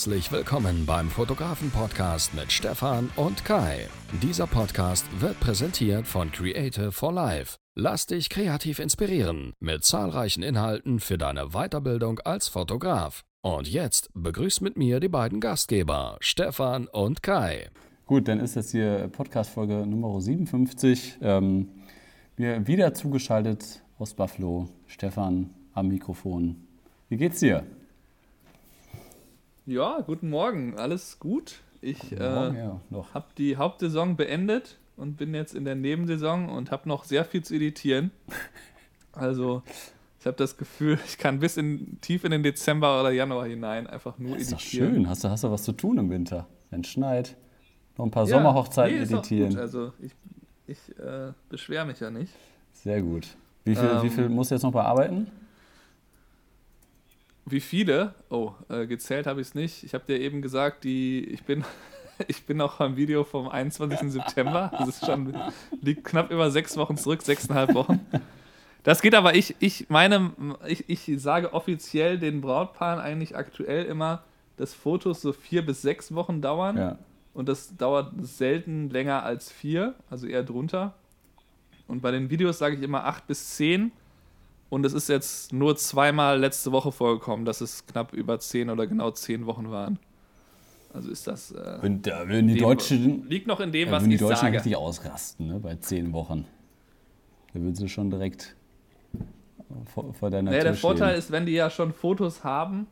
Herzlich 0.00 0.32
willkommen 0.32 0.86
beim 0.86 1.10
Fotografen-Podcast 1.10 2.32
mit 2.32 2.50
Stefan 2.50 3.10
und 3.16 3.44
Kai. 3.44 3.86
Dieser 4.22 4.46
Podcast 4.46 5.04
wird 5.20 5.38
präsentiert 5.40 6.06
von 6.06 6.32
Creative 6.32 6.90
for 6.90 7.12
Life. 7.12 7.58
Lass 7.74 8.06
dich 8.06 8.30
kreativ 8.30 8.78
inspirieren 8.78 9.52
mit 9.60 9.84
zahlreichen 9.84 10.42
Inhalten 10.42 11.00
für 11.00 11.18
deine 11.18 11.48
Weiterbildung 11.48 12.18
als 12.20 12.48
Fotograf. 12.48 13.24
Und 13.42 13.70
jetzt 13.70 14.08
begrüßt 14.14 14.62
mit 14.62 14.78
mir 14.78 15.00
die 15.00 15.10
beiden 15.10 15.38
Gastgeber, 15.38 16.16
Stefan 16.20 16.86
und 16.86 17.22
Kai. 17.22 17.68
Gut, 18.06 18.26
dann 18.26 18.40
ist 18.40 18.56
das 18.56 18.70
hier 18.70 19.06
Podcast-Folge 19.08 19.86
Nummer 19.86 20.18
57. 20.18 21.18
Ähm, 21.20 21.68
wir 22.36 22.66
wieder 22.66 22.94
zugeschaltet 22.94 23.82
aus 23.98 24.14
Buffalo. 24.14 24.66
Stefan 24.86 25.50
am 25.74 25.88
Mikrofon. 25.88 26.56
Wie 27.10 27.18
geht's 27.18 27.40
dir? 27.40 27.66
Ja, 29.70 30.00
guten 30.00 30.30
Morgen. 30.30 30.76
Alles 30.76 31.20
gut. 31.20 31.60
Ich 31.80 32.10
äh, 32.10 32.16
ja, 32.18 32.80
habe 33.14 33.26
die 33.38 33.56
Hauptsaison 33.56 34.16
beendet 34.16 34.80
und 34.96 35.16
bin 35.16 35.32
jetzt 35.32 35.54
in 35.54 35.64
der 35.64 35.76
Nebensaison 35.76 36.48
und 36.48 36.72
habe 36.72 36.88
noch 36.88 37.04
sehr 37.04 37.24
viel 37.24 37.44
zu 37.44 37.54
editieren. 37.54 38.10
Also 39.12 39.64
ich 40.20 40.26
habe 40.26 40.36
das 40.36 40.56
Gefühl, 40.56 40.96
ich 41.04 41.18
kann 41.18 41.40
bis 41.40 41.56
in, 41.56 42.00
tief 42.00 42.22
in 42.22 42.30
den 42.30 42.44
Dezember 42.44 43.00
oder 43.00 43.10
Januar 43.10 43.46
hinein 43.46 43.88
einfach 43.88 44.18
nur 44.18 44.34
das 44.34 44.42
ist 44.42 44.52
editieren. 44.52 44.88
Doch 44.88 44.94
schön. 44.94 45.08
Hast 45.08 45.24
du, 45.24 45.28
hast 45.28 45.44
du 45.44 45.50
was 45.50 45.62
zu 45.64 45.72
tun 45.72 45.98
im 45.98 46.10
Winter? 46.10 46.46
Wenn 46.70 46.82
es 46.82 46.88
schneit. 46.88 47.36
Noch 47.98 48.04
ein 48.04 48.10
paar 48.12 48.26
ja, 48.26 48.36
Sommerhochzeiten 48.36 48.96
nee, 48.96 49.02
editieren. 49.02 49.58
Also 49.58 49.92
ich, 50.00 50.12
ich 50.68 50.98
äh, 50.98 51.32
beschwere 51.48 51.86
mich 51.86 51.98
ja 51.98 52.10
nicht. 52.10 52.32
Sehr 52.72 53.02
gut. 53.02 53.26
Wie 53.64 53.74
viel, 53.74 53.88
ähm, 53.88 54.02
wie 54.02 54.10
viel 54.10 54.28
musst 54.28 54.52
du 54.52 54.54
jetzt 54.54 54.62
noch 54.62 54.72
bearbeiten? 54.72 55.28
Wie 57.46 57.60
viele? 57.60 58.14
Oh, 58.28 58.52
äh, 58.68 58.86
gezählt 58.86 59.26
habe 59.26 59.40
ich 59.40 59.48
es 59.48 59.54
nicht. 59.54 59.84
Ich 59.84 59.94
habe 59.94 60.04
dir 60.06 60.20
eben 60.20 60.42
gesagt, 60.42 60.84
die, 60.84 61.24
ich 61.24 61.42
bin, 61.44 61.64
ich 62.28 62.46
bin 62.46 62.56
noch 62.56 62.78
beim 62.78 62.96
Video 62.96 63.24
vom 63.24 63.48
21. 63.48 64.12
September. 64.12 64.72
Das 64.78 64.88
ist 64.88 65.06
schon, 65.06 65.34
liegt 65.80 66.04
knapp 66.04 66.30
über 66.30 66.50
sechs 66.50 66.76
Wochen 66.76 66.96
zurück, 66.96 67.22
sechseinhalb 67.22 67.74
Wochen. 67.74 68.00
Das 68.82 69.02
geht 69.02 69.14
aber, 69.14 69.34
ich, 69.34 69.56
ich 69.58 69.90
meine, 69.90 70.32
ich, 70.66 70.88
ich 70.88 71.20
sage 71.20 71.52
offiziell 71.52 72.18
den 72.18 72.40
Brautpaaren 72.40 72.98
eigentlich 72.98 73.36
aktuell 73.36 73.84
immer, 73.84 74.22
dass 74.56 74.74
Fotos 74.74 75.20
so 75.20 75.32
vier 75.32 75.64
bis 75.64 75.82
sechs 75.82 76.14
Wochen 76.14 76.40
dauern. 76.40 76.76
Ja. 76.76 76.98
Und 77.32 77.48
das 77.48 77.76
dauert 77.76 78.12
selten 78.20 78.90
länger 78.90 79.22
als 79.22 79.52
vier, 79.52 79.94
also 80.08 80.26
eher 80.26 80.42
drunter. 80.42 80.94
Und 81.86 82.02
bei 82.02 82.10
den 82.10 82.30
Videos 82.30 82.58
sage 82.58 82.76
ich 82.76 82.82
immer 82.82 83.04
acht 83.04 83.26
bis 83.26 83.56
zehn. 83.56 83.92
Und 84.70 84.86
es 84.86 84.92
ist 84.92 85.08
jetzt 85.08 85.52
nur 85.52 85.76
zweimal 85.76 86.38
letzte 86.38 86.70
Woche 86.70 86.92
vorgekommen, 86.92 87.44
dass 87.44 87.60
es 87.60 87.84
knapp 87.86 88.12
über 88.12 88.38
zehn 88.38 88.70
oder 88.70 88.86
genau 88.86 89.10
zehn 89.10 89.44
Wochen 89.46 89.70
waren. 89.70 89.98
Also 90.94 91.10
ist 91.10 91.26
das. 91.26 91.50
Äh, 91.50 91.80
und 91.82 92.06
da 92.06 92.28
würden 92.28 92.46
die 92.46 92.56
Deutschen. 92.56 93.28
Liegt 93.28 93.48
noch 93.48 93.60
in 93.60 93.72
dem, 93.72 93.88
ja, 93.88 93.92
was 93.92 94.04
ich 94.04 94.10
die 94.10 94.16
Deutschen 94.16 94.36
sage. 94.36 94.56
richtig 94.56 94.76
ausrasten, 94.76 95.48
ne, 95.48 95.58
bei 95.58 95.74
zehn 95.74 96.12
Wochen. 96.12 96.46
Da 97.52 97.60
würden 97.60 97.74
sie 97.74 97.88
schon 97.88 98.10
direkt 98.10 98.54
vor, 99.92 100.14
vor 100.14 100.30
deiner 100.30 100.50
naja, 100.50 100.62
Tür 100.62 100.70
Der 100.70 100.78
Vorteil 100.78 101.08
stehen. 101.10 101.18
ist, 101.18 101.30
wenn 101.32 101.46
die 101.46 101.52
ja 101.52 101.68
schon 101.68 101.92
Fotos 101.92 102.44
haben, 102.44 102.86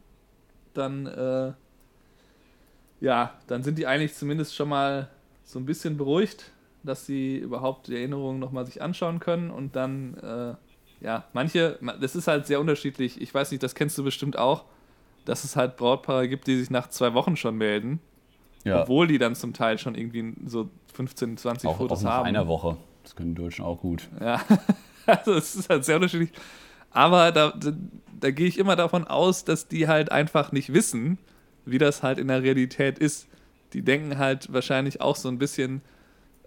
dann. 0.74 1.06
Äh, 1.06 1.52
ja, 3.00 3.34
dann 3.46 3.62
sind 3.62 3.78
die 3.78 3.86
eigentlich 3.86 4.14
zumindest 4.14 4.56
schon 4.56 4.68
mal 4.68 5.08
so 5.44 5.60
ein 5.60 5.64
bisschen 5.64 5.96
beruhigt, 5.96 6.50
dass 6.82 7.06
sie 7.06 7.36
überhaupt 7.36 7.86
die 7.86 7.94
Erinnerungen 7.94 8.40
nochmal 8.40 8.66
sich 8.66 8.82
anschauen 8.82 9.20
können 9.20 9.50
und 9.50 9.76
dann. 9.76 10.14
Äh, 10.18 10.54
ja, 11.00 11.24
manche, 11.32 11.78
das 12.00 12.16
ist 12.16 12.26
halt 12.26 12.46
sehr 12.46 12.60
unterschiedlich. 12.60 13.20
Ich 13.20 13.32
weiß 13.32 13.50
nicht, 13.50 13.62
das 13.62 13.74
kennst 13.74 13.96
du 13.98 14.04
bestimmt 14.04 14.36
auch, 14.36 14.64
dass 15.24 15.44
es 15.44 15.56
halt 15.56 15.76
Brautpaare 15.76 16.28
gibt, 16.28 16.46
die 16.46 16.56
sich 16.56 16.70
nach 16.70 16.88
zwei 16.88 17.14
Wochen 17.14 17.36
schon 17.36 17.56
melden. 17.56 18.00
Ja. 18.64 18.82
Obwohl 18.82 19.06
die 19.06 19.18
dann 19.18 19.34
zum 19.34 19.52
Teil 19.52 19.78
schon 19.78 19.94
irgendwie 19.94 20.34
so 20.46 20.68
15, 20.94 21.36
20 21.36 21.68
auch, 21.68 21.76
Fotos 21.76 22.00
auch 22.00 22.02
nach 22.02 22.12
haben. 22.12 22.26
einer 22.26 22.48
Woche. 22.48 22.76
Das 23.02 23.14
können 23.14 23.34
die 23.34 23.40
Deutschen 23.40 23.64
auch 23.64 23.80
gut. 23.80 24.08
Ja, 24.20 24.42
also 25.06 25.34
es 25.34 25.54
ist 25.54 25.70
halt 25.70 25.84
sehr 25.84 25.96
unterschiedlich. 25.96 26.30
Aber 26.90 27.30
da, 27.32 27.52
da, 27.52 27.72
da 28.20 28.30
gehe 28.30 28.48
ich 28.48 28.58
immer 28.58 28.76
davon 28.76 29.04
aus, 29.06 29.44
dass 29.44 29.68
die 29.68 29.86
halt 29.86 30.10
einfach 30.10 30.52
nicht 30.52 30.72
wissen, 30.72 31.18
wie 31.64 31.78
das 31.78 32.02
halt 32.02 32.18
in 32.18 32.28
der 32.28 32.42
Realität 32.42 32.98
ist. 32.98 33.28
Die 33.72 33.82
denken 33.82 34.18
halt 34.18 34.52
wahrscheinlich 34.52 35.00
auch 35.00 35.16
so 35.16 35.28
ein 35.28 35.38
bisschen, 35.38 35.82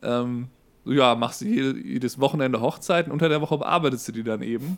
ähm, 0.02 0.50
ja, 0.86 1.16
machst 1.16 1.42
du 1.42 1.46
jedes 1.46 2.20
Wochenende 2.20 2.62
Hochzeiten, 2.62 3.12
unter 3.12 3.30
der 3.30 3.42
Woche 3.42 3.58
bearbeitest 3.58 4.08
du 4.08 4.12
die 4.12 4.24
dann 4.24 4.42
eben. 4.42 4.78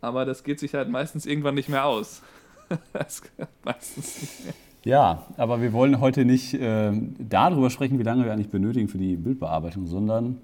Aber 0.00 0.24
das 0.24 0.44
geht 0.44 0.60
sich 0.60 0.74
halt 0.74 0.88
meistens 0.88 1.26
irgendwann 1.26 1.54
nicht 1.54 1.68
mehr 1.68 1.84
aus. 1.84 2.22
das 2.92 3.22
meistens 3.64 4.20
nicht 4.20 4.44
mehr. 4.44 4.54
Ja, 4.84 5.26
aber 5.36 5.60
wir 5.60 5.72
wollen 5.72 5.98
heute 6.00 6.24
nicht 6.24 6.54
äh, 6.54 6.92
darüber 7.18 7.70
sprechen, 7.70 7.98
wie 7.98 8.04
lange 8.04 8.24
wir 8.24 8.32
eigentlich 8.32 8.50
benötigen 8.50 8.86
für 8.86 8.98
die 8.98 9.16
Bildbearbeitung, 9.16 9.86
sondern 9.86 10.38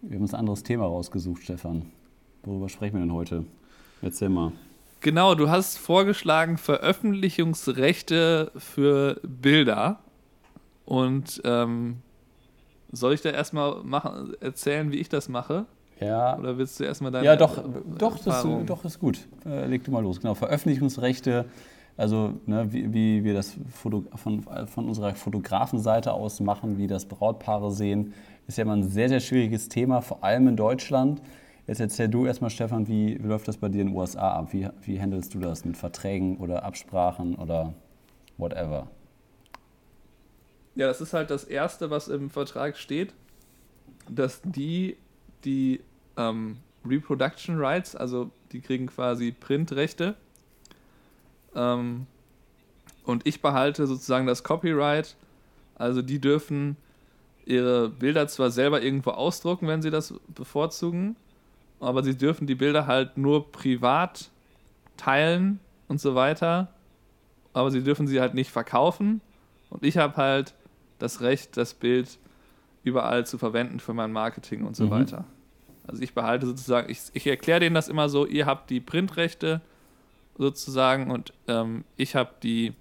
wir 0.00 0.14
haben 0.16 0.22
uns 0.22 0.32
ein 0.32 0.40
anderes 0.40 0.62
Thema 0.62 0.86
rausgesucht, 0.86 1.42
Stefan. 1.42 1.82
Worüber 2.42 2.68
sprechen 2.70 2.94
wir 2.94 3.00
denn 3.00 3.12
heute? 3.12 3.44
Erzähl 4.00 4.30
mal. 4.30 4.52
Genau, 5.00 5.34
du 5.34 5.50
hast 5.50 5.78
vorgeschlagen 5.78 6.56
Veröffentlichungsrechte 6.56 8.50
für 8.56 9.20
Bilder. 9.22 9.98
Und 10.86 11.42
ähm, 11.44 11.98
soll 12.92 13.14
ich 13.14 13.22
da 13.22 13.30
erstmal 13.30 13.82
machen, 13.82 14.34
erzählen, 14.40 14.92
wie 14.92 14.96
ich 14.96 15.08
das 15.08 15.28
mache? 15.28 15.66
Ja. 16.00 16.38
Oder 16.38 16.58
willst 16.58 16.78
du 16.78 16.84
erstmal 16.84 17.10
deine 17.10 17.24
Ja, 17.24 17.36
doch, 17.36 17.62
doch, 17.98 18.18
das, 18.18 18.46
doch 18.66 18.84
ist 18.84 18.98
gut. 18.98 19.26
Äh, 19.46 19.66
leg 19.66 19.84
du 19.84 19.90
mal 19.90 20.02
los. 20.02 20.20
Genau, 20.20 20.34
Veröffentlichungsrechte, 20.34 21.46
also 21.96 22.34
ne, 22.46 22.72
wie, 22.72 22.92
wie 22.92 23.24
wir 23.24 23.34
das 23.34 23.56
Foto, 23.70 24.04
von, 24.16 24.42
von 24.42 24.88
unserer 24.88 25.14
Fotografenseite 25.14 26.12
aus 26.12 26.40
machen, 26.40 26.78
wie 26.78 26.86
das 26.86 27.06
Brautpaare 27.06 27.70
sehen, 27.70 28.14
ist 28.46 28.58
ja 28.58 28.62
immer 28.62 28.74
ein 28.74 28.88
sehr, 28.88 29.08
sehr 29.08 29.20
schwieriges 29.20 29.68
Thema, 29.68 30.00
vor 30.00 30.24
allem 30.24 30.48
in 30.48 30.56
Deutschland. 30.56 31.22
Jetzt 31.66 31.80
erzähl 31.80 32.08
du 32.08 32.26
erstmal, 32.26 32.50
Stefan, 32.50 32.88
wie, 32.88 33.22
wie 33.22 33.28
läuft 33.28 33.46
das 33.46 33.56
bei 33.56 33.68
dir 33.68 33.82
in 33.82 33.88
den 33.88 33.96
USA 33.96 34.32
ab? 34.32 34.52
Wie, 34.52 34.68
wie 34.82 35.00
handelst 35.00 35.34
du 35.34 35.38
das 35.38 35.64
mit 35.64 35.76
Verträgen 35.76 36.38
oder 36.38 36.64
Absprachen 36.64 37.36
oder 37.36 37.72
whatever? 38.36 38.88
Ja, 40.74 40.86
das 40.86 41.00
ist 41.00 41.12
halt 41.12 41.30
das 41.30 41.44
Erste, 41.44 41.90
was 41.90 42.08
im 42.08 42.30
Vertrag 42.30 42.76
steht, 42.76 43.12
dass 44.08 44.40
die, 44.42 44.96
die 45.44 45.80
ähm, 46.16 46.58
Reproduction 46.86 47.58
Rights, 47.58 47.94
also 47.94 48.30
die 48.52 48.60
kriegen 48.60 48.86
quasi 48.86 49.32
Printrechte, 49.32 50.16
ähm, 51.54 52.06
und 53.04 53.26
ich 53.26 53.42
behalte 53.42 53.86
sozusagen 53.86 54.26
das 54.26 54.44
Copyright, 54.44 55.16
also 55.74 56.02
die 56.02 56.20
dürfen 56.20 56.76
ihre 57.44 57.88
Bilder 57.88 58.28
zwar 58.28 58.50
selber 58.50 58.82
irgendwo 58.82 59.10
ausdrucken, 59.10 59.66
wenn 59.66 59.82
sie 59.82 59.90
das 59.90 60.14
bevorzugen, 60.28 61.16
aber 61.80 62.02
sie 62.02 62.16
dürfen 62.16 62.46
die 62.46 62.54
Bilder 62.54 62.86
halt 62.86 63.18
nur 63.18 63.50
privat 63.50 64.30
teilen 64.96 65.58
und 65.88 66.00
so 66.00 66.14
weiter, 66.14 66.68
aber 67.52 67.70
sie 67.70 67.82
dürfen 67.82 68.06
sie 68.06 68.20
halt 68.20 68.34
nicht 68.34 68.50
verkaufen. 68.50 69.20
Und 69.68 69.82
ich 69.84 69.96
habe 69.96 70.16
halt 70.16 70.54
das 71.02 71.20
Recht, 71.20 71.56
das 71.56 71.74
Bild 71.74 72.18
überall 72.84 73.26
zu 73.26 73.36
verwenden 73.36 73.80
für 73.80 73.92
mein 73.92 74.12
Marketing 74.12 74.64
und 74.64 74.76
so 74.76 74.84
mhm. 74.84 74.90
weiter. 74.90 75.24
Also 75.86 76.00
ich 76.02 76.14
behalte 76.14 76.46
sozusagen, 76.46 76.90
ich, 76.90 77.00
ich 77.12 77.26
erkläre 77.26 77.60
denen 77.60 77.74
das 77.74 77.88
immer 77.88 78.08
so, 78.08 78.24
ihr 78.24 78.46
habt 78.46 78.70
die 78.70 78.80
Printrechte 78.80 79.60
sozusagen 80.38 81.10
und 81.10 81.32
ähm, 81.48 81.84
ich 81.96 82.14
habe 82.14 82.30
die 82.42 82.72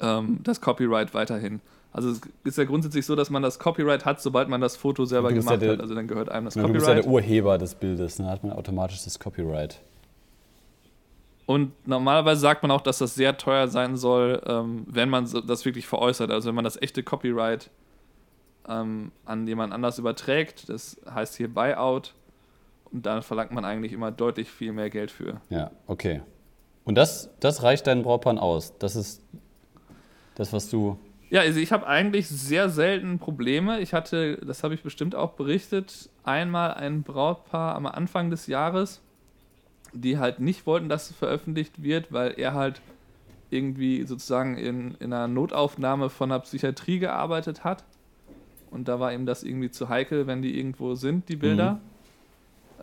ähm, 0.00 0.40
das 0.42 0.60
Copyright 0.60 1.12
weiterhin. 1.12 1.60
Also 1.92 2.10
es 2.10 2.20
ist 2.44 2.58
ja 2.58 2.64
grundsätzlich 2.64 3.04
so, 3.04 3.16
dass 3.16 3.30
man 3.30 3.42
das 3.42 3.58
Copyright 3.58 4.04
hat, 4.04 4.22
sobald 4.22 4.48
man 4.48 4.60
das 4.60 4.76
Foto 4.76 5.04
selber 5.04 5.32
gemacht 5.32 5.50
ja 5.50 5.56
der, 5.56 5.72
hat. 5.72 5.80
Also 5.80 5.94
dann 5.94 6.08
gehört 6.08 6.30
einem 6.30 6.46
das 6.46 6.54
Copyright. 6.54 6.70
Du 6.70 6.74
bist 6.74 6.88
ja 6.88 6.94
der 6.94 7.06
Urheber 7.06 7.58
des 7.58 7.74
Bildes, 7.74 8.16
dann 8.16 8.28
hat 8.28 8.42
man 8.44 8.52
automatisch 8.52 9.04
das 9.04 9.18
Copyright. 9.18 9.80
Und 11.50 11.72
normalerweise 11.84 12.40
sagt 12.40 12.62
man 12.62 12.70
auch, 12.70 12.80
dass 12.80 12.98
das 12.98 13.16
sehr 13.16 13.36
teuer 13.36 13.66
sein 13.66 13.96
soll, 13.96 14.40
ähm, 14.46 14.84
wenn 14.86 15.08
man 15.08 15.28
das 15.48 15.64
wirklich 15.64 15.84
veräußert. 15.84 16.30
Also 16.30 16.46
wenn 16.46 16.54
man 16.54 16.62
das 16.62 16.80
echte 16.80 17.02
Copyright 17.02 17.70
ähm, 18.68 19.10
an 19.24 19.48
jemand 19.48 19.72
anders 19.72 19.98
überträgt, 19.98 20.68
das 20.68 21.00
heißt 21.12 21.34
hier 21.34 21.52
Buyout. 21.52 22.14
Und 22.92 23.04
da 23.04 23.20
verlangt 23.20 23.50
man 23.50 23.64
eigentlich 23.64 23.92
immer 23.92 24.12
deutlich 24.12 24.48
viel 24.48 24.70
mehr 24.70 24.90
Geld 24.90 25.10
für. 25.10 25.40
Ja, 25.48 25.72
okay. 25.88 26.22
Und 26.84 26.94
das, 26.94 27.30
das 27.40 27.64
reicht 27.64 27.88
deinen 27.88 28.04
Brautpaaren 28.04 28.38
aus? 28.38 28.78
Das 28.78 28.94
ist 28.94 29.20
das, 30.36 30.52
was 30.52 30.70
du. 30.70 31.00
Ja, 31.30 31.40
also 31.40 31.58
ich 31.58 31.72
habe 31.72 31.84
eigentlich 31.84 32.28
sehr 32.28 32.68
selten 32.68 33.18
Probleme. 33.18 33.80
Ich 33.80 33.92
hatte, 33.92 34.36
das 34.36 34.62
habe 34.62 34.74
ich 34.74 34.84
bestimmt 34.84 35.16
auch 35.16 35.32
berichtet, 35.32 36.10
einmal 36.22 36.74
ein 36.74 37.02
Brautpaar 37.02 37.74
am 37.74 37.86
Anfang 37.86 38.30
des 38.30 38.46
Jahres 38.46 39.02
die 39.92 40.18
halt 40.18 40.40
nicht 40.40 40.66
wollten, 40.66 40.88
dass 40.88 41.10
es 41.10 41.16
veröffentlicht 41.16 41.82
wird, 41.82 42.12
weil 42.12 42.34
er 42.36 42.54
halt 42.54 42.80
irgendwie 43.50 44.04
sozusagen 44.04 44.56
in, 44.56 44.94
in 45.00 45.12
einer 45.12 45.28
Notaufnahme 45.28 46.08
von 46.10 46.30
der 46.30 46.38
Psychiatrie 46.40 46.98
gearbeitet 46.98 47.64
hat. 47.64 47.84
Und 48.70 48.86
da 48.86 49.00
war 49.00 49.12
ihm 49.12 49.26
das 49.26 49.42
irgendwie 49.42 49.70
zu 49.70 49.88
heikel, 49.88 50.26
wenn 50.26 50.42
die 50.42 50.56
irgendwo 50.56 50.94
sind, 50.94 51.28
die 51.28 51.36
Bilder. 51.36 51.72
Mhm. 51.72 51.78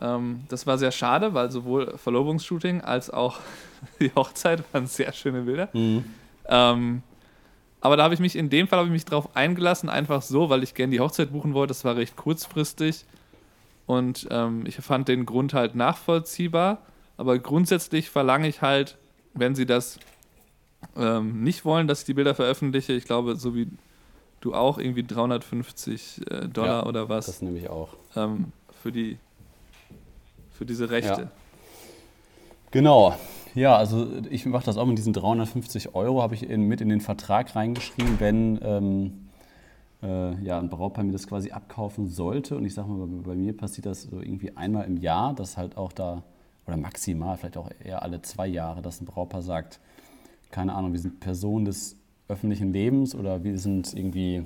Ähm, 0.02 0.44
das 0.50 0.68
war 0.68 0.78
sehr 0.78 0.92
schade, 0.92 1.34
weil 1.34 1.50
sowohl 1.50 1.98
Verlobungsshooting 1.98 2.82
als 2.82 3.10
auch 3.10 3.40
die 4.00 4.12
Hochzeit 4.14 4.64
waren 4.74 4.88
sehr 4.88 5.14
schöne 5.14 5.44
Bilder. 5.44 5.70
Mhm. 5.74 6.04
Ähm, 6.50 7.04
Aber 7.80 7.96
da 7.96 8.04
habe 8.04 8.14
ich 8.14 8.20
mich, 8.20 8.36
in 8.36 8.50
dem 8.50 8.68
Fall 8.68 8.80
habe 8.80 8.88
ich 8.88 8.94
mich 8.94 9.06
drauf 9.06 9.36
eingelassen, 9.36 9.90
einfach 9.90 10.22
so, 10.22 10.50
weil 10.50 10.64
ich 10.64 10.74
gerne 10.74 10.92
die 10.92 11.00
Hochzeit 11.00 11.32
buchen 11.32 11.54
wollte. 11.54 11.70
Das 11.72 11.86
war 11.86 11.96
recht 11.96 12.18
kurzfristig. 12.18 13.06
Und 13.86 14.28
ähm, 14.30 14.66
ich 14.66 14.76
fand 14.76 15.08
den 15.08 15.26
Grund 15.26 15.54
halt 15.54 15.76
nachvollziehbar. 15.76 16.80
Aber 17.18 17.38
grundsätzlich 17.40 18.10
verlange 18.10 18.48
ich 18.48 18.62
halt, 18.62 18.98
wenn 19.34 19.56
sie 19.56 19.66
das 19.66 20.00
ähm, 20.96 21.44
nicht 21.44 21.66
wollen, 21.66 21.88
dass 21.88 22.02
ich 22.02 22.06
die 22.06 22.14
Bilder 22.14 22.36
veröffentliche, 22.36 22.94
ich 22.94 23.06
glaube, 23.06 23.36
so 23.36 23.56
wie 23.56 23.68
du 24.42 24.54
auch, 24.54 24.78
irgendwie 24.78 25.04
350 25.04 26.22
äh, 26.30 26.48
Dollar 26.48 26.84
ja, 26.84 26.86
oder 26.86 27.10
was. 27.10 27.26
Das 27.26 27.42
nehme 27.42 27.58
ich 27.58 27.70
auch. 27.70 27.90
Ähm, 28.16 28.52
für, 28.82 28.92
die, 28.92 29.18
für 30.52 30.66
diese 30.66 30.90
Rechte. 30.90 31.22
Ja. 31.22 31.32
Genau. 32.72 33.16
Ja, 33.56 33.76
also 33.76 34.08
ich 34.30 34.46
mache 34.46 34.66
das 34.66 34.78
auch 34.78 34.86
mit 34.86 35.00
diesen 35.00 35.14
350 35.14 35.96
Euro, 35.96 36.22
habe 36.22 36.36
ich 36.36 36.48
in, 36.48 36.64
mit 36.64 36.80
in 36.80 36.90
den 36.90 37.02
Vertrag 37.02 37.56
reingeschrieben, 37.56 38.20
wenn 38.20 38.60
ähm, 38.62 39.28
äh, 40.04 40.36
ja, 40.44 40.60
ein 40.60 40.70
Brautpaar 40.70 41.04
mir 41.04 41.12
das 41.12 41.28
quasi 41.28 41.52
abkaufen 41.52 42.08
sollte. 42.08 42.56
Und 42.56 42.66
ich 42.66 42.74
sage 42.74 42.90
mal, 42.90 43.08
bei, 43.08 43.32
bei, 43.32 43.36
mir 43.36 43.56
passiert 43.56 43.88
das 43.88 44.04
so 44.04 44.22
irgendwie 44.22 44.56
einmal 44.56 44.86
im 44.86 44.98
Jahr, 44.98 45.34
dass 45.34 45.58
halt 45.58 45.78
auch 45.78 45.92
da, 45.92 46.24
oder 46.68 46.78
maximal, 46.78 47.38
vielleicht 47.38 47.58
auch 47.58 47.70
eher 47.84 48.04
alle 48.04 48.22
zwei 48.22 48.48
Jahre, 48.48 48.82
dass 48.82 49.02
ein 49.02 49.06
Brautpaar 49.06 49.42
sagt, 49.42 49.80
keine 50.52 50.74
Ahnung, 50.76 50.94
wir 50.94 51.00
sind 51.00 51.20
Personen 51.20 51.66
des 51.66 51.98
öffentlichen 52.28 52.74
Lebens 52.74 53.16
oder 53.16 53.44
wir 53.44 53.58
sind 53.58 53.94
irgendwie 53.94 54.46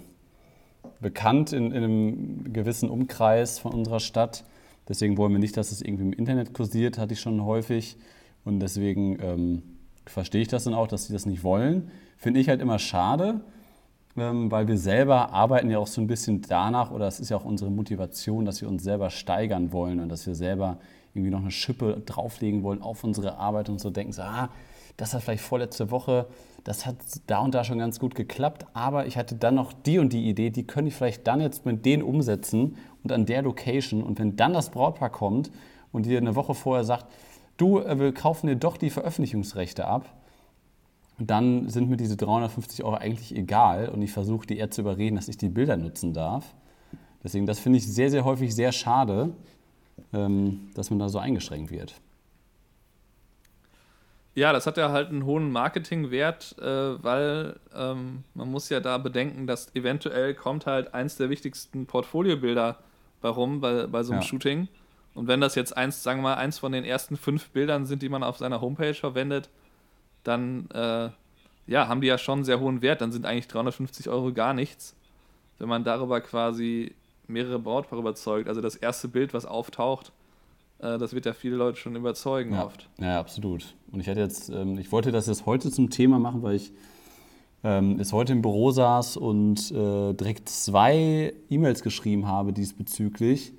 bekannt 0.99 1.51
in, 1.51 1.71
in 1.71 1.83
einem 1.83 2.53
gewissen 2.53 2.89
Umkreis 2.89 3.59
von 3.59 3.73
unserer 3.73 3.99
Stadt. 3.99 4.43
Deswegen 4.87 5.17
wollen 5.17 5.31
wir 5.31 5.39
nicht, 5.39 5.57
dass 5.57 5.71
es 5.71 5.81
irgendwie 5.81 6.03
im 6.03 6.13
Internet 6.13 6.53
kursiert, 6.53 6.97
hatte 6.97 7.13
ich 7.13 7.19
schon 7.19 7.43
häufig. 7.43 7.97
Und 8.43 8.59
deswegen 8.59 9.17
ähm, 9.21 9.63
verstehe 10.05 10.41
ich 10.41 10.47
das 10.47 10.63
dann 10.63 10.73
auch, 10.73 10.87
dass 10.87 11.05
sie 11.05 11.13
das 11.13 11.25
nicht 11.25 11.43
wollen. 11.43 11.91
Finde 12.17 12.39
ich 12.39 12.49
halt 12.49 12.61
immer 12.61 12.79
schade, 12.79 13.41
ähm, 14.17 14.51
weil 14.51 14.67
wir 14.67 14.77
selber 14.77 15.31
arbeiten 15.31 15.69
ja 15.69 15.79
auch 15.79 15.87
so 15.87 16.01
ein 16.01 16.07
bisschen 16.07 16.41
danach, 16.41 16.91
oder 16.91 17.07
es 17.07 17.19
ist 17.19 17.29
ja 17.29 17.37
auch 17.37 17.45
unsere 17.45 17.71
Motivation, 17.71 18.45
dass 18.45 18.61
wir 18.61 18.69
uns 18.69 18.83
selber 18.83 19.09
steigern 19.09 19.71
wollen 19.71 19.99
und 19.99 20.09
dass 20.09 20.25
wir 20.27 20.35
selber 20.35 20.77
irgendwie 21.13 21.31
noch 21.31 21.41
eine 21.41 21.51
Schippe 21.51 22.01
drauflegen 22.05 22.63
wollen 22.63 22.81
auf 22.81 23.03
unsere 23.03 23.37
Arbeit 23.37 23.69
und 23.69 23.79
so 23.79 23.89
denken, 23.89 24.13
so, 24.13 24.21
ah, 24.21 24.49
das 24.97 25.13
hat 25.13 25.23
vielleicht 25.23 25.43
vorletzte 25.43 25.91
Woche, 25.91 26.27
das 26.63 26.85
hat 26.85 26.95
da 27.27 27.39
und 27.39 27.55
da 27.55 27.63
schon 27.63 27.79
ganz 27.79 27.99
gut 27.99 28.15
geklappt, 28.15 28.65
aber 28.73 29.07
ich 29.07 29.17
hatte 29.17 29.35
dann 29.35 29.55
noch 29.55 29.73
die 29.73 29.99
und 29.99 30.13
die 30.13 30.29
Idee, 30.29 30.51
die 30.51 30.65
könnte 30.65 30.89
ich 30.89 30.95
vielleicht 30.95 31.25
dann 31.27 31.41
jetzt 31.41 31.65
mit 31.65 31.85
denen 31.85 32.03
umsetzen 32.03 32.77
und 33.03 33.11
an 33.11 33.25
der 33.25 33.41
Location. 33.41 34.03
Und 34.03 34.19
wenn 34.19 34.35
dann 34.35 34.53
das 34.53 34.69
Brautpaar 34.69 35.09
kommt 35.09 35.51
und 35.91 36.05
dir 36.05 36.19
eine 36.19 36.35
Woche 36.35 36.53
vorher 36.53 36.83
sagt, 36.83 37.07
du, 37.57 37.79
äh, 37.79 37.99
wir 37.99 38.13
kaufen 38.13 38.47
dir 38.47 38.55
doch 38.55 38.77
die 38.77 38.89
Veröffentlichungsrechte 38.89 39.85
ab, 39.85 40.13
dann 41.17 41.69
sind 41.69 41.89
mir 41.89 41.97
diese 41.97 42.17
350 42.17 42.83
Euro 42.83 42.95
eigentlich 42.95 43.35
egal 43.35 43.89
und 43.89 44.01
ich 44.01 44.11
versuche 44.11 44.47
die 44.47 44.57
eher 44.57 44.71
zu 44.71 44.81
überreden, 44.81 45.15
dass 45.15 45.27
ich 45.27 45.37
die 45.37 45.49
Bilder 45.49 45.77
nutzen 45.77 46.13
darf. 46.13 46.55
Deswegen, 47.23 47.45
das 47.45 47.59
finde 47.59 47.77
ich 47.77 47.91
sehr, 47.91 48.09
sehr 48.09 48.25
häufig 48.25 48.55
sehr 48.55 48.71
schade, 48.71 49.33
dass 50.11 50.89
man 50.89 50.99
da 50.99 51.09
so 51.09 51.19
eingeschränkt 51.19 51.71
wird. 51.71 51.95
Ja, 54.33 54.53
das 54.53 54.65
hat 54.65 54.77
ja 54.77 54.91
halt 54.91 55.09
einen 55.09 55.25
hohen 55.25 55.51
Marketingwert, 55.51 56.55
äh, 56.59 57.03
weil 57.03 57.59
ähm, 57.75 58.23
man 58.33 58.49
muss 58.49 58.69
ja 58.69 58.79
da 58.79 58.97
bedenken, 58.97 59.45
dass 59.45 59.75
eventuell 59.75 60.33
kommt 60.33 60.65
halt 60.65 60.93
eins 60.93 61.17
der 61.17 61.29
wichtigsten 61.29 61.85
Portfoliobilder 61.85 62.77
bei 63.19 63.29
rum 63.29 63.59
bei, 63.59 63.87
bei 63.87 64.03
so 64.03 64.13
einem 64.13 64.21
ja. 64.21 64.27
Shooting. 64.27 64.69
Und 65.13 65.27
wenn 65.27 65.41
das 65.41 65.55
jetzt 65.55 65.75
eins, 65.75 66.01
sagen 66.01 66.19
wir 66.19 66.29
mal, 66.29 66.35
eins 66.35 66.59
von 66.59 66.71
den 66.71 66.85
ersten 66.85 67.17
fünf 67.17 67.49
Bildern 67.49 67.85
sind, 67.85 68.01
die 68.01 68.07
man 68.09 68.23
auf 68.23 68.37
seiner 68.37 68.61
Homepage 68.61 68.93
verwendet, 68.93 69.49
dann 70.23 70.69
äh, 70.69 71.09
ja, 71.67 71.87
haben 71.89 71.99
die 71.99 72.07
ja 72.07 72.17
schon 72.17 72.39
einen 72.39 72.45
sehr 72.45 72.61
hohen 72.61 72.81
Wert. 72.81 73.01
Dann 73.01 73.11
sind 73.11 73.25
eigentlich 73.25 73.49
350 73.49 74.07
Euro 74.07 74.31
gar 74.31 74.53
nichts, 74.53 74.95
wenn 75.59 75.67
man 75.67 75.83
darüber 75.83 76.21
quasi 76.21 76.95
mehrere 77.31 77.59
Brautpaare 77.59 78.01
überzeugt. 78.01 78.47
Also 78.47 78.61
das 78.61 78.75
erste 78.75 79.07
Bild, 79.07 79.33
was 79.33 79.45
auftaucht, 79.45 80.11
äh, 80.79 80.97
das 80.97 81.13
wird 81.13 81.25
ja 81.25 81.33
viele 81.33 81.55
Leute 81.55 81.77
schon 81.77 81.95
überzeugen 81.95 82.53
ja. 82.53 82.65
oft. 82.65 82.89
Ja, 82.99 83.19
absolut. 83.19 83.75
Und 83.91 83.99
ich 83.99 84.09
hatte 84.09 84.19
jetzt, 84.19 84.49
ähm, 84.49 84.77
ich 84.77 84.91
wollte 84.91 85.11
das 85.11 85.27
jetzt 85.27 85.45
heute 85.45 85.71
zum 85.71 85.89
Thema 85.89 86.19
machen, 86.19 86.43
weil 86.43 86.55
ich 86.55 86.73
ähm, 87.63 88.01
heute 88.11 88.33
im 88.33 88.41
Büro 88.41 88.71
saß 88.71 89.17
und 89.17 89.71
äh, 89.71 90.13
direkt 90.13 90.49
zwei 90.49 91.33
E-Mails 91.49 91.83
geschrieben 91.83 92.27
habe 92.27 92.53
diesbezüglich. 92.53 93.53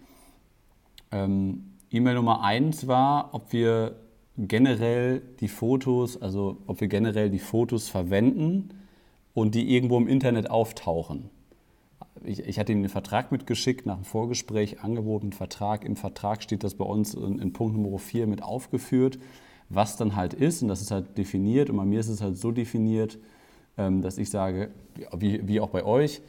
Ähm, 1.12 1.72
E-Mail 1.90 2.14
Nummer 2.14 2.42
eins 2.42 2.86
war, 2.86 3.30
ob 3.32 3.52
wir 3.52 3.96
generell 4.36 5.22
die 5.40 5.48
Fotos, 5.48 6.20
also 6.20 6.56
ob 6.66 6.80
wir 6.80 6.88
generell 6.88 7.30
die 7.30 7.38
Fotos 7.38 7.88
verwenden 7.88 8.70
und 9.34 9.54
die 9.54 9.74
irgendwo 9.74 9.98
im 9.98 10.08
Internet 10.08 10.50
auftauchen. 10.50 11.30
Ich, 12.24 12.40
ich 12.40 12.58
hatte 12.58 12.72
Ihnen 12.72 12.82
einen 12.82 12.88
Vertrag 12.88 13.32
mitgeschickt, 13.32 13.86
nach 13.86 13.96
dem 13.96 14.04
Vorgespräch 14.04 14.80
angeboten, 14.80 15.32
Vertrag. 15.32 15.84
Im 15.84 15.96
Vertrag 15.96 16.42
steht 16.42 16.64
das 16.64 16.74
bei 16.74 16.84
uns 16.84 17.14
in, 17.14 17.38
in 17.38 17.52
Punkt 17.52 17.76
Nummer 17.76 17.98
4 17.98 18.26
mit 18.26 18.42
aufgeführt, 18.42 19.18
was 19.68 19.96
dann 19.96 20.16
halt 20.16 20.34
ist. 20.34 20.62
Und 20.62 20.68
das 20.68 20.80
ist 20.80 20.90
halt 20.90 21.18
definiert. 21.18 21.70
Und 21.70 21.76
bei 21.76 21.84
mir 21.84 22.00
ist 22.00 22.08
es 22.08 22.20
halt 22.20 22.36
so 22.36 22.52
definiert, 22.52 23.18
ähm, 23.76 24.02
dass 24.02 24.18
ich 24.18 24.30
sage, 24.30 24.70
wie, 25.16 25.46
wie 25.48 25.60
auch 25.60 25.70
bei 25.70 25.84
euch, 25.84 26.22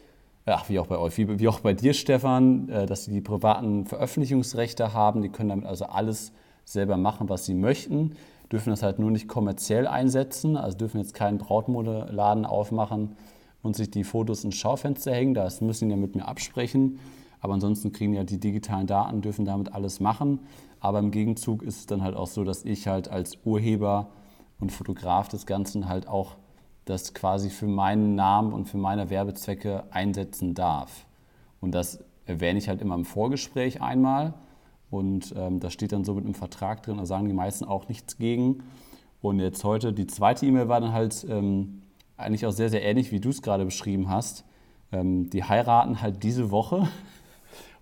ach, 0.46 0.70
wie 0.70 0.80
auch 0.80 0.88
bei 0.88 0.98
euch, 0.98 1.18
wie, 1.18 1.40
wie 1.40 1.48
auch 1.48 1.60
bei 1.60 1.74
dir, 1.74 1.94
Stefan, 1.94 2.70
äh, 2.70 2.86
dass 2.86 3.06
sie 3.06 3.12
die 3.12 3.22
privaten 3.22 3.86
Veröffentlichungsrechte 3.86 4.94
haben. 4.94 5.22
Die 5.22 5.30
können 5.30 5.50
damit 5.50 5.66
also 5.66 5.86
alles 5.86 6.32
selber 6.66 6.98
machen, 6.98 7.30
was 7.30 7.46
sie 7.46 7.54
möchten, 7.54 8.16
dürfen 8.52 8.70
das 8.70 8.84
halt 8.84 9.00
nur 9.00 9.12
nicht 9.12 9.28
kommerziell 9.28 9.88
einsetzen, 9.88 10.56
also 10.56 10.78
dürfen 10.78 11.00
jetzt 11.00 11.14
keinen 11.14 11.38
Brautmodeladen 11.38 12.46
aufmachen 12.46 13.18
und 13.64 13.76
sich 13.76 13.90
die 13.90 14.04
Fotos 14.04 14.44
ins 14.44 14.56
Schaufenster 14.56 15.12
hängen. 15.12 15.34
Das 15.34 15.62
müssen 15.62 15.90
sie 15.90 15.92
ja 15.92 15.98
mit 15.98 16.16
mir 16.16 16.28
absprechen. 16.28 17.00
Aber 17.40 17.56
ansonsten 17.56 17.92
kriegen 17.92 18.14
ja 18.14 18.24
die 18.24 18.40
digitalen 18.40 18.86
Daten, 18.86 19.22
dürfen 19.22 19.46
damit 19.46 19.74
alles 19.74 20.00
machen. 20.00 20.40
Aber 20.80 21.00
im 21.00 21.12
Gegenzug 21.12 21.64
ist 21.64 21.78
es 21.78 21.86
dann 21.88 22.04
halt 22.04 22.16
auch 22.16 22.28
so, 22.28 22.44
dass 22.44 22.64
ich 22.66 22.88
halt 22.88 23.10
als 23.10 23.38
Urheber 23.44 24.10
und 24.60 24.72
Fotograf 24.72 25.30
des 25.30 25.46
Ganzen 25.46 25.88
halt 25.88 26.08
auch 26.08 26.36
das 26.86 27.14
quasi 27.14 27.50
für 27.50 27.68
meinen 27.68 28.16
Namen 28.16 28.54
und 28.54 28.70
für 28.70 28.78
meine 28.78 29.10
Werbezwecke 29.10 29.86
einsetzen 29.92 30.54
darf. 30.54 31.06
Und 31.62 31.72
das 31.72 32.04
erwähne 32.26 32.60
ich 32.60 32.68
halt 32.68 32.82
immer 32.82 32.96
im 32.96 33.06
Vorgespräch 33.06 33.82
einmal. 33.82 34.34
Und 34.90 35.34
ähm, 35.38 35.60
das 35.60 35.74
steht 35.74 35.92
dann 35.92 36.04
so 36.04 36.14
mit 36.14 36.26
einem 36.26 36.34
Vertrag 36.34 36.84
drin, 36.84 36.98
da 36.98 37.06
sagen 37.06 37.28
die 37.28 37.34
meisten 37.34 37.66
auch 37.66 37.88
nichts 37.88 38.18
gegen. 38.18 38.64
Und 39.22 39.40
jetzt 39.40 39.64
heute, 39.64 39.94
die 39.94 40.08
zweite 40.08 40.46
E-Mail 40.46 40.68
war 40.68 40.82
dann 40.82 40.92
halt 40.92 41.26
ähm, 41.30 41.83
eigentlich 42.24 42.46
auch 42.46 42.52
sehr, 42.52 42.70
sehr 42.70 42.84
ähnlich, 42.84 43.12
wie 43.12 43.20
du 43.20 43.30
es 43.30 43.42
gerade 43.42 43.66
beschrieben 43.66 44.10
hast. 44.10 44.46
Ähm, 44.92 45.30
die 45.30 45.44
heiraten 45.44 46.02
halt 46.02 46.24
diese 46.24 46.52
Woche. 46.52 46.88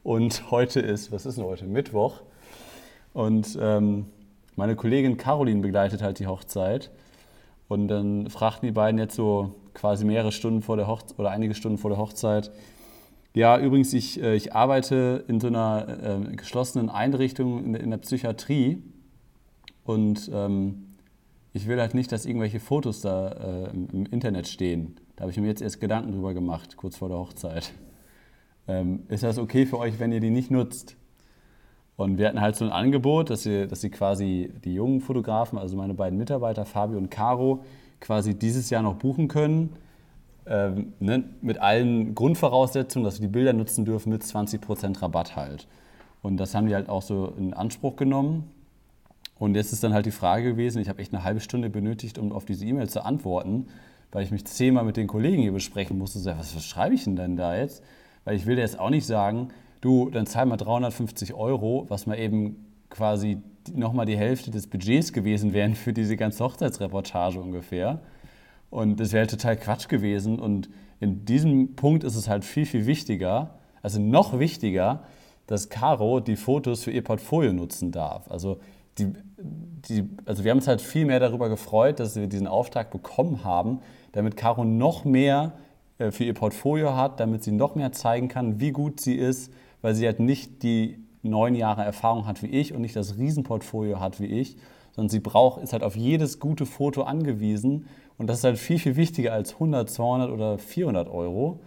Und 0.04 0.50
heute 0.52 0.80
ist, 0.80 1.12
was 1.12 1.26
ist 1.26 1.38
denn 1.38 1.46
heute? 1.46 1.66
Mittwoch. 1.66 2.22
Und 3.14 3.58
ähm, 3.62 4.08
meine 4.56 4.76
Kollegin 4.76 5.18
Caroline 5.18 5.62
begleitet 5.62 6.02
halt 6.02 6.20
die 6.20 6.28
Hochzeit. 6.28 6.92
Und 7.68 7.88
dann 7.88 8.30
fragten 8.30 8.68
die 8.68 8.74
beiden 8.74 9.00
jetzt 9.00 9.16
so 9.16 9.56
quasi 9.74 10.04
mehrere 10.06 10.32
Stunden 10.32 10.62
vor 10.62 10.76
der 10.76 10.88
Hochzeit 10.88 11.18
oder 11.20 11.30
einige 11.30 11.54
Stunden 11.54 11.78
vor 11.78 11.90
der 11.90 12.00
Hochzeit, 12.00 12.52
ja, 13.34 13.58
übrigens, 13.58 13.94
ich, 13.94 14.22
äh, 14.22 14.36
ich 14.36 14.54
arbeite 14.54 15.24
in 15.28 15.40
so 15.40 15.48
einer 15.48 15.88
äh, 16.04 16.36
geschlossenen 16.36 16.90
Einrichtung 16.90 17.64
in, 17.64 17.76
in, 17.76 17.90
der 17.90 17.98
Psychiatrie 17.98 18.84
und 19.86 20.30
ähm, 20.34 20.91
ich 21.54 21.68
will 21.68 21.80
halt 21.80 21.94
nicht, 21.94 22.12
dass 22.12 22.26
irgendwelche 22.26 22.60
Fotos 22.60 23.02
da 23.02 23.30
äh, 23.30 23.70
im, 23.72 24.06
Internet 24.06 24.48
stehen. 24.48 24.96
Da 25.16 25.24
habe 25.24 25.32
ich 25.32 25.38
mir 25.38 25.48
jetzt 25.48 25.62
erst 25.62 25.82
Gedanken 25.82 26.12
drüber 26.12 26.34
gemacht, 26.34 26.78
kurz 26.78 26.98
vor 26.98 27.10
der 27.10 27.18
Hochzeit. 27.18 27.72
Ähm, 28.68 29.04
ist 29.10 29.24
das 29.24 29.38
okay 29.38 29.66
für 29.66 29.78
euch, 29.78 30.00
wenn 30.00 30.12
ihr 30.12 30.20
die 30.20 30.30
nicht 30.30 30.52
nutzt? 30.52 30.96
Und 31.98 32.18
wir 32.18 32.28
hatten 32.28 32.42
halt 32.42 32.56
so 32.56 32.66
ein 32.66 32.72
Angebot, 32.72 33.30
dass 33.30 33.44
sie, 33.44 33.68
dass 33.68 33.82
sie 33.82 33.90
quasi 33.90 34.52
die 34.64 34.74
jungen 34.74 35.02
Fotografen, 35.02 35.60
also 35.60 35.76
meine 35.76 35.94
beiden 35.94 36.18
Mitarbeiter, 36.18 36.66
Fabio 36.66 36.98
und 36.98 37.12
Caro, 37.12 37.64
quasi 38.00 38.34
dieses 38.34 38.70
Jahr 38.70 38.82
noch 38.82 38.96
buchen 38.96 39.28
können. 39.28 39.74
Ähm, 40.48 40.94
ne, 41.00 41.24
mit 41.42 41.60
allen 41.60 42.16
Grundvoraussetzungen, 42.16 43.04
dass 43.04 43.20
wir 43.20 43.28
die 43.28 43.32
Bilder 43.32 43.54
nutzen 43.54 43.86
dürfen 43.86 44.12
mit 44.12 44.24
20% 44.24 45.02
Rabatt 45.02 45.36
halt. 45.36 45.68
Und 46.24 46.38
das 46.38 46.56
haben 46.56 46.68
die 46.68 46.74
halt 46.74 46.90
auch 46.90 47.02
so 47.02 47.34
in 47.38 47.54
Anspruch 47.54 47.96
genommen. 47.96 48.50
Und 49.42 49.56
jetzt 49.56 49.74
ist 49.74 49.84
dann 49.84 49.96
halt 49.96 50.06
die 50.06 50.12
Frage 50.12 50.52
gewesen, 50.52 50.84
ich 50.84 50.88
habe 50.88 51.02
echt 51.02 51.16
eine 51.16 51.24
halbe 51.24 51.40
Stunde 51.40 51.72
benötigt, 51.72 52.20
um 52.20 52.32
auf 52.32 52.46
diese 52.46 52.64
E-Mail 52.64 52.88
zu 52.90 53.04
antworten, 53.04 53.66
weil 54.12 54.24
ich 54.24 54.30
mich 54.30 54.46
zehnmal 54.46 54.84
mit 54.84 54.98
den 54.98 55.08
Kollegen 55.08 55.42
hier 55.42 55.52
besprechen 55.52 55.98
musste. 55.98 56.20
So, 56.20 56.30
was, 56.30 56.56
was 56.56 56.64
schreibe 56.64 56.94
ich 56.94 57.06
denn 57.06 57.16
denn 57.16 57.38
da 57.38 57.58
jetzt? 57.58 57.84
Weil 58.24 58.36
ich 58.36 58.46
will 58.46 58.60
jetzt 58.60 58.80
auch 58.80 58.92
nicht 58.92 59.08
sagen, 59.08 59.48
du, 59.82 60.12
dann 60.12 60.28
zahl 60.28 60.46
mal 60.46 60.58
350 60.58 61.34
Euro, 61.34 61.88
was 61.90 62.06
mal 62.06 62.20
eben 62.20 62.68
quasi 62.92 63.40
nochmal 63.74 64.06
die 64.06 64.16
Hälfte 64.16 64.52
des 64.52 64.68
Budgets 64.68 65.12
gewesen 65.12 65.54
wären 65.54 65.74
für 65.74 65.92
diese 65.92 66.18
ganze 66.18 66.44
Hochzeitsreportage 66.44 67.40
ungefähr. 67.40 68.00
Und 68.70 69.00
das 69.00 69.12
wäre 69.12 69.22
halt 69.22 69.32
total 69.32 69.58
Quatsch 69.58 69.88
gewesen. 69.88 70.38
Und 70.38 70.70
in 71.00 71.26
diesem 71.26 71.76
Punkt 71.76 72.04
ist 72.04 72.16
es 72.16 72.30
halt 72.30 72.46
viel, 72.46 72.68
viel 72.68 72.86
wichtiger, 72.86 73.56
also 73.82 74.00
noch 74.00 74.38
wichtiger, 74.38 75.02
dass 75.48 75.70
Caro 75.70 76.20
die 76.20 76.36
Fotos 76.36 76.84
für 76.84 76.92
ihr 76.92 77.04
Portfolio 77.04 77.54
nutzen 77.54 77.92
darf. 77.92 78.30
Also, 78.30 78.60
die, 78.98 79.14
die, 79.44 80.08
also 80.26 80.44
wir 80.44 80.52
haben 80.52 80.58
uns 80.58 80.68
halt 80.68 80.82
viel 80.82 81.06
mehr 81.06 81.20
darüber 81.20 81.50
gefreut, 81.50 82.00
dass 82.00 82.16
wir 82.16 82.28
diesen 82.28 82.48
Auftrag 82.48 82.92
bekommen 82.92 83.44
haben, 83.44 83.80
damit 84.12 84.38
Caro 84.38 84.64
noch 84.64 85.06
mehr 85.06 85.54
äh, 85.98 86.12
für 86.12 86.24
ihr 86.24 86.34
Portfolio 86.34 86.96
hat, 86.96 87.20
damit 87.20 87.44
sie 87.44 87.52
noch 87.52 87.76
mehr 87.76 87.92
zeigen 87.92 88.28
kann, 88.28 88.60
wie 88.60 88.72
gut 88.72 89.00
sie 89.00 89.16
ist, 89.16 89.52
weil 89.82 89.96
sie 89.96 90.06
halt 90.06 90.20
nicht 90.20 90.64
die 90.64 91.04
neun 91.24 91.56
Jahre 91.56 91.84
Erfahrung 91.84 92.26
hat 92.26 92.42
wie 92.44 92.48
ich 92.48 92.74
und 92.74 92.82
nicht 92.82 92.96
das 92.96 93.18
Riesenportfolio 93.18 94.00
hat 94.00 94.20
wie 94.20 94.26
ich, 94.26 94.58
sondern 94.94 95.10
sie 95.10 95.20
braucht, 95.20 95.62
ist 95.62 95.74
halt 95.74 95.84
auf 95.84 95.96
jedes 95.96 96.40
gute 96.40 96.66
Foto 96.66 97.04
angewiesen 97.04 97.86
und 98.18 98.28
das 98.28 98.40
ist 98.40 98.44
halt 98.44 98.58
viel, 98.58 98.80
viel 98.80 98.96
wichtiger 98.96 99.34
als 99.34 99.54
100, 99.54 99.90
200 99.90 100.32
oder 100.32 100.58
400 100.58 101.10
Euro. 101.10 101.60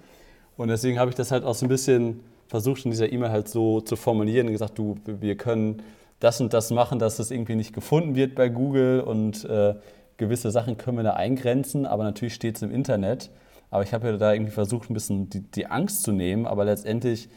Und 0.57 0.69
deswegen 0.69 0.99
habe 0.99 1.11
ich 1.11 1.17
das 1.17 1.33
halt 1.33 1.45
auch 1.45 1.55
so 1.55 1.67
ein 1.67 1.69
bisschen 1.69 2.21
versucht 2.47 2.85
in 2.85 2.91
dieser 2.91 3.13
E-Mail 3.13 3.31
halt 3.31 3.49
so 3.49 3.81
zu 3.81 3.97
formulieren 3.97 4.47
und 4.47 4.53
gesagt, 4.53 4.79
du, 4.79 4.97
wir 5.05 5.37
können 5.37 5.83
das 6.25 6.41
und 6.41 6.55
das 6.55 6.71
machen, 6.71 6.99
dass 6.99 7.19
das 7.19 7.31
irgendwie 7.31 7.55
nicht 7.55 7.75
gefunden 7.75 8.15
wird 8.15 8.35
bei 8.35 8.49
Google 8.49 9.01
und 9.03 9.45
äh, 9.45 9.75
gewisse 10.17 10.51
Sachen 10.51 10.79
können 10.79 10.97
wir 10.97 11.05
da 11.05 11.13
eingrenzen, 11.13 11.85
aber 11.85 12.03
natürlich 12.03 12.35
steht 12.35 12.57
es 12.57 12.63
im 12.63 12.71
Internet. 12.71 13.31
Aber 13.71 13.83
ich 13.83 13.93
habe 13.93 14.07
ja 14.07 14.17
da 14.17 14.33
irgendwie 14.33 14.53
versucht, 14.53 14.89
ein 14.89 14.95
bisschen 14.95 15.29
die, 15.29 15.41
die 15.43 15.67
Angst 15.67 16.03
zu 16.03 16.13
nehmen, 16.13 16.47
aber 16.47 16.65
letztendlich 16.65 17.29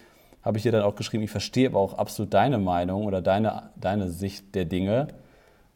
habe 0.41 0.57
ich 0.57 0.63
dir 0.63 0.71
dann 0.71 0.83
auch 0.83 0.95
geschrieben, 0.95 1.23
ich 1.23 1.31
verstehe 1.31 1.67
aber 1.67 1.79
auch 1.79 1.95
absolut 1.95 2.33
deine 2.33 2.59
Meinung 2.59 3.03
oder 3.03 3.21
deine, 3.21 3.71
deine 3.75 4.09
Sicht 4.09 4.55
der 4.55 4.63
Dinge. 4.63 5.09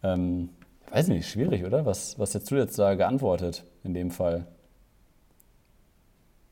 Ähm, 0.03 0.49
weiß 0.91 1.09
nicht, 1.09 1.29
schwierig, 1.29 1.65
oder? 1.65 1.85
Was, 1.85 2.17
was 2.17 2.33
hättest 2.33 2.51
du 2.51 2.55
jetzt 2.55 2.79
da 2.79 2.95
geantwortet 2.95 3.65
in 3.83 3.93
dem 3.93 4.11
Fall? 4.11 4.47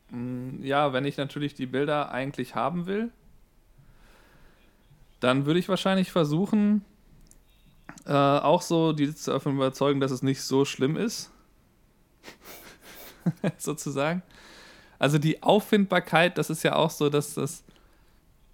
Mm, 0.10 0.62
ja, 0.62 0.92
wenn 0.92 1.06
ich 1.06 1.16
natürlich 1.16 1.54
die 1.54 1.68
Bilder 1.68 2.12
eigentlich 2.12 2.56
haben 2.56 2.86
will, 2.86 3.12
dann 5.20 5.46
würde 5.46 5.60
ich 5.60 5.70
wahrscheinlich 5.70 6.12
versuchen, 6.12 6.84
äh, 8.06 8.14
auch 8.14 8.62
so 8.62 8.94
die 8.94 9.14
zu 9.14 9.36
überzeugen, 9.36 10.00
dass 10.00 10.12
es 10.12 10.24
nicht 10.24 10.42
so 10.42 10.66
schlimm 10.66 10.96
ist. 10.96 11.32
sozusagen. 13.58 14.24
Also 14.98 15.18
die 15.18 15.44
Auffindbarkeit, 15.44 16.38
das 16.38 16.50
ist 16.50 16.64
ja 16.64 16.76
auch 16.76 16.90
so, 16.90 17.10
dass 17.10 17.36
das 17.36 17.64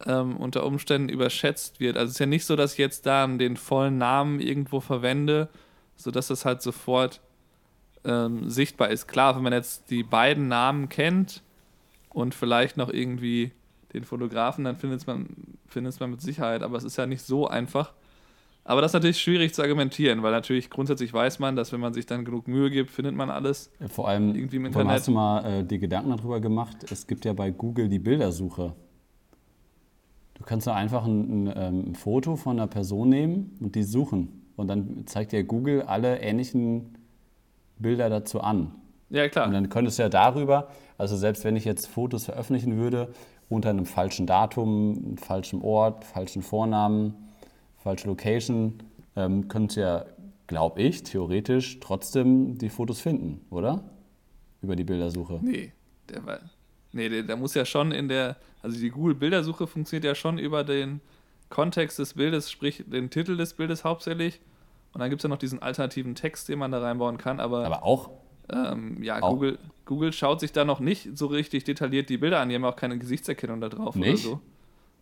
ähm, 0.06 0.38
unter 0.38 0.66
Umständen 0.66 1.10
überschätzt 1.10 1.80
wird. 1.80 1.98
Also 1.98 2.10
es 2.10 2.16
ist 2.16 2.20
ja 2.20 2.26
nicht 2.26 2.46
so, 2.46 2.56
dass 2.56 2.74
ich 2.74 2.78
jetzt 2.78 3.06
da 3.06 3.26
den 3.28 3.58
vollen 3.58 3.98
Namen 3.98 4.40
irgendwo 4.40 4.80
verwende, 4.80 5.50
sodass 5.96 6.28
das 6.28 6.46
halt 6.46 6.62
sofort 6.62 7.22
ähm, 8.04 8.50
sichtbar 8.50 8.90
ist. 8.90 9.08
Klar, 9.08 9.36
wenn 9.36 9.44
man 9.44 9.54
jetzt 9.54 9.90
die 9.90 10.04
beiden 10.04 10.48
Namen 10.48 10.90
kennt 10.90 11.42
und 12.10 12.36
vielleicht 12.36 12.78
noch 12.78 12.90
irgendwie 12.90 13.52
den 13.96 14.04
Fotografen, 14.04 14.64
dann 14.64 14.76
findet 14.76 15.06
man 15.08 15.28
es 15.74 16.00
man 16.00 16.12
mit 16.12 16.22
Sicherheit, 16.22 16.64
aber 16.64 16.78
es 16.78 16.84
ist 16.84 16.98
ja 16.98 17.06
nicht 17.06 17.22
so 17.22 17.48
einfach. 17.48 17.94
Aber 18.68 18.82
das 18.82 18.92
ist 18.92 18.94
natürlich 18.96 19.20
schwierig 19.20 19.54
zu 19.54 19.62
argumentieren, 19.62 20.24
weil 20.24 20.32
natürlich 20.32 20.72
grundsätzlich 20.72 21.14
weiß 21.14 21.38
man, 21.38 21.56
dass 21.56 21.72
wenn 21.72 21.80
man 21.80 21.94
sich 21.94 22.08
dann 22.08 22.26
genug 22.26 22.48
Mühe 22.48 22.72
gibt, 22.72 22.90
findet 22.90 23.16
man 23.16 23.30
alles. 23.30 23.72
Vor 23.90 24.08
allem, 24.08 24.34
irgendwie 24.34 24.56
im 24.56 24.66
Internet. 24.66 24.92
hast 24.92 25.08
du 25.08 25.12
mal 25.12 25.46
äh, 25.46 25.64
die 25.64 25.78
Gedanken 25.78 26.10
darüber 26.10 26.40
gemacht? 26.40 26.78
Es 26.92 27.06
gibt 27.06 27.26
ja 27.26 27.34
bei 27.34 27.52
Google 27.52 27.90
die 27.90 28.00
Bildersuche. 28.00 28.74
Du 30.34 30.44
kannst 30.44 30.66
nur 30.66 30.76
einfach 30.76 31.06
ein, 31.06 31.48
ein, 31.48 31.54
ähm, 31.56 31.92
ein, 31.92 31.96
Foto 31.96 32.36
von 32.36 32.58
einer 32.58 32.68
Person 32.68 33.10
nehmen 33.10 33.56
und 33.62 33.76
die 33.76 33.84
suchen. 33.84 34.42
Und 34.56 34.68
dann 34.68 35.06
zeigt 35.06 35.32
dir 35.32 35.44
Google 35.44 35.84
alle 35.84 36.20
ähnlichen 36.20 36.96
Bilder 37.78 38.10
dazu 38.10 38.42
an. 38.42 38.72
Ja, 39.12 39.30
klar. 39.30 39.46
Und 39.46 39.54
dann 39.54 39.70
könntest 39.70 40.00
du 40.00 40.04
ja 40.04 40.10
darüber, 40.10 40.70
also 40.98 41.16
selbst 41.16 41.44
wenn 41.44 41.56
ich 41.56 41.66
jetzt 41.66 41.86
Fotos 41.86 42.26
veröffentlichen 42.26 42.78
würde, 42.78 43.10
unter 43.50 43.70
einem 43.70 43.86
falschen 43.86 44.26
Datum, 44.28 44.98
einem 44.98 45.18
falschen 45.18 45.62
Ort, 45.62 46.04
falschen 46.04 46.42
Vornamen, 46.42 47.14
falsche 47.78 48.08
Location, 48.08 48.80
ähm, 49.16 49.48
du 49.48 49.68
ja, 49.76 50.06
glaube 50.48 50.82
ich, 50.82 51.04
theoretisch 51.04 51.80
trotzdem 51.80 52.58
die 52.58 52.70
Fotos 52.70 53.00
finden, 53.02 53.46
oder? 53.50 53.84
Über 54.62 54.76
die 54.76 54.84
Bildersuche. 54.84 55.40
Nee, 55.42 55.72
der 56.10 56.26
war, 56.26 56.40
nee, 56.92 57.10
der, 57.10 57.24
der 57.24 57.38
muss 57.38 57.54
ja 57.54 57.66
schon 57.66 57.92
in 57.92 58.08
der, 58.08 58.38
also 58.62 58.80
die 58.80 58.90
Google-Bildersuche 58.90 59.68
funktioniert 59.68 60.06
ja 60.06 60.16
schon 60.16 60.38
über 60.40 60.64
den 60.64 61.02
Kontext 61.50 62.00
des 62.00 62.16
Bildes, 62.16 62.50
sprich 62.50 62.84
den 62.88 63.10
Titel 63.10 63.38
des 63.38 63.54
Bildes 63.54 63.84
hauptsächlich. 63.84 64.42
Und 64.94 65.02
dann 65.02 65.10
gibt 65.10 65.20
es 65.20 65.24
ja 65.24 65.30
noch 65.30 65.38
diesen 65.38 65.62
alternativen 65.62 66.16
Text, 66.16 66.50
den 66.50 66.58
man 66.58 66.72
da 66.72 66.80
reinbauen 66.80 67.18
kann. 67.18 67.40
Aber, 67.40 67.66
aber 67.66 67.84
auch? 67.84 68.10
Ähm, 68.50 69.02
ja, 69.02 69.22
auch? 69.22 69.32
Google, 69.32 69.60
Google 69.86 70.14
schaut 70.14 70.40
sich 70.40 70.52
da 70.52 70.66
noch 70.66 70.80
nicht 70.80 71.18
so 71.18 71.28
richtig 71.28 71.64
detailliert 71.64 72.10
die 72.10 72.18
Bilder 72.18 72.40
an. 72.40 72.50
Die 72.50 72.56
haben 72.56 72.66
auch 72.66 72.76
keine 72.76 72.98
Gesichtserkennung 72.98 73.62
da 73.62 73.70
drauf 73.70 73.96
nicht? 73.96 74.26
oder 74.26 74.36
so. 74.36 74.42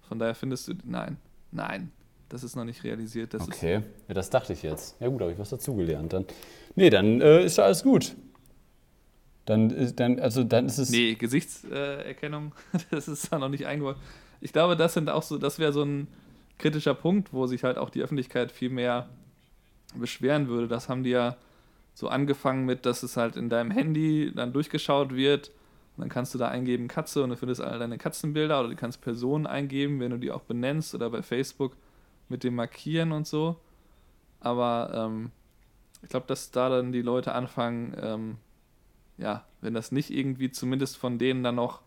Von 0.08 0.20
daher 0.20 0.36
findest 0.36 0.68
du, 0.68 0.74
nein, 0.86 1.18
nein, 1.52 1.92
das 2.30 2.44
ist 2.44 2.56
noch 2.56 2.66
nicht 2.66 2.84
realisiert. 2.84 3.34
Das 3.34 3.48
okay, 3.48 3.82
ja, 4.08 4.14
das 4.14 4.30
dachte 4.30 4.54
ich 4.54 4.64
jetzt. 4.64 5.00
Ja 5.00 5.08
gut, 5.08 5.22
habe 5.22 5.32
ich 5.32 5.40
was 5.40 5.50
dazugelernt. 5.50 6.14
Dann, 6.14 6.26
nee, 6.76 6.90
dann 6.90 7.22
äh, 7.22 7.44
ist 7.46 7.58
ja 7.58 7.66
alles 7.66 7.84
gut. 7.84 8.16
Dann, 9.46 9.72
äh, 9.72 9.94
dann, 9.94 10.20
also 10.20 10.44
dann 10.44 10.66
ist 10.66 10.78
es. 10.78 10.90
Nee, 10.90 11.16
Gesichtserkennung, 11.16 12.54
das 12.92 13.08
ist 13.08 13.32
da 13.32 13.40
noch 13.40 13.50
nicht 13.50 13.66
eingebaut. 13.66 13.98
Ich 14.42 14.54
glaube, 14.54 14.76
das 14.76 14.94
sind 14.94 15.10
auch 15.10 15.24
so, 15.24 15.38
das 15.38 15.60
wäre 15.60 15.74
so 15.74 15.84
ein 15.84 16.08
kritischer 16.58 16.94
Punkt, 16.94 17.34
wo 17.34 17.48
sich 17.48 17.64
halt 17.64 17.78
auch 17.78 17.90
die 17.90 18.02
Öffentlichkeit 18.02 18.52
viel 18.52 18.70
mehr 18.70 19.10
beschweren 19.96 20.48
würde. 20.48 20.68
Das 20.68 20.90
haben 20.90 21.04
die 21.04 21.12
ja 21.12 21.38
so 21.94 22.08
angefangen 22.08 22.66
mit, 22.66 22.86
dass 22.86 23.04
es 23.04 23.18
halt 23.18 23.36
in 23.36 23.50
deinem 23.50 23.72
Handy 23.72 24.32
dann 24.34 24.54
durchgeschaut 24.54 25.16
wird. 25.16 25.50
Und 25.96 26.02
dann 26.02 26.10
kannst 26.10 26.34
du 26.34 26.40
da 26.40 26.48
eingeben 26.48 26.88
Katze 26.88 27.24
und 27.24 27.30
du 27.30 27.38
findest 27.38 27.62
alle 27.62 27.78
deine 27.78 28.00
Katzenbilder 28.00 28.60
oder 28.60 28.70
du 28.70 28.76
kannst 28.76 29.02
Personen 29.02 29.46
eingeben, 29.46 30.00
wenn 30.00 30.10
du 30.10 30.18
die 30.18 30.32
auch 30.32 30.42
benennst 30.42 30.96
oder 30.96 31.10
bei 31.10 31.22
Facebook 31.22 31.78
mit 32.30 32.44
dem 32.44 32.56
Markieren 32.56 33.12
und 33.12 33.28
so. 33.28 33.58
Aber 34.40 34.92
ähm, 34.94 35.32
ich 36.02 36.10
glaube, 36.10 36.26
dass 36.28 36.50
da 36.50 36.70
dann 36.70 36.92
die 36.92 37.04
Leute 37.04 37.34
anfangen, 37.34 37.96
ähm, 38.02 38.38
ja, 39.18 39.46
wenn 39.62 39.76
das 39.76 39.92
nicht 39.92 40.10
irgendwie 40.10 40.50
zumindest 40.50 40.98
von 40.98 41.20
denen 41.20 41.44
dann 41.44 41.56
noch 41.56 41.82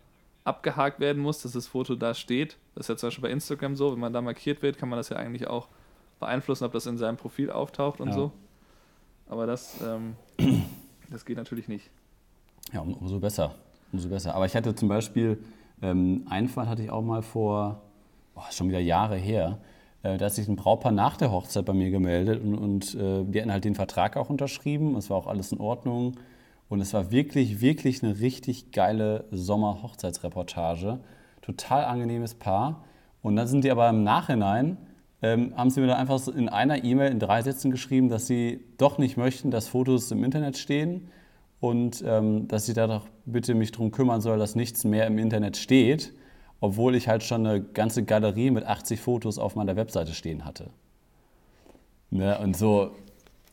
abgehakt 0.44 1.00
werden 1.00 1.20
muss, 1.20 1.42
dass 1.42 1.52
das 1.52 1.66
Foto 1.66 1.96
da 1.96 2.14
steht. 2.14 2.56
Das 2.76 2.84
ist 2.84 2.88
ja 2.88 2.96
zum 2.96 3.08
Beispiel 3.08 3.22
bei 3.22 3.30
Instagram 3.30 3.74
so, 3.74 3.92
wenn 3.92 3.98
man 3.98 4.12
da 4.12 4.22
markiert 4.22 4.62
wird, 4.62 4.78
kann 4.78 4.88
man 4.88 4.98
das 4.98 5.08
ja 5.08 5.16
eigentlich 5.16 5.48
auch 5.48 5.68
beeinflussen, 6.20 6.64
ob 6.64 6.72
das 6.72 6.86
in 6.86 6.96
seinem 6.96 7.16
Profil 7.16 7.50
auftaucht 7.50 8.00
und 8.00 8.08
ja. 8.08 8.14
so. 8.14 8.32
Aber 9.28 9.46
das, 9.46 9.76
ähm, 9.82 10.16
das 11.10 11.24
geht 11.24 11.36
natürlich 11.36 11.68
nicht. 11.68 11.90
Ja, 12.72 12.80
um, 12.80 12.94
umso 12.94 13.18
besser. 13.18 13.54
Umso 13.92 14.08
besser. 14.08 14.34
Aber 14.34 14.46
ich 14.46 14.54
hatte 14.54 14.74
zum 14.74 14.88
Beispiel, 14.88 15.42
ähm, 15.82 16.26
einen 16.28 16.48
Fall 16.48 16.68
hatte 16.68 16.82
ich 16.82 16.90
auch 16.90 17.02
mal 17.02 17.22
vor, 17.22 17.82
oh, 18.34 18.42
schon 18.50 18.68
wieder 18.68 18.80
Jahre 18.80 19.16
her, 19.16 19.58
äh, 20.02 20.18
da 20.18 20.26
hat 20.26 20.32
sich 20.32 20.48
ein 20.48 20.56
Brautpaar 20.56 20.92
nach 20.92 21.16
der 21.16 21.32
Hochzeit 21.32 21.64
bei 21.64 21.72
mir 21.72 21.90
gemeldet 21.90 22.42
und, 22.42 22.54
und 22.54 22.94
äh, 22.94 23.24
die 23.24 23.40
hatten 23.40 23.52
halt 23.52 23.64
den 23.64 23.74
Vertrag 23.74 24.16
auch 24.16 24.30
unterschrieben. 24.30 24.96
Es 24.96 25.10
war 25.10 25.16
auch 25.16 25.26
alles 25.26 25.52
in 25.52 25.58
Ordnung. 25.58 26.14
Und 26.68 26.80
es 26.80 26.92
war 26.94 27.10
wirklich, 27.10 27.60
wirklich 27.60 28.02
eine 28.02 28.18
richtig 28.18 28.72
geile 28.72 29.24
Sommer-Hochzeitsreportage. 29.30 30.98
Total 31.40 31.84
angenehmes 31.84 32.34
Paar. 32.34 32.84
Und 33.22 33.36
dann 33.36 33.46
sind 33.46 33.64
die 33.64 33.70
aber 33.70 33.88
im 33.88 34.02
Nachhinein, 34.02 34.76
ähm, 35.22 35.54
haben 35.56 35.70
sie 35.70 35.80
mir 35.80 35.86
dann 35.86 35.96
einfach 35.96 36.26
in 36.28 36.48
einer 36.48 36.84
E-Mail 36.84 37.10
in 37.10 37.18
drei 37.18 37.42
Sätzen 37.42 37.70
geschrieben, 37.70 38.08
dass 38.08 38.26
sie 38.26 38.60
doch 38.78 38.98
nicht 38.98 39.16
möchten, 39.16 39.50
dass 39.50 39.68
Fotos 39.68 40.10
im 40.10 40.24
Internet 40.24 40.58
stehen 40.58 41.08
und 41.60 42.04
ähm, 42.06 42.48
dass 42.48 42.68
ich 42.68 42.74
da 42.74 42.86
doch 42.86 43.06
bitte 43.24 43.54
mich 43.54 43.72
darum 43.72 43.90
kümmern 43.90 44.20
soll, 44.20 44.38
dass 44.38 44.54
nichts 44.54 44.84
mehr 44.84 45.06
im 45.06 45.18
Internet 45.18 45.56
steht, 45.56 46.12
obwohl 46.60 46.94
ich 46.94 47.08
halt 47.08 47.22
schon 47.22 47.46
eine 47.46 47.62
ganze 47.62 48.04
Galerie 48.04 48.50
mit 48.50 48.64
80 48.64 49.00
Fotos 49.00 49.38
auf 49.38 49.56
meiner 49.56 49.76
Webseite 49.76 50.12
stehen 50.12 50.44
hatte. 50.44 50.70
Ne? 52.10 52.38
Und 52.38 52.56
so, 52.56 52.90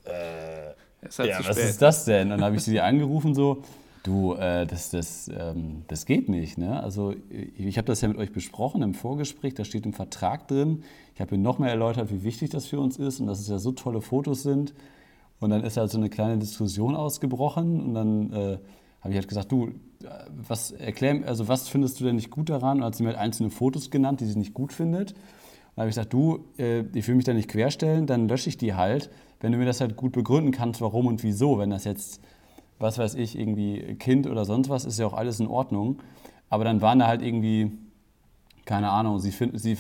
äh, 0.06 0.74
halt 1.18 1.30
ja, 1.30 1.40
was 1.40 1.58
spät. 1.58 1.70
ist 1.70 1.82
das 1.82 2.06
denn? 2.06 2.32
Und 2.32 2.38
dann 2.38 2.44
habe 2.44 2.56
ich 2.56 2.64
sie 2.64 2.80
angerufen 2.80 3.34
so, 3.34 3.64
du, 4.04 4.34
äh, 4.34 4.66
das, 4.68 4.92
das, 4.92 5.30
ähm, 5.34 5.84
das 5.88 6.06
geht 6.06 6.30
nicht. 6.30 6.58
Ne? 6.58 6.82
Also 6.82 7.14
ich 7.30 7.78
habe 7.78 7.88
das 7.88 8.02
ja 8.02 8.08
mit 8.08 8.18
euch 8.18 8.32
besprochen 8.32 8.82
im 8.82 8.94
Vorgespräch, 8.94 9.56
da 9.56 9.64
steht 9.64 9.86
im 9.86 9.94
Vertrag 9.94 10.48
drin. 10.48 10.84
Ich 11.16 11.22
habe 11.22 11.36
ihnen 11.36 11.44
noch 11.44 11.60
mehr 11.60 11.70
erläutert, 11.70 12.12
wie 12.12 12.24
wichtig 12.24 12.50
das 12.50 12.66
für 12.66 12.80
uns 12.80 12.98
ist 12.98 13.20
und 13.20 13.28
dass 13.28 13.40
es 13.40 13.48
ja 13.48 13.58
so 13.58 13.72
tolle 13.72 14.02
Fotos 14.02 14.44
sind. 14.44 14.74
Und 15.40 15.50
dann 15.50 15.64
ist 15.64 15.78
halt 15.78 15.90
so 15.90 15.98
eine 15.98 16.10
kleine 16.10 16.38
Diskussion 16.38 16.96
ausgebrochen 16.96 17.82
und 17.82 17.94
dann 17.94 18.32
äh, 18.32 18.58
habe 19.02 19.10
ich 19.10 19.16
halt 19.16 19.28
gesagt, 19.28 19.52
du, 19.52 19.72
was 20.48 20.72
erklär, 20.72 21.22
also 21.26 21.48
was 21.48 21.68
findest 21.68 22.00
du 22.00 22.06
denn 22.06 22.16
nicht 22.16 22.30
gut 22.30 22.50
daran? 22.50 22.78
Und 22.78 22.86
hat 22.86 22.96
sie 22.96 23.04
mir 23.04 23.10
halt 23.10 23.20
einzelne 23.20 23.50
Fotos 23.50 23.90
genannt, 23.90 24.22
die 24.22 24.26
sie 24.26 24.38
nicht 24.38 24.54
gut 24.54 24.72
findet. 24.72 25.12
Und 25.12 25.18
dann 25.76 25.84
habe 25.84 25.90
ich 25.90 25.96
gesagt, 25.96 26.14
du, 26.14 26.46
äh, 26.58 26.84
ich 26.94 27.08
will 27.08 27.16
mich 27.16 27.26
da 27.26 27.34
nicht 27.34 27.50
querstellen, 27.50 28.06
dann 28.06 28.28
lösche 28.28 28.50
ich 28.50 28.58
die 28.58 28.74
halt 28.74 29.10
wenn 29.44 29.52
du 29.52 29.58
mir 29.58 29.66
das 29.66 29.82
halt 29.82 29.98
gut 29.98 30.14
begründen 30.14 30.52
kannst, 30.52 30.80
warum 30.80 31.06
und 31.06 31.22
wieso, 31.22 31.60
wenn 31.60 31.70
das 31.70 31.84
jetzt, 31.84 32.22
was 32.80 32.98
weiß 32.98 33.16
ich, 33.16 33.38
irgendwie 33.38 33.96
Kind 33.96 34.28
oder 34.28 34.46
sonst 34.46 34.70
was, 34.70 34.86
ist 34.86 35.00
ja 35.00 35.08
auch 35.08 35.14
alles 35.14 35.40
in 35.40 35.48
Ordnung. 35.48 36.02
Aber 36.50 36.64
dann 36.64 36.82
waren 36.82 37.00
da 37.00 37.08
halt 37.08 37.22
irgendwie, 37.22 37.72
keine 38.66 38.90
Ahnung, 38.90 39.20
sie, 39.20 39.32
find, 39.32 39.60
sie 39.60 39.78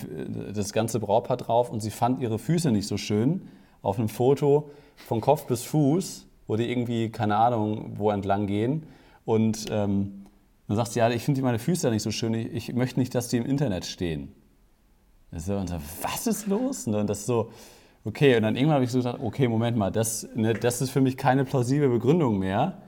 das 0.53 0.73
ganze 0.73 0.99
Brautpaar 0.99 1.37
drauf 1.37 1.69
und 1.69 1.81
sie 1.81 1.91
fand 1.91 2.21
ihre 2.21 2.39
Füße 2.39 2.71
nicht 2.71 2.87
so 2.87 2.97
schön 2.97 3.47
auf 3.81 3.99
einem 3.99 4.09
Foto 4.09 4.69
von 4.95 5.21
Kopf 5.21 5.45
bis 5.45 5.63
Fuß, 5.63 6.27
wo 6.47 6.55
die 6.55 6.69
irgendwie, 6.69 7.09
keine 7.09 7.35
Ahnung, 7.37 7.93
wo 7.97 8.09
entlang 8.11 8.47
gehen. 8.47 8.83
Und 9.25 9.65
ähm, 9.69 10.25
dann 10.67 10.77
sagt 10.77 10.93
sie, 10.93 10.99
ja, 10.99 11.09
ich 11.09 11.23
finde 11.23 11.41
meine 11.41 11.59
Füße 11.59 11.89
nicht 11.89 12.03
so 12.03 12.11
schön, 12.11 12.33
ich, 12.33 12.69
ich, 12.69 12.73
möchte 12.73 12.99
nicht, 12.99 13.13
dass 13.15 13.27
die 13.27 13.37
im 13.37 13.45
Internet 13.45 13.85
stehen. 13.85 14.33
und 15.31 15.39
so, 15.41 15.57
was 16.01 16.27
ist 16.27 16.47
los? 16.47 16.87
Und 16.87 17.07
das 17.07 17.19
ist 17.19 17.25
so, 17.25 17.51
Okay, 18.05 18.35
und 18.35 18.43
dann 18.43 18.55
irgendwann 18.55 18.75
habe 18.75 18.85
ich 18.85 18.91
so 18.91 18.97
gedacht, 18.97 19.19
okay, 19.21 19.47
Moment 19.47 19.77
mal, 19.77 19.89
das, 19.89 20.27
ne, 20.35 20.53
das 20.53 20.81
ist 20.81 20.89
für 20.89 20.99
mich 20.99 21.15
keine 21.15 21.45
plausible 21.45 21.87
Begründung 21.87 22.37
mehr. 22.37 22.81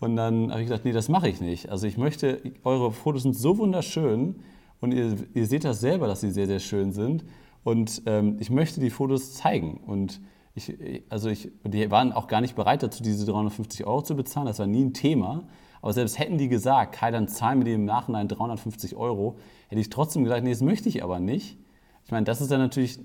Und 0.00 0.16
dann 0.16 0.50
habe 0.50 0.60
ich 0.62 0.68
gesagt, 0.68 0.84
nee, 0.84 0.92
das 0.92 1.08
mache 1.08 1.28
ich 1.28 1.40
nicht. 1.40 1.68
Also 1.70 1.86
ich 1.86 1.98
möchte, 1.98 2.40
eure 2.64 2.90
Fotos 2.92 3.22
sind 3.22 3.34
so 3.34 3.58
wunderschön 3.58 4.36
und 4.80 4.92
ihr, 4.92 5.16
ihr 5.34 5.46
seht 5.46 5.64
das 5.64 5.80
selber, 5.80 6.06
dass 6.06 6.20
sie 6.22 6.30
sehr, 6.30 6.46
sehr 6.46 6.60
schön 6.60 6.92
sind. 6.92 7.24
Und 7.62 8.02
ähm, 8.06 8.36
ich 8.40 8.50
möchte 8.50 8.80
die 8.80 8.90
Fotos 8.90 9.34
zeigen. 9.34 9.80
Und 9.86 10.20
ich, 10.54 10.74
also 11.08 11.28
ich, 11.28 11.50
die 11.64 11.90
waren 11.90 12.12
auch 12.12 12.26
gar 12.26 12.40
nicht 12.40 12.54
bereit 12.54 12.82
dazu, 12.82 13.02
diese 13.02 13.26
350 13.26 13.86
Euro 13.86 14.02
zu 14.02 14.16
bezahlen. 14.16 14.46
Das 14.46 14.58
war 14.58 14.66
nie 14.66 14.84
ein 14.84 14.94
Thema. 14.94 15.44
Aber 15.82 15.92
selbst 15.92 16.18
hätten 16.18 16.38
die 16.38 16.48
gesagt, 16.48 16.94
Kai, 16.94 17.10
dann 17.10 17.28
zahlen 17.28 17.58
wir 17.58 17.64
dir 17.64 17.74
im 17.74 17.84
Nachhinein 17.84 18.28
350 18.28 18.96
Euro, 18.96 19.36
hätte 19.68 19.80
ich 19.80 19.90
trotzdem 19.90 20.24
gesagt, 20.24 20.42
nee, 20.42 20.50
das 20.50 20.62
möchte 20.62 20.88
ich 20.88 21.02
aber 21.02 21.20
nicht. 21.20 21.58
Ich 22.04 22.12
meine, 22.12 22.24
das 22.24 22.40
ist 22.40 22.50
dann 22.50 22.60
natürlich 22.60 22.98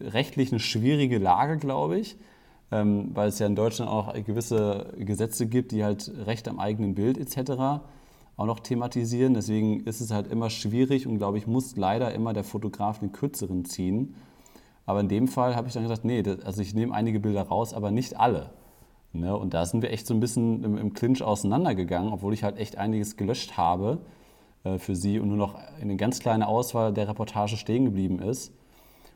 rechtlich 0.00 0.52
eine 0.52 0.60
schwierige 0.60 1.18
Lage, 1.18 1.58
glaube 1.58 1.98
ich, 1.98 2.16
ähm, 2.70 3.10
weil 3.12 3.28
es 3.28 3.38
ja 3.38 3.46
in 3.46 3.56
Deutschland 3.56 3.90
auch 3.90 4.14
gewisse 4.14 4.94
Gesetze 4.98 5.46
gibt, 5.46 5.72
die 5.72 5.84
halt 5.84 6.10
Recht 6.26 6.46
am 6.48 6.60
eigenen 6.60 6.94
Bild 6.94 7.18
etc. 7.18 7.82
auch 8.36 8.46
noch 8.46 8.60
thematisieren. 8.60 9.34
Deswegen 9.34 9.80
ist 9.80 10.00
es 10.00 10.12
halt 10.12 10.28
immer 10.28 10.50
schwierig 10.50 11.06
und, 11.06 11.18
glaube 11.18 11.38
ich, 11.38 11.46
muss 11.46 11.76
leider 11.76 12.14
immer 12.14 12.32
der 12.32 12.44
Fotograf 12.44 13.00
den 13.00 13.12
kürzeren 13.12 13.64
ziehen. 13.64 14.14
Aber 14.86 15.00
in 15.00 15.08
dem 15.08 15.28
Fall 15.28 15.56
habe 15.56 15.66
ich 15.66 15.74
dann 15.74 15.82
gesagt, 15.82 16.04
nee, 16.04 16.22
also 16.44 16.62
ich 16.62 16.74
nehme 16.74 16.94
einige 16.94 17.18
Bilder 17.18 17.42
raus, 17.42 17.74
aber 17.74 17.90
nicht 17.90 18.20
alle. 18.20 18.50
Ne? 19.12 19.36
Und 19.36 19.54
da 19.54 19.64
sind 19.64 19.82
wir 19.82 19.90
echt 19.90 20.06
so 20.06 20.14
ein 20.14 20.20
bisschen 20.20 20.62
im, 20.62 20.78
im 20.78 20.92
Clinch 20.92 21.22
auseinandergegangen, 21.22 22.12
obwohl 22.12 22.34
ich 22.34 22.44
halt 22.44 22.58
echt 22.58 22.78
einiges 22.78 23.16
gelöscht 23.16 23.56
habe 23.56 23.98
für 24.78 24.96
sie 24.96 25.18
und 25.18 25.28
nur 25.28 25.36
noch 25.36 25.56
eine 25.80 25.96
ganz 25.96 26.20
kleine 26.20 26.48
Auswahl 26.48 26.92
der 26.92 27.08
Reportage 27.08 27.56
stehen 27.56 27.84
geblieben 27.84 28.20
ist. 28.20 28.52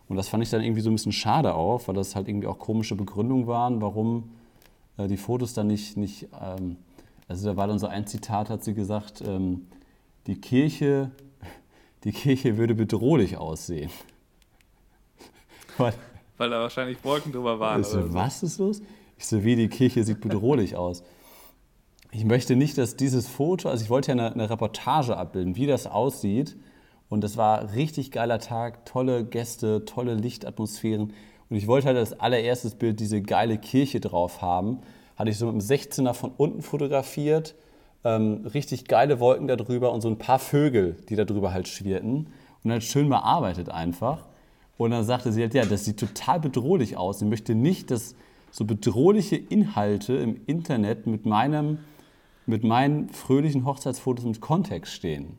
Und 0.08 0.16
das 0.16 0.28
fand 0.28 0.42
ich 0.42 0.50
dann 0.50 0.62
irgendwie 0.62 0.80
so 0.80 0.90
ein 0.90 0.94
bisschen 0.94 1.12
schade 1.12 1.54
auch, 1.54 1.86
weil 1.86 1.94
das 1.94 2.14
halt 2.14 2.28
irgendwie 2.28 2.46
auch 2.46 2.58
komische 2.58 2.96
Begründungen 2.96 3.46
waren, 3.46 3.80
warum 3.80 4.30
äh, 4.96 5.06
die 5.06 5.16
Fotos 5.16 5.54
dann 5.54 5.66
nicht, 5.66 5.96
nicht 5.96 6.28
ähm, 6.40 6.76
also 7.28 7.50
da 7.50 7.56
war 7.56 7.66
dann 7.66 7.78
so 7.78 7.86
ein 7.86 8.06
Zitat, 8.06 8.48
hat 8.48 8.64
sie 8.64 8.74
gesagt, 8.74 9.22
ähm, 9.26 9.66
die 10.26 10.40
Kirche, 10.40 11.10
die 12.04 12.12
Kirche 12.12 12.56
würde 12.56 12.74
bedrohlich 12.74 13.36
aussehen. 13.36 13.90
weil, 15.78 15.94
weil 16.36 16.50
da 16.50 16.60
wahrscheinlich 16.60 17.02
Wolken 17.04 17.32
drüber 17.32 17.60
waren. 17.60 17.84
So, 17.84 18.12
was 18.12 18.42
ist 18.42 18.58
los? 18.58 18.82
Ich 19.18 19.26
so, 19.26 19.44
wie 19.44 19.56
die 19.56 19.68
Kirche 19.68 20.04
sieht 20.04 20.20
bedrohlich 20.20 20.76
aus 20.76 21.02
ich 22.10 22.24
möchte 22.24 22.56
nicht, 22.56 22.78
dass 22.78 22.96
dieses 22.96 23.28
Foto, 23.28 23.68
also 23.68 23.84
ich 23.84 23.90
wollte 23.90 24.08
ja 24.08 24.12
eine, 24.14 24.32
eine, 24.32 24.50
Reportage 24.50 25.16
abbilden, 25.16 25.56
wie 25.56 25.66
das 25.66 25.86
aussieht. 25.86 26.56
Und 27.08 27.22
das 27.22 27.36
war 27.36 27.74
richtig 27.74 28.12
geiler 28.12 28.38
Tag, 28.38 28.84
tolle 28.84 29.24
Gäste, 29.24 29.84
tolle 29.84 30.14
Lichtatmosphären. 30.14 31.12
Und 31.50 31.56
ich 31.56 31.66
wollte 31.66 31.86
halt 31.86 31.96
als 31.96 32.18
allererstes 32.18 32.74
Bild 32.74 33.00
diese 33.00 33.22
geile 33.22 33.58
Kirche 33.58 34.00
drauf 34.00 34.42
haben. 34.42 34.78
Hatte 35.16 35.30
ich 35.30 35.38
so 35.38 35.50
mit 35.50 35.54
dem 35.54 35.66
16er 35.66 36.12
von 36.12 36.32
unten 36.36 36.62
fotografiert, 36.62 37.54
ähm, 38.04 38.46
richtig 38.52 38.86
geile 38.86 39.20
Wolken 39.20 39.48
darüber 39.48 39.92
und 39.92 40.00
so 40.00 40.08
ein 40.08 40.18
paar 40.18 40.38
Vögel, 40.38 40.96
die 41.08 41.16
darüber 41.16 41.52
halt 41.52 41.68
schwirrten. 41.68 42.28
Und 42.62 42.70
halt 42.70 42.84
schön 42.84 43.08
bearbeitet 43.08 43.68
einfach. 43.68 44.26
Und 44.76 44.92
dann 44.92 45.04
sagte 45.04 45.32
sie 45.32 45.42
halt, 45.42 45.54
ja, 45.54 45.64
das 45.64 45.84
sieht 45.84 45.98
total 45.98 46.40
bedrohlich 46.40 46.96
aus. 46.96 47.18
Sie 47.18 47.24
möchte 47.24 47.54
nicht, 47.54 47.90
dass 47.90 48.14
so 48.50 48.64
bedrohliche 48.64 49.36
Inhalte 49.36 50.14
im 50.14 50.40
Internet 50.46 51.06
mit 51.06 51.26
meinem 51.26 51.78
mit 52.48 52.64
meinen 52.64 53.08
fröhlichen 53.10 53.64
Hochzeitsfotos 53.64 54.24
im 54.24 54.40
Kontext 54.40 54.92
stehen. 54.92 55.36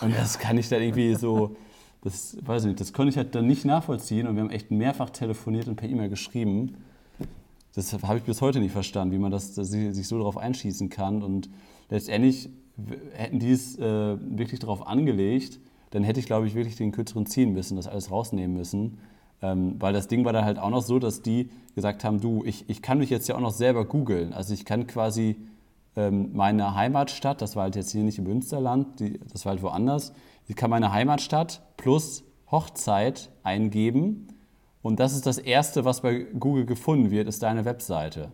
Und 0.00 0.16
das 0.16 0.38
kann 0.38 0.56
ich 0.56 0.68
dann 0.68 0.80
irgendwie 0.82 1.14
so, 1.14 1.56
das 2.02 2.38
weiß 2.44 2.62
ich 2.62 2.68
nicht, 2.68 2.80
das 2.80 2.92
konnte 2.92 3.10
ich 3.10 3.16
halt 3.16 3.34
dann 3.34 3.46
nicht 3.46 3.64
nachvollziehen 3.64 4.26
und 4.26 4.36
wir 4.36 4.42
haben 4.42 4.50
echt 4.50 4.70
mehrfach 4.70 5.10
telefoniert 5.10 5.68
und 5.68 5.76
per 5.76 5.88
E-Mail 5.88 6.08
geschrieben. 6.08 6.76
Das 7.74 7.92
habe 7.92 8.18
ich 8.18 8.24
bis 8.24 8.40
heute 8.40 8.60
nicht 8.60 8.72
verstanden, 8.72 9.12
wie 9.14 9.18
man 9.18 9.30
das, 9.30 9.54
sich 9.54 10.08
so 10.08 10.16
darauf 10.16 10.38
einschießen 10.38 10.88
kann. 10.88 11.22
Und 11.22 11.50
letztendlich 11.90 12.48
hätten 13.12 13.38
die 13.38 13.52
es 13.52 13.78
äh, 13.78 14.16
wirklich 14.18 14.60
darauf 14.60 14.86
angelegt, 14.86 15.60
dann 15.90 16.02
hätte 16.02 16.18
ich, 16.18 16.26
glaube 16.26 16.46
ich, 16.46 16.54
wirklich 16.54 16.76
den 16.76 16.92
kürzeren 16.92 17.26
ziehen 17.26 17.52
müssen, 17.52 17.76
das 17.76 17.86
alles 17.86 18.10
rausnehmen 18.10 18.56
müssen. 18.56 18.98
Ähm, 19.42 19.76
weil 19.78 19.92
das 19.92 20.08
Ding 20.08 20.24
war 20.24 20.32
dann 20.32 20.44
halt 20.44 20.58
auch 20.58 20.70
noch 20.70 20.82
so, 20.82 20.98
dass 20.98 21.22
die 21.22 21.50
gesagt 21.74 22.04
haben, 22.04 22.20
du, 22.20 22.44
ich, 22.44 22.68
ich 22.68 22.82
kann 22.82 22.98
mich 22.98 23.10
jetzt 23.10 23.28
ja 23.28 23.36
auch 23.36 23.40
noch 23.40 23.52
selber 23.52 23.84
googeln. 23.84 24.32
Also 24.32 24.52
ich 24.52 24.64
kann 24.64 24.86
quasi 24.86 25.36
ähm, 25.96 26.30
meine 26.34 26.74
Heimatstadt, 26.74 27.40
das 27.40 27.56
war 27.56 27.64
halt 27.64 27.76
jetzt 27.76 27.92
hier 27.92 28.02
nicht 28.02 28.18
im 28.18 28.24
Münsterland, 28.24 29.00
die, 29.00 29.18
das 29.32 29.44
war 29.44 29.52
halt 29.52 29.62
woanders, 29.62 30.12
ich 30.46 30.56
kann 30.56 30.70
meine 30.70 30.92
Heimatstadt 30.92 31.62
plus 31.76 32.24
Hochzeit 32.50 33.30
eingeben 33.42 34.28
und 34.82 35.00
das 35.00 35.12
ist 35.14 35.26
das 35.26 35.38
Erste, 35.38 35.84
was 35.84 36.00
bei 36.00 36.26
Google 36.38 36.66
gefunden 36.66 37.10
wird, 37.10 37.28
ist 37.28 37.42
deine 37.42 37.64
Webseite. 37.64 38.32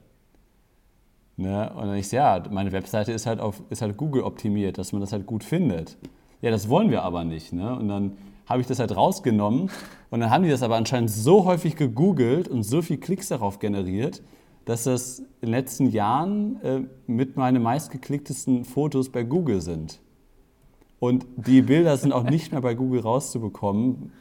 Ne? 1.37 1.71
Und 1.75 1.88
dann 1.88 1.97
ich 1.97 2.11
ja, 2.12 2.42
meine 2.51 2.73
Webseite 2.73 3.12
ist 3.12 3.27
halt, 3.27 3.40
auf, 3.40 3.62
ist 3.69 3.83
halt 3.83 3.97
Google 3.97 4.23
optimiert, 4.23 4.79
dass 4.79 4.92
man 4.92 5.01
das 5.01 5.12
halt 5.12 5.27
gut 5.27 5.45
findet. 5.45 5.99
Ja, 6.40 6.51
das 6.51 6.69
wollen 6.69 6.90
wir 6.90 7.03
aber 7.03 7.25
nicht. 7.25 7.53
Ne? 7.53 7.77
Und 7.77 7.88
dann 7.88 8.16
habe 8.46 8.61
ich 8.61 8.66
das 8.66 8.78
halt 8.78 8.96
rausgenommen 8.96 9.70
und 10.11 10.20
dann 10.20 10.30
haben 10.30 10.44
die 10.44 10.50
das 10.50 10.62
aber 10.62 10.76
anscheinend 10.76 11.11
so 11.11 11.44
häufig 11.44 11.76
gegoogelt 11.76 12.48
und 12.48 12.62
so 12.62 12.82
viel 12.82 12.98
Klicks 12.98 13.28
darauf 13.28 13.59
generiert, 13.59 14.22
dass 14.64 14.85
das 14.85 15.20
in 15.20 15.26
den 15.42 15.50
letzten 15.50 15.90
Jahren 15.90 16.62
äh, 16.62 16.80
mit 17.06 17.37
meinen 17.37 17.62
meistgeklicktesten 17.62 18.64
Fotos 18.64 19.11
bei 19.11 19.22
Google 19.22 19.61
sind. 19.61 20.00
Und 20.98 21.26
die 21.37 21.62
Bilder 21.62 21.96
sind 21.96 22.12
auch 22.12 22.24
nicht 22.24 22.52
mehr 22.52 22.61
bei 22.61 22.74
Google 22.74 23.00
rauszubekommen, 23.00 24.12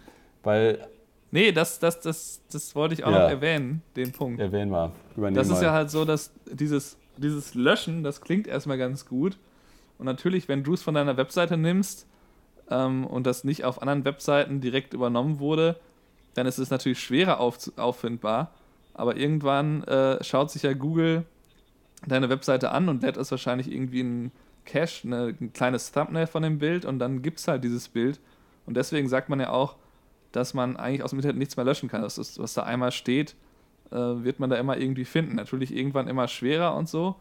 weil. 0.44 0.88
Nee, 1.32 1.52
das, 1.52 1.80
das, 1.80 2.00
das, 2.00 2.42
das 2.52 2.76
wollte 2.76 2.94
ich 2.94 3.04
auch 3.04 3.12
ja. 3.12 3.24
noch 3.24 3.30
erwähnen, 3.30 3.82
den 3.96 4.12
Punkt. 4.12 4.40
Erwähnen 4.40 4.72
wir. 4.72 4.92
Übernehmen 5.16 5.36
das 5.36 5.48
ist 5.48 5.56
mal. 5.56 5.64
ja 5.64 5.72
halt 5.74 5.90
so, 5.90 6.06
dass 6.06 6.32
dieses, 6.52 6.98
dieses 7.18 7.56
Löschen, 7.56 8.04
das 8.04 8.22
klingt 8.22 8.48
erstmal 8.48 8.78
ganz 8.78 9.06
gut. 9.06 9.38
Und 9.98 10.06
natürlich, 10.06 10.48
wenn 10.48 10.64
du 10.64 10.74
es 10.74 10.84
von 10.84 10.94
deiner 10.94 11.18
Webseite 11.18 11.58
nimmst, 11.58 12.08
ähm, 12.70 13.06
und 13.06 13.26
das 13.26 13.44
nicht 13.44 13.64
auf 13.64 13.82
anderen 13.82 14.06
Webseiten 14.06 14.62
direkt 14.62 14.94
übernommen 14.94 15.40
wurde, 15.40 15.80
dann 16.34 16.48
ist 16.48 16.58
es 16.58 16.70
natürlich 16.70 17.00
schwerer 17.00 17.40
auf, 17.40 17.58
auffindbar. 17.78 18.52
Aber 18.94 19.18
irgendwann 19.18 19.84
äh, 19.84 20.24
schaut 20.24 20.52
sich 20.52 20.64
ja 20.64 20.74
Google 20.74 21.26
deine 22.08 22.30
Webseite 22.30 22.72
an 22.72 22.90
und 22.90 23.02
lädt 23.02 23.18
es 23.18 23.32
wahrscheinlich 23.32 23.72
irgendwie 23.72 24.02
in 24.02 24.32
Cache, 24.66 25.06
eine, 25.06 25.36
ein 25.40 25.54
kleines 25.54 25.92
Thumbnail 25.92 26.28
von 26.28 26.44
dem 26.44 26.60
Bild 26.60 26.86
und 26.86 27.00
dann 27.00 27.22
gibt 27.22 27.40
es 27.40 27.48
halt 27.48 27.64
dieses 27.64 27.88
Bild. 27.88 28.20
Und 28.66 28.76
deswegen 28.76 29.08
sagt 29.08 29.30
man 29.30 29.40
ja 29.40 29.50
auch, 29.50 29.76
dass 30.32 30.54
man 30.54 30.76
eigentlich 30.76 31.04
aus 31.04 31.12
dem 31.12 31.20
Internet 31.20 31.38
nichts 31.38 31.56
mehr 31.56 31.66
löschen 31.66 31.90
kann. 31.90 32.02
Das 32.02 32.18
ist, 32.18 32.40
was 32.40 32.54
da 32.54 32.64
einmal 32.64 32.92
steht, 32.92 33.36
äh, 33.92 33.96
wird 33.96 34.40
man 34.40 34.50
da 34.50 34.58
immer 34.58 34.78
irgendwie 34.78 35.06
finden. 35.06 35.36
Natürlich 35.36 35.76
irgendwann 35.76 36.08
immer 36.08 36.28
schwerer 36.28 36.76
und 36.76 36.90
so. 36.90 37.16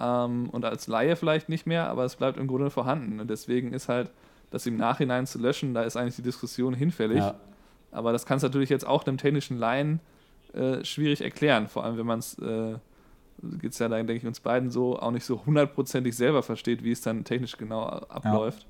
Ähm, 0.00 0.50
und 0.50 0.64
als 0.64 0.86
Laie 0.86 1.16
vielleicht 1.16 1.48
nicht 1.48 1.66
mehr, 1.66 1.88
aber 1.88 2.04
es 2.04 2.16
bleibt 2.16 2.38
im 2.38 2.46
Grunde 2.46 2.70
vorhanden. 2.70 3.20
Und 3.20 3.30
deswegen 3.30 3.72
ist 3.72 3.88
halt 3.88 4.10
das 4.54 4.66
im 4.66 4.76
Nachhinein 4.76 5.26
zu 5.26 5.40
löschen, 5.40 5.74
da 5.74 5.82
ist 5.82 5.96
eigentlich 5.96 6.14
die 6.14 6.22
Diskussion 6.22 6.74
hinfällig. 6.74 7.18
Ja. 7.18 7.34
Aber 7.90 8.12
das 8.12 8.24
kann 8.24 8.36
es 8.36 8.44
natürlich 8.44 8.70
jetzt 8.70 8.86
auch 8.86 9.04
einem 9.04 9.18
technischen 9.18 9.58
Laien 9.58 9.98
äh, 10.52 10.84
schwierig 10.84 11.22
erklären, 11.22 11.66
vor 11.66 11.82
allem 11.82 11.98
wenn 11.98 12.06
man 12.06 12.20
es, 12.20 12.38
äh, 12.38 12.76
geht 13.60 13.72
es 13.72 13.80
ja 13.80 13.88
dann, 13.88 14.06
denke 14.06 14.20
ich, 14.20 14.26
uns 14.26 14.38
beiden 14.38 14.70
so, 14.70 14.96
auch 14.96 15.10
nicht 15.10 15.24
so 15.24 15.44
hundertprozentig 15.44 16.16
selber 16.16 16.44
versteht, 16.44 16.84
wie 16.84 16.92
es 16.92 17.00
dann 17.00 17.24
technisch 17.24 17.56
genau 17.56 17.82
abläuft. 17.82 18.64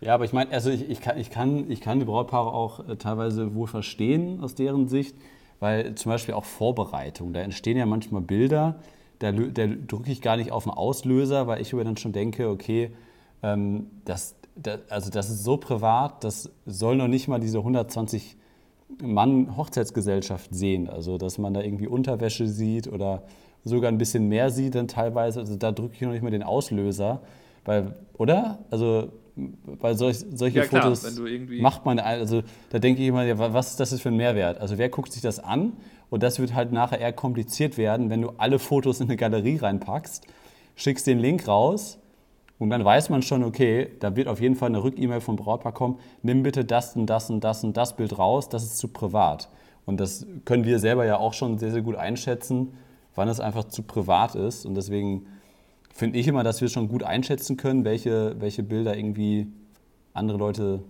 Ja. 0.00 0.06
ja 0.06 0.14
aber 0.14 0.24
ich 0.24 0.32
meine, 0.32 0.52
also 0.52 0.70
ich, 0.70 0.88
ich, 0.88 1.00
kann, 1.00 1.18
ich, 1.18 1.30
kann, 1.30 1.68
ich 1.68 1.80
kann 1.80 1.98
die 1.98 2.04
Brautpaare 2.04 2.52
auch 2.52 2.88
äh, 2.88 2.94
teilweise 2.94 3.56
wohl 3.56 3.66
verstehen 3.66 4.40
aus 4.40 4.54
deren 4.54 4.86
Sicht, 4.86 5.16
weil 5.58 5.96
zum 5.96 6.12
Beispiel 6.12 6.34
auch 6.34 6.44
Vorbereitung, 6.44 7.32
da 7.32 7.40
entstehen 7.40 7.76
ja 7.76 7.84
manchmal 7.84 8.22
Bilder, 8.22 8.76
da, 9.18 9.32
da 9.32 9.66
drücke 9.66 10.12
ich 10.12 10.22
gar 10.22 10.36
nicht 10.36 10.52
auf 10.52 10.62
den 10.62 10.72
Auslöser, 10.72 11.48
weil 11.48 11.60
ich 11.60 11.72
über 11.72 11.82
dann 11.82 11.96
schon 11.96 12.12
denke, 12.12 12.48
okay, 12.48 12.92
ähm, 13.42 13.86
das, 14.04 14.34
das, 14.56 14.80
also 14.88 15.10
das 15.10 15.30
ist 15.30 15.44
so 15.44 15.56
privat, 15.56 16.24
das 16.24 16.50
soll 16.66 16.96
noch 16.96 17.08
nicht 17.08 17.28
mal 17.28 17.40
diese 17.40 17.58
120 17.58 18.36
Mann 19.02 19.56
Hochzeitsgesellschaft 19.56 20.54
sehen. 20.54 20.88
Also 20.88 21.18
dass 21.18 21.38
man 21.38 21.54
da 21.54 21.62
irgendwie 21.62 21.86
Unterwäsche 21.86 22.46
sieht 22.48 22.88
oder 22.88 23.22
sogar 23.64 23.90
ein 23.90 23.98
bisschen 23.98 24.28
mehr 24.28 24.50
sieht 24.50 24.74
dann 24.74 24.88
teilweise. 24.88 25.40
Also 25.40 25.56
da 25.56 25.72
drücke 25.72 25.94
ich 25.94 26.00
noch 26.00 26.12
nicht 26.12 26.22
mal 26.22 26.30
den 26.30 26.42
Auslöser. 26.42 27.20
Weil, 27.64 27.94
oder? 28.16 28.58
Also 28.70 29.12
weil 29.66 29.96
solch, 29.96 30.24
solche 30.32 30.58
ja, 30.58 30.66
klar, 30.66 30.82
Fotos 30.82 31.20
macht 31.60 31.84
man, 31.84 31.98
also 32.00 32.42
da 32.70 32.78
denke 32.78 33.02
ich 33.02 33.08
immer, 33.08 33.24
ja, 33.24 33.38
was 33.38 33.70
ist 33.70 33.80
das 33.80 34.00
für 34.00 34.08
ein 34.08 34.16
Mehrwert? 34.16 34.60
Also 34.60 34.78
wer 34.78 34.88
guckt 34.88 35.12
sich 35.12 35.22
das 35.22 35.38
an? 35.38 35.74
Und 36.10 36.22
das 36.22 36.40
wird 36.40 36.54
halt 36.54 36.72
nachher 36.72 36.98
eher 36.98 37.12
kompliziert 37.12 37.76
werden, 37.76 38.10
wenn 38.10 38.22
du 38.22 38.30
alle 38.38 38.58
Fotos 38.58 39.00
in 39.00 39.06
eine 39.06 39.16
Galerie 39.16 39.56
reinpackst, 39.56 40.26
schickst 40.74 41.06
den 41.06 41.18
Link 41.18 41.46
raus 41.46 41.98
und 42.58 42.70
dann 42.70 42.84
weiß 42.84 43.08
man 43.10 43.22
schon, 43.22 43.44
okay, 43.44 43.88
da 44.00 44.16
wird 44.16 44.26
auf 44.26 44.40
jeden 44.40 44.56
Fall 44.56 44.68
eine 44.68 44.82
Rück-E-Mail 44.82 45.20
vom 45.20 45.36
Brautpaar 45.36 45.72
kommen, 45.72 45.98
nimm 46.22 46.42
bitte 46.42 46.64
das 46.64 46.96
und 46.96 47.06
das 47.06 47.30
und 47.30 47.44
das 47.44 47.62
und 47.62 47.76
das 47.76 47.96
Bild 47.96 48.18
raus, 48.18 48.48
das 48.48 48.64
ist 48.64 48.78
zu 48.78 48.88
privat. 48.88 49.48
Und 49.86 50.00
das 50.00 50.26
können 50.44 50.64
wir 50.64 50.80
selber 50.80 51.06
ja 51.06 51.18
auch 51.18 51.34
schon 51.34 51.58
sehr, 51.58 51.70
sehr 51.70 51.82
gut 51.82 51.94
einschätzen, 51.94 52.74
wann 53.14 53.28
es 53.28 53.40
einfach 53.40 53.64
zu 53.64 53.82
privat 53.84 54.34
ist. 54.34 54.66
Und 54.66 54.74
deswegen 54.74 55.26
finde 55.94 56.18
ich 56.18 56.26
immer, 56.26 56.42
dass 56.42 56.60
wir 56.60 56.68
schon 56.68 56.88
gut 56.88 57.04
einschätzen 57.04 57.56
können, 57.56 57.84
welche, 57.84 58.36
welche 58.40 58.62
Bilder 58.62 58.96
irgendwie 58.96 59.46
andere 60.12 60.38
Leute 60.38 60.82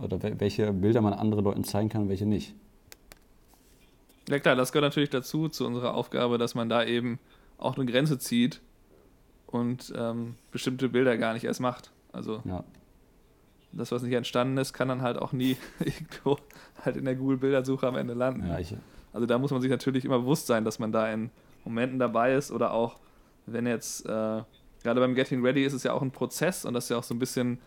oder 0.00 0.18
welche 0.22 0.72
Bilder 0.72 1.00
man 1.00 1.14
anderen 1.14 1.44
Leuten 1.44 1.64
zeigen 1.64 1.88
kann 1.88 2.02
und 2.02 2.08
welche 2.10 2.26
nicht. 2.26 2.54
Ja 4.28 4.38
klar, 4.38 4.56
das 4.56 4.72
gehört 4.72 4.90
natürlich 4.90 5.10
dazu, 5.10 5.48
zu 5.48 5.66
unserer 5.66 5.94
Aufgabe, 5.94 6.38
dass 6.38 6.54
man 6.54 6.68
da 6.68 6.84
eben 6.84 7.18
auch 7.58 7.76
eine 7.76 7.86
Grenze 7.86 8.18
zieht 8.18 8.60
und 9.54 9.92
ähm, 9.96 10.34
bestimmte 10.50 10.88
Bilder 10.88 11.16
gar 11.16 11.32
nicht 11.32 11.44
erst 11.44 11.60
macht. 11.60 11.92
Also 12.12 12.42
ja. 12.44 12.64
das, 13.72 13.92
was 13.92 14.02
nicht 14.02 14.14
entstanden 14.14 14.58
ist, 14.58 14.72
kann 14.72 14.88
dann 14.88 15.00
halt 15.00 15.16
auch 15.16 15.32
nie 15.32 15.56
irgendwo 15.78 16.38
halt 16.84 16.96
in 16.96 17.04
der 17.04 17.14
Google-Bildersuche 17.14 17.86
am 17.86 17.96
Ende 17.96 18.14
landen. 18.14 18.48
Ja, 18.48 18.58
ich, 18.58 18.74
also 19.12 19.26
da 19.26 19.38
muss 19.38 19.52
man 19.52 19.60
sich 19.60 19.70
natürlich 19.70 20.04
immer 20.04 20.18
bewusst 20.18 20.48
sein, 20.48 20.64
dass 20.64 20.80
man 20.80 20.90
da 20.90 21.10
in 21.10 21.30
Momenten 21.64 22.00
dabei 22.00 22.34
ist 22.34 22.50
oder 22.50 22.72
auch, 22.72 22.98
wenn 23.46 23.66
jetzt, 23.66 24.04
äh, 24.06 24.42
gerade 24.82 25.00
beim 25.00 25.14
Getting 25.14 25.40
Ready 25.40 25.64
ist 25.64 25.72
es 25.72 25.84
ja 25.84 25.92
auch 25.92 26.02
ein 26.02 26.10
Prozess 26.10 26.64
und 26.64 26.74
das 26.74 26.84
ist 26.84 26.90
ja 26.90 26.98
auch 26.98 27.04
so 27.04 27.14
ein 27.14 27.20
bisschen 27.20 27.58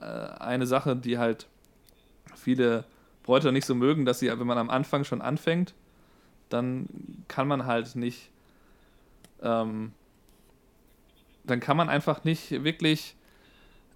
äh, 0.00 0.04
eine 0.04 0.66
Sache, 0.66 0.96
die 0.96 1.18
halt 1.18 1.46
viele 2.34 2.84
Bräuter 3.22 3.52
nicht 3.52 3.66
so 3.66 3.74
mögen, 3.74 4.06
dass 4.06 4.18
sie, 4.18 4.28
wenn 4.28 4.46
man 4.46 4.58
am 4.58 4.70
Anfang 4.70 5.04
schon 5.04 5.20
anfängt, 5.20 5.74
dann 6.48 6.86
kann 7.28 7.48
man 7.48 7.66
halt 7.66 7.96
nicht, 7.96 8.30
ähm, 9.42 9.92
dann 11.44 11.60
kann 11.60 11.76
man 11.76 11.88
einfach 11.88 12.24
nicht 12.24 12.64
wirklich 12.64 13.16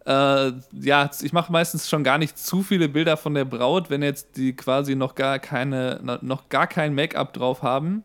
äh, 0.07 0.53
ja, 0.73 1.11
ich 1.21 1.33
mache 1.35 1.53
meistens 1.53 1.89
schon 1.89 2.03
gar 2.03 2.17
nicht 2.17 2.39
zu 2.39 2.63
viele 2.63 2.89
Bilder 2.89 3.19
von 3.19 3.35
der 3.35 3.45
Braut, 3.45 3.91
wenn 3.91 4.03
jetzt 4.03 4.39
die 4.39 4.57
quasi 4.57 4.95
noch 4.95 5.15
gar 5.15 5.39
keine, 5.39 6.19
noch 6.23 6.49
gar 6.49 6.67
kein 6.67 6.95
Make-up 6.95 7.35
drauf 7.35 7.63
haben 7.63 8.03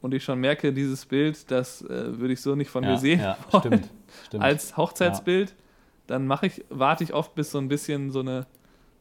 und 0.00 0.14
ich 0.14 0.22
schon 0.22 0.38
merke, 0.38 0.72
dieses 0.72 1.04
Bild, 1.04 1.50
das 1.50 1.82
äh, 1.82 2.18
würde 2.18 2.34
ich 2.34 2.40
so 2.40 2.54
nicht 2.54 2.70
von 2.70 2.84
ja, 2.84 2.90
dir 2.92 2.98
sehen. 2.98 3.20
Ja, 3.20 3.36
stimmt, 3.58 3.88
stimmt. 4.26 4.44
Als 4.44 4.76
Hochzeitsbild, 4.76 5.50
ja. 5.50 5.56
dann 6.06 6.28
mache 6.28 6.46
ich, 6.46 6.64
warte 6.68 7.02
ich 7.02 7.12
oft, 7.12 7.34
bis 7.34 7.50
so 7.50 7.58
ein 7.58 7.68
bisschen 7.68 8.12
so 8.12 8.20
eine 8.20 8.46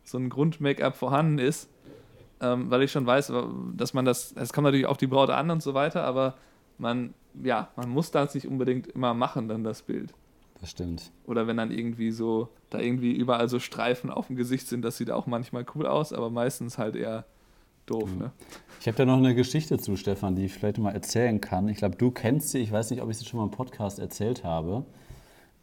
so 0.03 0.17
ein 0.17 0.29
Grund-Make-up 0.29 0.95
vorhanden 0.95 1.37
ist, 1.37 1.69
ähm, 2.41 2.71
weil 2.71 2.81
ich 2.81 2.91
schon 2.91 3.05
weiß, 3.05 3.31
dass 3.75 3.93
man 3.93 4.03
das, 4.03 4.33
es 4.35 4.51
kommt 4.51 4.65
natürlich 4.65 4.87
auf 4.87 4.97
die 4.97 5.05
Braut 5.07 5.29
an 5.29 5.51
und 5.51 5.61
so 5.61 5.75
weiter, 5.75 6.03
aber 6.03 6.35
man, 6.81 7.13
ja, 7.41 7.69
man 7.75 7.89
muss 7.89 8.11
das 8.11 8.33
nicht 8.35 8.47
unbedingt 8.47 8.87
immer 8.87 9.13
machen, 9.13 9.47
dann 9.47 9.63
das 9.63 9.83
Bild. 9.83 10.13
Das 10.59 10.71
stimmt. 10.71 11.11
Oder 11.25 11.47
wenn 11.47 11.57
dann 11.57 11.71
irgendwie 11.71 12.11
so, 12.11 12.49
da 12.69 12.79
irgendwie 12.79 13.13
überall 13.13 13.47
so 13.49 13.59
Streifen 13.59 14.09
auf 14.09 14.27
dem 14.27 14.35
Gesicht 14.35 14.67
sind, 14.67 14.83
das 14.83 14.97
sieht 14.97 15.11
auch 15.11 15.27
manchmal 15.27 15.65
cool 15.75 15.87
aus, 15.87 16.11
aber 16.11 16.29
meistens 16.29 16.77
halt 16.77 16.95
eher 16.95 17.25
doof. 17.85 18.11
Mhm. 18.11 18.19
Ne? 18.19 18.31
Ich 18.79 18.87
habe 18.87 18.97
da 18.97 19.05
noch 19.05 19.17
eine 19.17 19.33
Geschichte 19.33 19.77
zu, 19.77 19.95
Stefan, 19.95 20.35
die 20.35 20.45
ich 20.45 20.53
vielleicht 20.53 20.77
mal 20.77 20.91
erzählen 20.91 21.39
kann. 21.39 21.67
Ich 21.67 21.77
glaube, 21.77 21.95
du 21.95 22.11
kennst 22.11 22.49
sie, 22.49 22.59
ich 22.59 22.71
weiß 22.71 22.91
nicht, 22.91 23.01
ob 23.01 23.09
ich 23.09 23.17
sie 23.17 23.25
schon 23.25 23.39
mal 23.39 23.45
im 23.45 23.51
Podcast 23.51 23.99
erzählt 23.99 24.43
habe. 24.43 24.85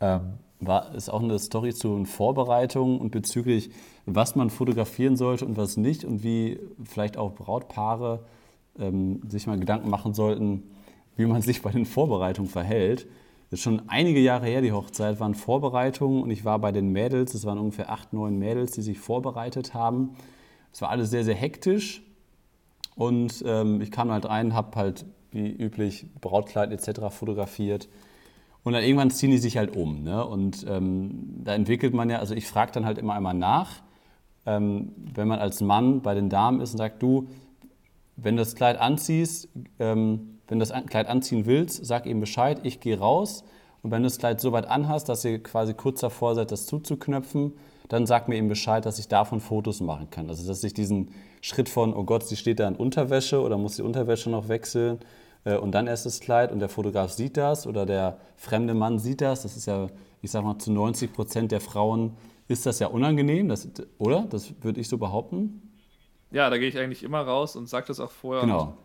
Ähm, 0.00 0.34
war, 0.60 0.94
ist 0.94 1.08
auch 1.08 1.22
eine 1.22 1.38
Story 1.38 1.72
zu 1.72 2.04
Vorbereitungen 2.04 2.98
und 2.98 3.10
bezüglich, 3.10 3.70
was 4.06 4.34
man 4.34 4.50
fotografieren 4.50 5.16
sollte 5.16 5.46
und 5.46 5.56
was 5.56 5.76
nicht 5.76 6.04
und 6.04 6.24
wie 6.24 6.58
vielleicht 6.82 7.16
auch 7.16 7.34
Brautpaare 7.34 8.24
ähm, 8.78 9.20
sich 9.28 9.46
mal 9.46 9.58
Gedanken 9.58 9.90
machen 9.90 10.14
sollten, 10.14 10.64
wie 11.18 11.26
man 11.26 11.42
sich 11.42 11.60
bei 11.62 11.72
den 11.72 11.84
Vorbereitungen 11.84 12.50
verhält. 12.50 13.06
Das 13.50 13.58
ist 13.58 13.64
schon 13.64 13.82
einige 13.88 14.20
Jahre 14.20 14.46
her, 14.46 14.62
die 14.62 14.72
Hochzeit, 14.72 15.20
waren 15.20 15.34
Vorbereitungen 15.34 16.22
und 16.22 16.30
ich 16.30 16.44
war 16.44 16.58
bei 16.58 16.70
den 16.70 16.90
Mädels, 16.92 17.34
es 17.34 17.44
waren 17.44 17.58
ungefähr 17.58 17.90
acht, 17.90 18.12
neun 18.12 18.38
Mädels, 18.38 18.72
die 18.72 18.82
sich 18.82 18.98
vorbereitet 18.98 19.74
haben. 19.74 20.14
Es 20.72 20.80
war 20.80 20.90
alles 20.90 21.10
sehr, 21.10 21.24
sehr 21.24 21.34
hektisch 21.34 22.02
und 22.94 23.42
ähm, 23.44 23.80
ich 23.80 23.90
kam 23.90 24.12
halt 24.12 24.26
rein, 24.26 24.54
habe 24.54 24.76
halt 24.76 25.06
wie 25.32 25.50
üblich 25.50 26.06
Brautkleid 26.20 26.70
etc. 26.70 27.00
fotografiert 27.10 27.88
und 28.62 28.74
dann 28.74 28.84
irgendwann 28.84 29.10
ziehen 29.10 29.32
die 29.32 29.38
sich 29.38 29.56
halt 29.56 29.74
um. 29.74 30.04
Ne? 30.04 30.24
Und 30.24 30.64
ähm, 30.68 31.42
da 31.42 31.54
entwickelt 31.54 31.94
man 31.94 32.10
ja, 32.10 32.18
also 32.18 32.34
ich 32.34 32.46
frage 32.46 32.70
dann 32.72 32.86
halt 32.86 32.98
immer 32.98 33.14
einmal 33.14 33.34
nach, 33.34 33.82
ähm, 34.46 34.92
wenn 35.14 35.26
man 35.26 35.40
als 35.40 35.60
Mann 35.60 36.00
bei 36.00 36.14
den 36.14 36.28
Damen 36.28 36.60
ist 36.60 36.72
und 36.72 36.78
sagt, 36.78 37.02
du, 37.02 37.26
wenn 38.14 38.36
du 38.36 38.42
das 38.42 38.54
Kleid 38.54 38.78
anziehst, 38.78 39.48
ähm, 39.80 40.37
wenn 40.48 40.58
du 40.58 40.66
das 40.66 40.86
Kleid 40.86 41.08
anziehen 41.08 41.46
willst, 41.46 41.84
sag 41.84 42.06
ihm 42.06 42.20
Bescheid, 42.20 42.60
ich 42.62 42.80
gehe 42.80 42.98
raus. 42.98 43.44
Und 43.82 43.90
wenn 43.90 44.02
du 44.02 44.06
das 44.06 44.18
Kleid 44.18 44.40
so 44.40 44.52
weit 44.52 44.66
anhast, 44.66 45.08
dass 45.08 45.24
ihr 45.24 45.42
quasi 45.42 45.74
kurz 45.74 46.00
davor 46.00 46.34
seid, 46.34 46.50
das 46.50 46.66
zuzuknöpfen, 46.66 47.52
dann 47.88 48.06
sag 48.06 48.28
mir 48.28 48.36
eben 48.36 48.48
Bescheid, 48.48 48.84
dass 48.84 48.98
ich 48.98 49.08
davon 49.08 49.40
Fotos 49.40 49.80
machen 49.80 50.10
kann. 50.10 50.28
Also 50.28 50.46
dass 50.46 50.64
ich 50.64 50.74
diesen 50.74 51.10
Schritt 51.40 51.68
von, 51.68 51.94
oh 51.94 52.04
Gott, 52.04 52.26
sie 52.26 52.36
steht 52.36 52.60
da 52.60 52.68
in 52.68 52.76
Unterwäsche 52.76 53.40
oder 53.40 53.56
muss 53.56 53.76
die 53.76 53.82
Unterwäsche 53.82 54.30
noch 54.30 54.48
wechseln 54.48 54.98
äh, 55.44 55.56
und 55.56 55.72
dann 55.72 55.86
erst 55.86 56.06
das 56.06 56.20
Kleid 56.20 56.52
und 56.52 56.58
der 56.58 56.68
Fotograf 56.68 57.12
sieht 57.12 57.36
das 57.36 57.66
oder 57.66 57.86
der 57.86 58.18
fremde 58.36 58.74
Mann 58.74 58.98
sieht 58.98 59.20
das. 59.20 59.42
Das 59.42 59.56
ist 59.56 59.66
ja, 59.66 59.88
ich 60.22 60.30
sag 60.30 60.44
mal, 60.44 60.58
zu 60.58 60.72
90 60.72 61.12
Prozent 61.12 61.52
der 61.52 61.60
Frauen 61.60 62.16
ist 62.48 62.66
das 62.66 62.78
ja 62.78 62.88
unangenehm, 62.88 63.48
das, 63.48 63.68
oder? 63.98 64.26
Das 64.28 64.54
würde 64.62 64.80
ich 64.80 64.88
so 64.88 64.98
behaupten. 64.98 65.62
Ja, 66.30 66.50
da 66.50 66.58
gehe 66.58 66.68
ich 66.68 66.78
eigentlich 66.78 67.02
immer 67.02 67.20
raus 67.20 67.56
und 67.56 67.68
sage 67.68 67.86
das 67.88 68.00
auch 68.00 68.10
vorher. 68.10 68.42
Genau. 68.42 68.76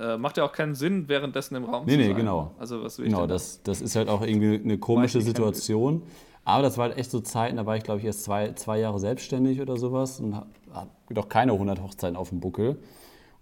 Äh, 0.00 0.16
macht 0.16 0.38
ja 0.38 0.44
auch 0.44 0.52
keinen 0.52 0.74
Sinn, 0.74 1.08
währenddessen 1.08 1.56
im 1.56 1.64
Raum 1.64 1.84
nee, 1.84 1.92
zu 1.92 1.98
nee, 1.98 2.04
sein. 2.04 2.12
Nee, 2.12 2.20
genau. 2.20 2.52
Also, 2.58 2.82
was 2.82 2.98
will 2.98 3.06
genau, 3.06 3.26
das, 3.26 3.62
das 3.62 3.80
ist 3.80 3.96
halt 3.96 4.08
auch 4.08 4.22
irgendwie 4.22 4.58
eine 4.62 4.78
komische 4.78 5.20
Situation. 5.20 6.02
Aber 6.44 6.62
das 6.62 6.78
war 6.78 6.88
halt 6.88 6.98
echt 6.98 7.10
so 7.10 7.20
Zeiten, 7.20 7.58
da 7.58 7.66
war 7.66 7.76
ich, 7.76 7.82
glaube 7.82 8.00
ich, 8.00 8.06
erst 8.06 8.24
zwei, 8.24 8.52
zwei 8.54 8.78
Jahre 8.78 8.98
selbstständig 8.98 9.60
oder 9.60 9.76
sowas 9.76 10.20
und 10.20 10.34
habe 10.34 10.90
doch 11.10 11.28
keine 11.28 11.52
100 11.52 11.82
Hochzeiten 11.82 12.16
auf 12.16 12.30
dem 12.30 12.40
Buckel. 12.40 12.78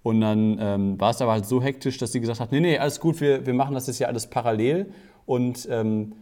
Und 0.02 0.20
dann 0.20 0.58
ähm, 0.60 1.00
war 1.00 1.10
es 1.10 1.22
aber 1.22 1.32
halt 1.32 1.46
so 1.46 1.62
hektisch, 1.62 1.98
dass 1.98 2.12
sie 2.12 2.20
gesagt 2.20 2.40
hat, 2.40 2.50
nee, 2.50 2.60
nee, 2.60 2.78
alles 2.78 2.98
gut, 2.98 3.20
wir, 3.20 3.46
wir 3.46 3.54
machen 3.54 3.74
das 3.74 3.86
jetzt 3.86 3.98
ja 3.98 4.08
alles 4.08 4.28
parallel. 4.28 4.92
Und 5.26 5.68
ähm, 5.70 6.14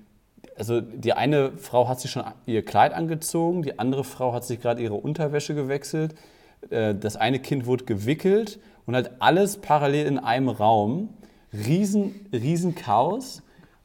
also 0.57 0.81
die 0.81 1.12
eine 1.12 1.57
Frau 1.57 1.88
hat 1.88 2.01
sich 2.01 2.11
schon 2.11 2.25
ihr 2.46 2.64
Kleid 2.64 2.92
angezogen, 2.92 3.62
die 3.62 3.79
andere 3.79 4.05
Frau 4.05 4.33
hat 4.33 4.44
sich 4.44 4.61
gerade 4.61 4.83
ihre 4.83 4.94
Unterwäsche 4.94 5.55
gewechselt. 5.55 6.14
Äh, 6.70 6.94
das 6.94 7.16
eine 7.16 7.38
Kind 7.38 7.66
wurde 7.66 7.85
gewickelt 7.85 8.59
und 8.87 8.94
halt 8.94 9.20
alles 9.20 9.61
parallel 9.61 10.07
in 10.07 10.18
einem 10.18 10.49
Raum. 10.49 11.11
Riesen, 11.53 12.27
riesen 12.33 12.75
Chaos. 12.75 13.42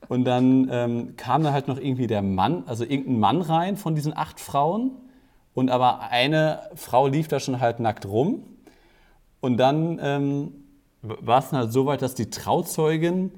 Und 0.07 0.25
dann 0.25 0.67
ähm, 0.71 1.15
kam 1.15 1.43
da 1.43 1.53
halt 1.53 1.67
noch 1.67 1.77
irgendwie 1.77 2.07
der 2.07 2.21
Mann, 2.21 2.63
also 2.67 2.83
irgendein 2.83 3.19
Mann 3.19 3.41
rein 3.41 3.77
von 3.77 3.95
diesen 3.95 4.15
acht 4.15 4.39
Frauen. 4.39 4.91
Und 5.53 5.69
aber 5.69 6.09
eine 6.09 6.59
Frau 6.75 7.07
lief 7.07 7.27
da 7.27 7.39
schon 7.39 7.59
halt 7.59 7.79
nackt 7.79 8.05
rum. 8.05 8.43
Und 9.39 9.57
dann 9.57 9.99
ähm, 10.01 10.51
war 11.01 11.39
es 11.39 11.51
halt 11.51 11.71
so 11.71 11.85
weit, 11.85 12.01
dass 12.01 12.13
die 12.13 12.29
Trauzeugin 12.29 13.31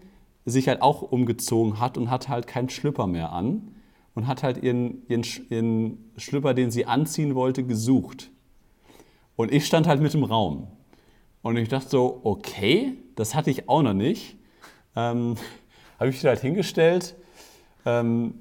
sich 0.46 0.68
halt 0.68 0.82
auch 0.82 1.02
umgezogen 1.02 1.80
hat 1.80 1.98
und 1.98 2.10
hat 2.10 2.28
halt 2.28 2.48
keinen 2.48 2.70
Schlüpper 2.70 3.08
mehr 3.08 3.32
an. 3.32 3.76
Und 4.16 4.28
hat 4.28 4.44
halt 4.44 4.62
ihren, 4.62 5.08
ihren, 5.08 5.24
ihren 5.50 6.12
Schlüpper, 6.18 6.54
den 6.54 6.70
sie 6.70 6.86
anziehen 6.86 7.34
wollte, 7.34 7.64
gesucht. 7.64 8.30
Und 9.36 9.52
ich 9.52 9.66
stand 9.66 9.88
halt 9.88 10.02
mit 10.02 10.14
im 10.14 10.24
Raum. 10.24 10.68
Und 11.44 11.58
ich 11.58 11.70
dachte 11.70 11.90
so, 11.90 12.22
okay, 12.24 12.94
das 13.16 13.36
hatte 13.36 13.52
ich 13.52 13.70
auch 13.70 13.84
noch 13.84 13.94
nicht. 13.94 14.38
Ähm, 14.96 15.36
habe 16.00 16.10
ich 16.10 16.26
halt 16.26 16.40
hingestellt, 16.40 17.16
ähm, 17.86 18.34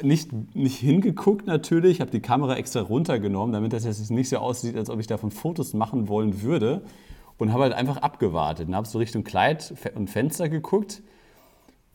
nicht, 0.00 0.30
nicht 0.54 0.78
hingeguckt 0.78 1.46
natürlich, 1.46 2.00
habe 2.00 2.10
die 2.10 2.20
Kamera 2.20 2.56
extra 2.56 2.80
runtergenommen, 2.80 3.52
damit 3.52 3.72
das 3.72 3.84
jetzt 3.84 4.10
nicht 4.10 4.28
so 4.28 4.38
aussieht, 4.38 4.76
als 4.76 4.90
ob 4.90 5.00
ich 5.00 5.08
davon 5.08 5.30
Fotos 5.30 5.74
machen 5.74 6.08
wollen 6.08 6.42
würde. 6.42 6.82
Und 7.38 7.52
habe 7.52 7.64
halt 7.64 7.74
einfach 7.74 7.98
abgewartet 7.98 8.68
und 8.68 8.74
habe 8.74 8.86
so 8.86 8.98
Richtung 8.98 9.22
Kleid 9.22 9.74
und 9.94 10.08
Fenster 10.08 10.48
geguckt. 10.48 11.02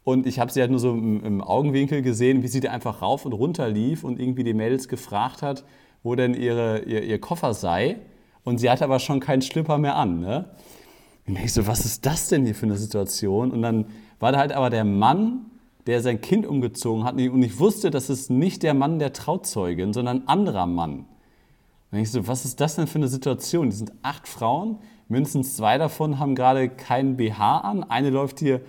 Und 0.04 0.28
ich 0.28 0.40
habe 0.40 0.52
sie 0.52 0.62
halt 0.62 0.70
nur 0.70 0.80
so 0.80 0.92
im, 0.92 1.24
im, 1.24 1.42
Augenwinkel 1.42 2.04
gesehen, 2.04 2.44
wie 2.44 2.48
sie 2.48 2.60
da 2.60 2.70
einfach 2.72 3.02
rauf 3.02 3.26
und 3.26 3.34
runter 3.34 3.68
lief 3.68 4.04
und 4.04 4.20
irgendwie 4.20 4.44
die 4.44 4.54
Mädels 4.54 4.88
gefragt 4.88 5.42
hat, 5.42 5.64
wo 6.04 6.14
denn 6.14 6.36
ihre, 6.36 6.84
ihr, 6.84 7.04
ihr 7.04 7.20
Koffer 7.20 7.56
sei. 7.56 7.98
Und 8.44 8.58
sie 8.58 8.70
hatte 8.70 8.84
aber 8.84 9.00
schon 9.00 9.20
keinen 9.20 9.42
Schlipper 9.42 9.78
mehr 9.78 9.96
an. 9.96 10.20
Ne? 10.20 10.46
Und 11.28 11.38
ich 11.38 11.54
so, 11.54 11.68
was 11.68 11.86
ist 11.86 12.06
das 12.06 12.30
denn 12.30 12.46
hier 12.46 12.56
für 12.56 12.66
eine 12.66 12.78
Situation? 12.78 13.52
Und 13.52 13.62
dann 13.62 13.86
war 14.20 14.32
da 14.32 14.40
halt 14.40 14.52
aber 14.52 14.70
der 14.70 14.84
Mann, 14.84 15.46
der 15.88 16.02
sein 16.02 16.22
Kind 16.22 16.46
umgezogen 16.46 17.04
hat. 17.04 17.16
Und 17.16 17.44
ich 17.44 17.60
wusste, 17.60 17.92
das 17.92 18.10
ist 18.10 18.30
nicht 18.30 18.64
der 18.64 18.74
Mann 18.74 19.00
der 19.00 19.14
Trauzeugin, 19.14 19.94
sondern 19.94 20.22
ein 20.22 20.28
anderer 20.28 20.66
Mann. 20.66 21.06
Und 21.92 22.00
ich 22.00 22.12
so, 22.12 22.28
was 22.28 22.46
ist 22.46 22.60
das 22.62 22.76
denn 22.76 22.88
für 22.88 23.00
eine 23.00 23.08
Situation? 23.08 23.70
Die 23.70 23.76
sind 23.76 23.92
acht 24.02 24.28
Frauen, 24.28 24.78
mindestens 25.10 25.58
zwei 25.58 25.78
davon 25.78 26.20
haben 26.20 26.36
gerade 26.36 26.70
keinen 26.70 27.18
BH 27.18 27.60
an. 27.60 27.84
Eine 27.84 28.10
läuft 28.10 28.40
hier 28.40 28.62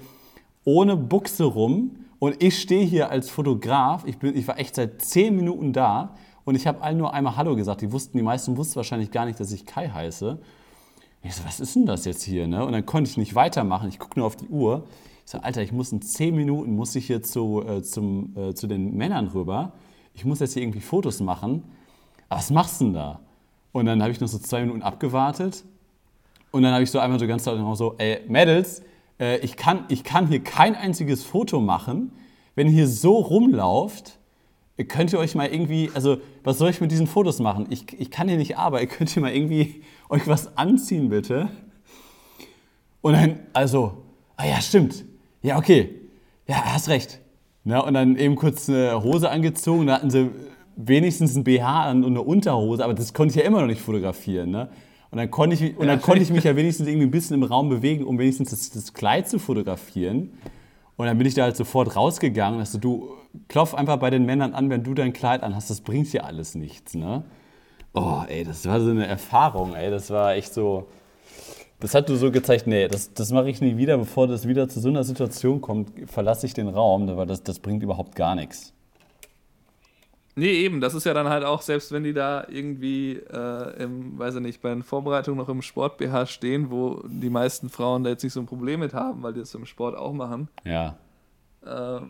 ohne 0.65 0.97
Buchse 0.97 1.45
rum. 1.45 1.97
Und 2.19 2.43
ich 2.43 2.61
stehe 2.61 2.85
hier 2.85 3.11
als 3.11 3.31
Fotograf, 3.31 4.05
ich, 4.07 4.19
bin, 4.19 4.37
ich 4.37 4.47
war 4.47 4.59
echt 4.59 4.77
seit 4.77 5.03
zehn 5.03 5.35
Minuten 5.35 5.73
da 5.73 6.15
und 6.45 6.55
ich 6.55 6.67
habe 6.67 6.81
allen 6.83 6.99
nur 6.99 7.15
einmal 7.15 7.37
Hallo 7.37 7.55
gesagt. 7.57 7.83
Die 7.83 7.93
wussten, 7.93 8.17
die 8.17 8.23
meisten 8.23 8.57
wussten 8.57 8.77
wahrscheinlich 8.77 9.11
gar 9.11 9.27
nicht, 9.27 9.39
dass 9.39 9.53
ich 9.53 9.67
Kai 9.67 9.89
heiße. 9.89 10.39
Ich 11.23 11.35
so, 11.37 11.45
was 11.45 11.61
ist 11.61 11.77
denn 11.77 11.87
das 11.87 12.05
jetzt 12.05 12.23
hier? 12.23 12.49
Ne? 12.49 12.65
Und 12.67 12.73
dann 12.73 12.85
konnte 12.85 13.09
ich 13.09 13.17
nicht 13.17 13.35
weitermachen. 13.35 13.89
Ich 13.89 13.99
gucke 13.99 14.19
nur 14.19 14.27
auf 14.27 14.37
die 14.37 14.49
Uhr. 14.49 14.85
Ich 15.25 15.31
so, 15.31 15.39
Alter, 15.39 15.63
ich 15.63 15.71
muss 15.71 15.93
in 15.93 16.03
zehn 16.03 16.35
Minuten 16.35 16.75
muss 16.75 16.97
ich 16.97 17.07
hier 17.07 17.23
zu, 17.23 17.63
äh, 17.65 17.83
zum, 17.83 18.37
äh, 18.37 18.55
zu 18.55 18.67
den 18.67 18.97
Männern 18.97 19.29
rüber. 19.29 19.73
Ich 20.15 20.25
muss 20.25 20.41
jetzt 20.41 20.55
hier 20.55 20.63
irgendwie 20.63 20.81
Fotos 20.81 21.21
machen. 21.21 21.63
Aber 22.29 22.41
was 22.41 22.51
machst 22.51 22.81
du 22.81 22.87
denn 22.87 22.95
da? 22.95 23.21
Und 23.71 23.87
dann 23.87 24.03
habe 24.03 24.11
ich 24.11 24.21
noch 24.21 24.29
so 24.29 24.39
zwei 24.39 24.63
Minuten 24.63 24.83
abgewartet. 24.83 25.65
Und 26.51 26.63
dann 26.63 26.73
habe 26.73 26.83
ich 26.83 26.91
so 26.91 26.99
einmal 26.99 27.21
so 27.21 27.27
ganz 27.27 27.47
laut 27.47 27.79
so, 27.79 27.95
ey, 27.99 28.21
Mädels, 28.27 28.83
äh, 29.21 29.39
ich, 29.39 29.57
kann, 29.57 29.85
ich 29.89 30.03
kann 30.03 30.27
hier 30.27 30.43
kein 30.43 30.75
einziges 30.75 31.23
Foto 31.23 31.61
machen, 31.61 32.13
wenn 32.57 32.67
ihr 32.67 32.75
hier 32.75 32.89
so 32.89 33.17
rumlauft 33.17 34.19
könnt 34.77 35.13
ihr 35.13 35.19
euch 35.19 35.35
mal 35.35 35.49
irgendwie, 35.49 35.91
also 35.95 36.19
was 36.45 36.59
soll 36.59 36.71
ich 36.71 36.81
mit 36.81 36.91
diesen 36.91 37.07
Fotos 37.07 37.39
machen? 37.39 37.67
Ich, 37.71 37.85
ich 37.99 38.11
kann 38.11 38.29
hier 38.29 38.39
nicht 38.39 38.59
arbeiten, 38.59 38.89
könnt 38.97 39.15
ihr 39.15 39.23
mal 39.23 39.35
irgendwie 39.35 39.83
euch 40.09 40.27
was 40.27 40.57
anziehen, 40.57 41.09
bitte? 41.09 41.49
Und 43.01 43.15
dann, 43.15 43.41
also, 43.53 44.05
ah 44.37 44.47
ja, 44.47 44.61
stimmt. 44.61 45.05
Ja, 45.43 45.59
okay. 45.59 45.91
ja, 46.47 46.57
hast 46.65 46.89
recht. 46.89 47.21
Ne? 47.65 47.83
Und 47.83 47.95
dann 47.95 48.17
eben 48.17 48.37
kurz 48.37 48.69
eine 48.69 49.03
Hose 49.03 49.31
angezogen, 49.31 49.87
da 49.87 49.95
hatten 49.95 50.11
sie 50.11 50.31
wenigstens 50.77 51.37
ein 51.37 51.45
BH 51.45 51.91
und 51.91 52.05
eine 52.05 52.23
Unterhose, 52.23 52.83
aber 52.85 52.95
das 52.95 53.13
konnte 53.13 53.33
ich 53.33 53.41
ja 53.41 53.47
immer 53.47 53.61
noch 53.61 53.67
nicht 53.67 53.81
fotografieren. 53.81 54.51
Ne? 54.51 54.69
Und 55.11 55.19
dann, 55.19 55.31
konnte 55.31 55.55
ich, 55.55 55.77
und 55.77 55.87
dann 55.87 55.99
ja, 55.99 56.05
konnte 56.05 56.23
ich 56.23 56.31
mich 56.31 56.45
ja 56.45 56.57
wenigstens 56.57 56.89
irgendwie 56.89 57.07
ein 57.07 57.11
bisschen 57.11 57.35
im 57.35 57.43
Raum 57.43 57.69
bewegen, 57.69 58.05
um 58.05 58.19
wenigstens 58.19 58.51
das, 58.51 58.71
das 58.71 58.95
Kleid 58.95 59.29
zu 59.29 59.39
fotografieren. 59.39 60.31
Und 60.97 61.07
dann 61.07 61.19
bin 61.19 61.27
ich 61.27 61.35
da 61.35 61.43
halt 61.43 61.57
sofort 61.57 61.97
rausgegangen, 61.97 62.59
dass 62.59 62.73
du, 62.73 63.11
klopf 63.49 63.75
einfach 63.75 63.97
bei 63.97 64.11
den 64.11 64.25
Männern 64.25 64.55
an, 64.55 64.71
wenn 64.71 64.83
du 64.83 64.95
dein 64.95 65.13
Kleid 65.13 65.43
anhast, 65.43 65.71
das 65.71 65.81
bringt 65.81 66.13
dir 66.13 66.25
alles 66.25 66.55
nichts. 66.55 66.95
Ne? 66.95 67.25
Oh, 67.95 68.23
ey, 68.27 68.45
das 68.45 68.67
war 68.67 68.81
so 68.81 68.91
eine 68.91 69.07
Erfahrung, 69.07 69.75
ey, 69.75 69.91
das 69.91 70.11
war 70.11 70.35
echt 70.35 70.55
so. 70.55 70.89
Das 71.81 71.95
hat 71.95 72.09
du 72.09 72.15
so 72.15 72.31
gezeigt, 72.31 72.69
nee, 72.69 72.87
das, 72.87 73.13
das 73.13 73.33
mache 73.33 73.51
ich 73.51 73.61
nie 73.61 73.77
wieder, 73.77 73.99
bevor 73.99 74.29
das 74.29 74.47
wieder 74.47 74.69
zu 74.69 74.79
so 74.79 74.89
einer 74.89 75.03
Situation 75.03 75.61
kommt, 75.61 75.91
verlasse 76.09 76.47
ich 76.47 76.55
den 76.55 76.69
Raum, 76.69 77.17
weil 77.17 77.27
das, 77.27 77.43
das 77.43 77.59
bringt 77.59 77.83
überhaupt 77.83 78.15
gar 78.15 78.37
nichts. 78.37 78.73
Nee, 80.35 80.53
eben, 80.53 80.81
das 80.81 80.95
ist 80.95 81.05
ja 81.05 81.13
dann 81.13 81.29
halt 81.29 81.45
auch, 81.45 81.61
selbst 81.61 81.93
wenn 81.93 82.05
die 82.05 82.15
da 82.15 82.47
irgendwie, 82.49 83.17
äh, 83.17 83.83
im, 83.83 84.19
weiß 84.19 84.37
ich 84.37 84.41
nicht, 84.41 84.63
bei 84.63 84.71
den 84.71 84.83
Vorbereitungen 84.83 85.39
noch 85.39 85.49
im 85.49 85.61
Sport-BH 85.61 86.27
stehen, 86.27 86.71
wo 86.71 87.03
die 87.07 87.29
meisten 87.29 87.69
Frauen 87.69 88.05
da 88.05 88.11
jetzt 88.11 88.23
nicht 88.23 88.33
so 88.33 88.41
ein 88.41 88.47
Problem 88.47 88.81
mit 88.81 88.95
haben, 88.95 89.23
weil 89.23 89.35
die 89.35 89.41
das 89.41 89.55
im 89.55 89.67
Sport 89.67 89.97
auch 89.97 90.13
machen. 90.13 90.49
Ja. 90.65 90.97
Äh, 91.67 92.01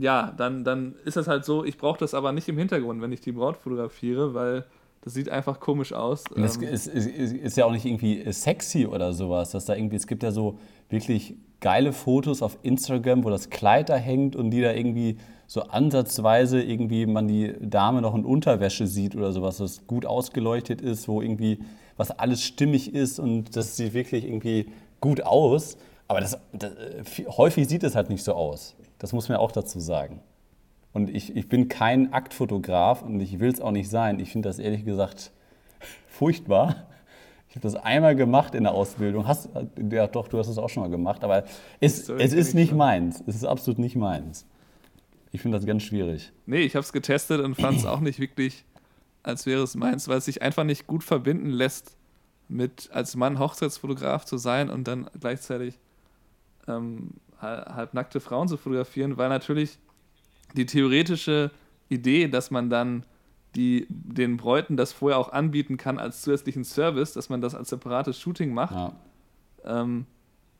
ja, 0.00 0.32
dann, 0.36 0.64
dann 0.64 0.94
ist 1.04 1.16
das 1.16 1.28
halt 1.28 1.44
so, 1.44 1.64
ich 1.64 1.78
brauche 1.78 1.98
das 1.98 2.14
aber 2.14 2.32
nicht 2.32 2.48
im 2.48 2.58
Hintergrund, 2.58 3.02
wenn 3.02 3.12
ich 3.12 3.20
die 3.20 3.32
Braut 3.32 3.56
fotografiere, 3.56 4.34
weil 4.34 4.64
das 5.02 5.14
sieht 5.14 5.28
einfach 5.30 5.60
komisch 5.60 5.92
aus. 5.92 6.24
Das 6.36 6.56
ähm, 6.56 6.62
ist, 6.64 6.86
ist, 6.86 7.06
ist, 7.06 7.56
ja 7.56 7.64
auch 7.64 7.72
nicht 7.72 7.86
irgendwie 7.86 8.30
sexy 8.32 8.86
oder 8.86 9.12
sowas, 9.12 9.50
dass 9.50 9.64
da 9.64 9.74
irgendwie, 9.74 9.96
es 9.96 10.06
gibt 10.06 10.22
ja 10.22 10.30
so 10.30 10.58
wirklich 10.88 11.34
geile 11.60 11.92
Fotos 11.92 12.42
auf 12.42 12.58
Instagram, 12.62 13.24
wo 13.24 13.30
das 13.30 13.50
Kleid 13.50 13.88
da 13.88 13.96
hängt 13.96 14.36
und 14.36 14.50
die 14.50 14.60
da 14.60 14.72
irgendwie 14.72 15.16
so 15.46 15.62
ansatzweise 15.62 16.62
irgendwie 16.62 17.06
man 17.06 17.28
die 17.28 17.54
Dame 17.60 18.02
noch 18.02 18.14
in 18.14 18.24
Unterwäsche 18.24 18.86
sieht 18.86 19.16
oder 19.16 19.32
sowas, 19.32 19.60
was 19.60 19.86
gut 19.86 20.06
ausgeleuchtet 20.06 20.80
ist, 20.80 21.08
wo 21.08 21.20
irgendwie 21.20 21.58
was 21.96 22.10
alles 22.10 22.42
stimmig 22.42 22.94
ist 22.94 23.18
und 23.18 23.56
das 23.56 23.76
sieht 23.76 23.92
wirklich 23.92 24.24
irgendwie 24.24 24.66
gut 25.00 25.22
aus. 25.22 25.76
Aber 26.10 26.20
das, 26.20 26.36
das, 26.52 26.72
häufig 27.36 27.68
sieht 27.68 27.84
es 27.84 27.94
halt 27.94 28.10
nicht 28.10 28.24
so 28.24 28.34
aus. 28.34 28.74
Das 28.98 29.12
muss 29.12 29.28
man 29.28 29.38
auch 29.38 29.52
dazu 29.52 29.78
sagen. 29.78 30.20
Und 30.92 31.08
ich, 31.08 31.36
ich 31.36 31.48
bin 31.48 31.68
kein 31.68 32.12
Aktfotograf 32.12 33.02
und 33.02 33.20
ich 33.20 33.38
will 33.38 33.48
es 33.48 33.60
auch 33.60 33.70
nicht 33.70 33.88
sein. 33.88 34.18
Ich 34.18 34.32
finde 34.32 34.48
das 34.48 34.58
ehrlich 34.58 34.84
gesagt 34.84 35.30
furchtbar. 36.08 36.88
Ich 37.48 37.54
habe 37.54 37.62
das 37.62 37.76
einmal 37.76 38.16
gemacht 38.16 38.56
in 38.56 38.64
der 38.64 38.72
Ausbildung. 38.72 39.28
Hast, 39.28 39.50
ja, 39.88 40.08
doch, 40.08 40.26
du 40.26 40.40
hast 40.40 40.48
es 40.48 40.58
auch 40.58 40.68
schon 40.68 40.82
mal 40.82 40.90
gemacht. 40.90 41.22
Aber 41.22 41.44
es, 41.78 42.08
es 42.08 42.32
ist 42.32 42.54
nicht 42.56 42.72
meins. 42.72 43.22
Es 43.28 43.36
ist 43.36 43.44
absolut 43.44 43.78
nicht 43.78 43.94
meins. 43.94 44.46
Ich 45.30 45.40
finde 45.40 45.58
das 45.58 45.64
ganz 45.64 45.84
schwierig. 45.84 46.32
Nee, 46.44 46.62
ich 46.62 46.74
habe 46.74 46.82
es 46.82 46.92
getestet 46.92 47.40
und 47.40 47.54
fand 47.54 47.78
es 47.78 47.86
auch 47.86 48.00
nicht 48.00 48.18
wirklich, 48.18 48.64
als 49.22 49.46
wäre 49.46 49.62
es 49.62 49.76
meins, 49.76 50.08
weil 50.08 50.18
es 50.18 50.24
sich 50.24 50.42
einfach 50.42 50.64
nicht 50.64 50.88
gut 50.88 51.04
verbinden 51.04 51.50
lässt, 51.50 51.96
mit 52.48 52.90
als 52.92 53.14
Mann 53.14 53.38
Hochzeitsfotograf 53.38 54.24
zu 54.24 54.38
sein 54.38 54.70
und 54.70 54.88
dann 54.88 55.08
gleichzeitig 55.20 55.78
ähm, 56.76 57.10
halbnackte 57.40 58.20
Frauen 58.20 58.48
zu 58.48 58.56
fotografieren, 58.56 59.16
weil 59.16 59.28
natürlich 59.28 59.78
die 60.54 60.66
theoretische 60.66 61.50
Idee, 61.88 62.28
dass 62.28 62.50
man 62.50 62.70
dann 62.70 63.04
die, 63.54 63.86
den 63.88 64.36
Bräuten 64.36 64.76
das 64.76 64.92
vorher 64.92 65.18
auch 65.18 65.32
anbieten 65.32 65.76
kann 65.76 65.98
als 65.98 66.22
zusätzlichen 66.22 66.64
Service, 66.64 67.12
dass 67.12 67.28
man 67.28 67.40
das 67.40 67.54
als 67.54 67.70
separates 67.70 68.20
Shooting 68.20 68.52
macht. 68.52 68.74
Ja. 68.74 68.92
Ähm, 69.64 70.06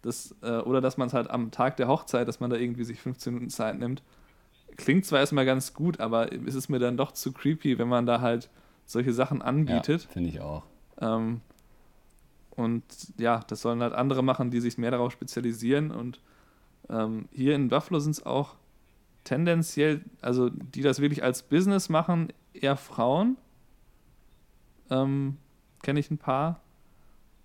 das, 0.03 0.35
äh, 0.43 0.59
oder 0.59 0.81
dass 0.81 0.97
man 0.97 1.09
es 1.09 1.15
halt 1.15 1.31
am 1.31 1.51
Tag 1.51 1.77
der 1.77 1.89
Hochzeit, 1.89 2.27
dass 2.27 2.41
man 2.41 2.51
da 2.51 2.57
irgendwie 2.57 2.85
sich 2.85 3.01
15 3.01 3.35
Minuten 3.35 3.51
Zeit 3.51 3.79
nimmt 3.79 4.03
klingt 4.81 5.05
zwar 5.05 5.21
erstmal 5.21 5.47
ganz 5.47 5.75
gut, 5.75 6.01
aber 6.01 6.33
ist 6.33 6.55
es 6.55 6.69
mir 6.69 6.79
dann 6.79 6.97
doch 6.97 7.13
zu 7.13 7.33
creepy, 7.33 7.79
wenn 7.79 7.89
man 7.89 8.07
da 8.07 8.21
halt 8.21 8.49
solche 8.87 9.13
Sachen 9.13 9.43
anbietet. 9.43 10.05
Ja, 10.05 10.11
finde 10.11 10.29
ich 10.31 10.41
auch. 10.41 10.65
Ähm, 11.01 11.41
und 12.61 12.85
ja, 13.19 13.41
das 13.47 13.63
sollen 13.63 13.83
halt 13.83 13.95
andere 13.95 14.23
machen, 14.23 14.51
die 14.51 14.61
sich 14.61 14.79
mehr 14.79 14.91
darauf 14.91 15.13
spezialisieren. 15.13 15.91
Und 15.91 16.21
ähm, 16.89 17.29
hier 17.33 17.55
in 17.55 17.69
Buffalo 17.69 17.99
sind 17.99 18.13
es 18.13 18.27
auch 18.27 18.57
tendenziell, 19.25 20.03
also 20.21 20.51
die 20.51 20.83
das 20.83 21.01
wirklich 21.01 21.23
als 21.23 21.43
Business 21.43 21.89
machen, 21.89 22.29
eher 22.53 22.77
Frauen. 22.77 23.37
Ähm, 24.91 25.37
Kenne 25.83 26.01
ich 26.01 26.11
ein 26.11 26.19
paar. 26.19 26.61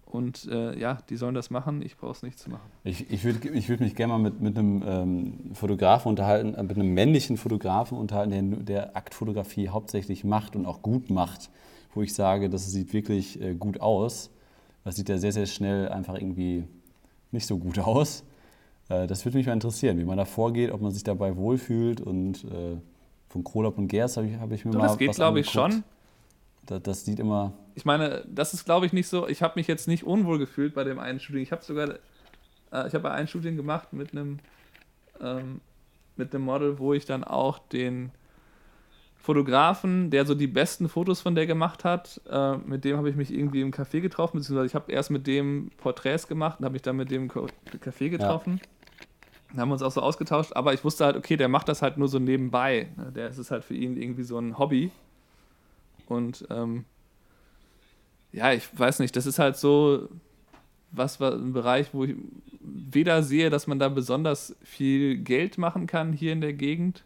Und 0.06 0.48
äh, 0.52 0.78
ja, 0.78 1.00
die 1.10 1.18
sollen 1.18 1.36
das 1.36 1.50
machen, 1.50 1.82
ich 1.82 1.98
brauche 1.98 2.12
es 2.12 2.24
nicht 2.24 2.40
zu 2.40 2.50
machen. 2.50 2.70
Ich, 2.84 3.10
ich 3.12 3.24
würde 3.24 3.50
ich 3.50 3.70
würd 3.70 3.82
mich 3.82 3.96
gerne 3.96 4.14
mal 4.14 4.20
mit, 4.20 4.40
mit 4.40 4.58
einem 4.58 4.84
ähm, 4.86 5.34
Fotografen 5.54 6.10
unterhalten, 6.10 6.54
äh, 6.54 6.64
mit 6.64 6.78
einem 6.78 6.94
männlichen 6.94 7.38
Fotografen 7.38 7.98
unterhalten, 7.98 8.32
der, 8.32 8.60
der 8.60 8.98
Aktfotografie 8.98 9.70
hauptsächlich 9.70 10.24
macht 10.24 10.56
und 10.56 10.66
auch 10.66 10.82
gut 10.82 11.10
macht, 11.10 11.50
wo 11.94 12.02
ich 12.02 12.14
sage, 12.14 12.50
das 12.50 12.72
sieht 12.72 12.94
wirklich 12.94 13.42
äh, 13.42 13.56
gut 13.56 13.82
aus. 13.82 14.30
Das 14.86 14.96
sieht 14.96 15.10
ja 15.10 15.18
sehr, 15.18 15.34
sehr 15.34 15.48
schnell 15.48 15.90
einfach 15.90 16.14
irgendwie 16.16 16.64
nicht 17.32 17.48
so 17.48 17.58
gut 17.58 17.80
aus. 17.80 18.24
Äh, 18.88 19.08
das 19.08 19.26
würde 19.26 19.38
mich 19.38 19.48
mal 19.48 19.54
interessieren, 19.54 19.98
wie 19.98 20.06
man 20.06 20.18
da 20.18 20.26
vorgeht, 20.26 20.72
ob 20.72 20.80
man 20.80 20.92
sich 20.92 21.04
dabei 21.04 21.36
wohlfühlt 21.36 22.00
und 22.00 22.46
äh, 22.46 22.78
von 23.28 23.44
Krolop 23.44 23.78
und 23.78 23.88
Gers 23.88 24.16
habe 24.16 24.28
ich, 24.28 24.38
hab 24.38 24.52
ich 24.52 24.64
mir 24.64 24.72
Doch, 24.72 24.80
mal 24.80 24.88
Das 24.88 24.98
geht, 24.98 25.16
glaube 25.16 25.40
ich, 25.40 25.50
schon. 25.50 25.84
Das, 26.68 26.82
das 26.84 27.04
sieht 27.06 27.20
immer. 27.20 27.54
Ich 27.74 27.84
meine, 27.84 28.24
das 28.28 28.54
ist, 28.54 28.64
glaube 28.64 28.86
ich, 28.86 28.94
nicht 28.94 29.08
so. 29.08 29.28
Ich 29.28 29.42
habe 29.42 29.54
mich 29.58 29.68
jetzt 29.68 29.88
nicht 29.88 30.04
unwohl 30.04 30.38
gefühlt 30.38 30.74
bei 30.76 30.84
dem 30.84 31.00
einen 31.00 31.20
Shooting. 31.20 31.42
Ich 31.42 31.52
habe 31.52 31.64
sogar, 31.64 31.90
äh, 32.72 32.88
ich 32.88 32.94
habe 32.94 33.12
ein 33.12 33.28
Shooting 33.28 33.56
gemacht 33.56 33.92
mit 33.92 34.12
einem, 34.12 34.40
ähm, 35.20 35.62
mit 36.16 36.34
einem 36.34 36.46
Model, 36.46 36.78
wo 36.78 36.94
ich 36.94 37.06
dann 37.06 37.24
auch 37.24 37.58
den 37.58 38.12
Fotografen, 39.26 40.12
der 40.12 40.26
so 40.26 40.36
die 40.36 40.48
besten 40.48 40.88
Fotos 40.88 41.22
von 41.22 41.36
der 41.36 41.48
gemacht 41.48 41.84
hat, 41.84 42.22
äh, 42.30 42.58
mit 42.58 42.86
dem 42.86 42.98
habe 42.98 43.10
ich 43.10 43.16
mich 43.16 43.34
irgendwie 43.34 43.62
im 43.62 43.72
Café 43.72 44.00
getroffen, 44.00 44.38
beziehungsweise 44.38 44.68
ich 44.68 44.76
habe 44.76 44.92
erst 44.92 45.10
mit 45.10 45.26
dem 45.28 45.72
Porträts 45.78 46.28
gemacht 46.28 46.60
und 46.60 46.66
habe 46.66 46.74
mich 46.74 46.84
dann 46.84 46.96
mit 46.96 47.10
dem 47.10 47.24
im 47.24 47.30
Café 47.32 48.10
getroffen. 48.10 48.62
Ja. 49.54 49.62
Haben 49.62 49.70
wir 49.70 49.74
uns 49.74 49.82
auch 49.82 49.92
so 49.92 50.02
ausgetauscht, 50.02 50.52
aber 50.54 50.74
ich 50.74 50.84
wusste 50.84 51.06
halt, 51.06 51.16
okay, 51.16 51.38
der 51.38 51.48
macht 51.48 51.70
das 51.70 51.82
halt 51.82 51.98
nur 51.98 52.08
so 52.08 52.20
nebenbei. 52.20 52.90
Ne? 52.98 53.12
Der 53.16 53.28
ist 53.30 53.38
es 53.38 53.52
halt 53.52 53.64
für 53.64 53.74
ihn 53.74 53.98
irgendwie 53.98 54.24
so 54.24 54.38
ein 54.38 54.60
Hobby. 54.60 54.92
Und 56.08 56.46
ähm, 56.50 56.86
ja, 58.32 58.54
ich 58.54 58.68
weiß 58.78 59.00
nicht, 59.00 59.16
das 59.16 59.26
ist 59.26 59.40
halt 59.40 59.58
so 59.58 60.08
was 60.98 61.20
war 61.20 61.34
ein 61.34 61.54
Bereich, 61.54 61.94
wo 61.94 62.04
ich 62.04 62.16
weder 62.62 63.24
sehe, 63.24 63.50
dass 63.50 63.68
man 63.68 63.80
da 63.80 63.90
besonders 63.90 64.56
viel 64.64 65.18
Geld 65.18 65.58
machen 65.58 65.88
kann 65.88 66.14
hier 66.14 66.34
in 66.34 66.42
der 66.42 66.54
Gegend, 66.54 67.04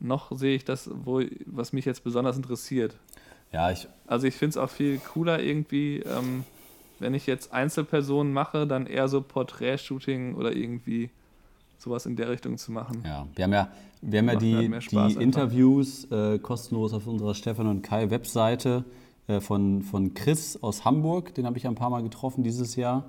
noch 0.00 0.36
sehe 0.36 0.56
ich 0.56 0.64
das, 0.64 0.90
wo, 0.92 1.22
was 1.46 1.72
mich 1.72 1.84
jetzt 1.84 2.04
besonders 2.04 2.36
interessiert. 2.36 2.96
Ja, 3.52 3.70
ich. 3.70 3.86
Also 4.06 4.26
ich 4.26 4.34
finde 4.34 4.50
es 4.50 4.56
auch 4.56 4.70
viel 4.70 4.98
cooler 4.98 5.40
irgendwie, 5.40 5.98
ähm, 6.00 6.44
wenn 6.98 7.14
ich 7.14 7.26
jetzt 7.26 7.52
Einzelpersonen 7.52 8.32
mache, 8.32 8.66
dann 8.66 8.86
eher 8.86 9.08
so 9.08 9.20
Porträt-Shooting 9.20 10.34
oder 10.34 10.54
irgendwie 10.54 11.10
sowas 11.78 12.06
in 12.06 12.16
der 12.16 12.30
Richtung 12.30 12.58
zu 12.58 12.72
machen. 12.72 13.02
Ja, 13.04 13.26
wir 13.34 13.44
haben 13.44 13.52
ja, 13.52 13.68
wir 14.00 14.18
haben 14.18 14.28
ja 14.28 14.36
die, 14.36 14.70
die 14.90 15.22
Interviews 15.22 16.10
äh, 16.10 16.38
kostenlos 16.38 16.92
auf 16.92 17.06
unserer 17.06 17.34
Stefan 17.34 17.66
und 17.66 17.82
Kai 17.82 18.10
Webseite 18.10 18.84
äh, 19.26 19.40
von, 19.40 19.82
von 19.82 20.14
Chris 20.14 20.60
aus 20.62 20.84
Hamburg. 20.84 21.34
Den 21.34 21.46
habe 21.46 21.58
ich 21.58 21.66
ein 21.66 21.74
paar 21.74 21.90
Mal 21.90 22.02
getroffen 22.02 22.42
dieses 22.42 22.76
Jahr. 22.76 23.04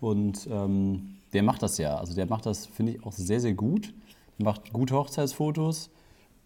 Und 0.00 0.48
ähm, 0.50 1.16
der 1.32 1.42
macht 1.42 1.62
das 1.62 1.78
ja. 1.78 1.96
Also 1.96 2.14
der 2.14 2.26
macht 2.26 2.46
das, 2.46 2.66
finde 2.66 2.92
ich, 2.92 3.04
auch 3.04 3.12
sehr, 3.12 3.40
sehr 3.40 3.54
gut. 3.54 3.92
Der 4.38 4.44
macht 4.44 4.72
gute 4.72 4.94
Hochzeitsfotos 4.94 5.90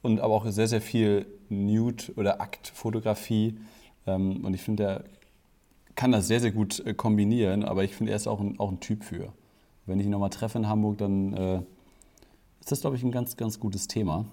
und 0.04 0.20
aber 0.20 0.34
auch 0.34 0.46
sehr, 0.46 0.68
sehr 0.68 0.82
viel 0.82 1.26
Nude- 1.48 2.12
oder 2.16 2.40
Aktfotografie. 2.40 3.58
Ähm, 4.06 4.44
und 4.44 4.52
ich 4.54 4.60
finde, 4.60 4.82
der 4.84 5.04
kann 5.94 6.12
das 6.12 6.26
sehr, 6.26 6.40
sehr 6.40 6.52
gut 6.52 6.80
äh, 6.80 6.92
kombinieren. 6.92 7.64
Aber 7.64 7.84
ich 7.84 7.94
finde, 7.94 8.12
er 8.12 8.16
ist 8.16 8.26
auch 8.26 8.40
ein, 8.40 8.60
auch 8.60 8.70
ein 8.70 8.80
Typ 8.80 9.02
für. 9.02 9.32
Wenn 9.86 9.98
ich 9.98 10.06
ihn 10.06 10.10
nochmal 10.10 10.30
treffe 10.30 10.58
in 10.58 10.68
Hamburg, 10.68 10.98
dann 10.98 11.32
äh, 11.32 11.56
ist 12.60 12.70
das, 12.70 12.82
glaube 12.82 12.96
ich, 12.96 13.02
ein 13.02 13.12
ganz, 13.12 13.36
ganz 13.36 13.58
gutes 13.58 13.88
Thema. 13.88 14.26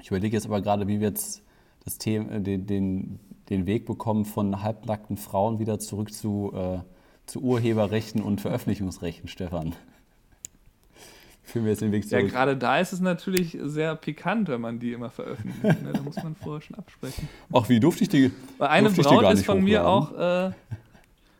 Ich 0.00 0.08
überlege 0.08 0.34
jetzt 0.34 0.46
aber 0.46 0.62
gerade, 0.62 0.88
wie 0.88 1.00
wir 1.00 1.08
jetzt 1.08 1.42
das 1.84 1.98
Thema, 1.98 2.32
äh, 2.32 2.40
den, 2.40 2.66
den, 2.66 3.20
den 3.50 3.66
Weg 3.66 3.84
bekommen 3.84 4.24
von 4.24 4.62
halbnackten 4.62 5.18
Frauen 5.18 5.58
wieder 5.58 5.78
zurück 5.78 6.12
zu, 6.12 6.52
äh, 6.54 6.78
zu 7.26 7.42
Urheberrechten 7.42 8.22
und 8.22 8.40
Veröffentlichungsrechten, 8.40 9.28
Stefan. 9.28 9.74
Führen 11.50 11.64
wir 11.64 11.72
jetzt 11.72 11.82
den 11.82 11.90
Weg 11.90 12.08
zurück. 12.08 12.22
Ja, 12.22 12.28
gerade 12.28 12.56
da 12.56 12.78
ist 12.78 12.92
es 12.92 13.00
natürlich 13.00 13.58
sehr 13.60 13.96
pikant, 13.96 14.48
wenn 14.48 14.60
man 14.60 14.78
die 14.78 14.92
immer 14.92 15.10
veröffentlicht. 15.10 15.82
Ne? 15.82 15.92
Da 15.92 16.00
muss 16.00 16.16
man 16.16 16.36
vorher 16.36 16.60
schon 16.60 16.76
absprechen. 16.76 17.28
Ach, 17.52 17.68
wie 17.68 17.80
durfte 17.80 18.04
ich 18.04 18.08
die? 18.08 18.30
Eine 18.60 18.90
Braut 18.90 19.32
ist 19.32 19.44
von 19.44 19.64
mir 19.64 19.86
auch, 19.86 20.16
äh, 20.16 20.52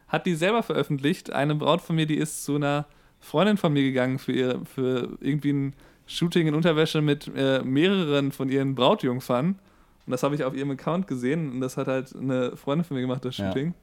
hat 0.09 0.27
die 0.27 0.35
selber 0.35 0.65
veröffentlicht. 0.65 1.33
Eine 1.33 1.55
Braut 1.55 1.81
von 1.81 1.95
mir, 1.95 2.07
die 2.07 2.17
ist 2.17 2.45
zu 2.45 2.57
einer 2.57 2.87
Freundin 3.21 3.57
von 3.57 3.73
mir 3.73 3.83
gegangen 3.83 4.19
für, 4.19 4.33
ihr, 4.33 4.61
für 4.65 5.17
irgendwie 5.21 5.53
ein 5.53 5.75
Shooting 6.07 6.49
in 6.49 6.55
Unterwäsche 6.55 7.01
mit 7.03 7.31
äh, 7.37 7.63
mehreren 7.63 8.33
von 8.33 8.49
ihren 8.49 8.75
Brautjungfern. 8.75 9.59
Und 10.07 10.11
das 10.11 10.25
habe 10.25 10.35
ich 10.35 10.43
auf 10.43 10.57
ihrem 10.57 10.73
Account 10.73 11.07
gesehen 11.07 11.53
und 11.53 11.61
das 11.61 11.77
hat 11.77 11.87
halt 11.87 12.17
eine 12.17 12.57
Freundin 12.57 12.85
von 12.85 12.97
mir 12.97 13.03
gemacht, 13.03 13.25
das 13.25 13.37
Shooting. 13.37 13.69
Ja. 13.69 13.75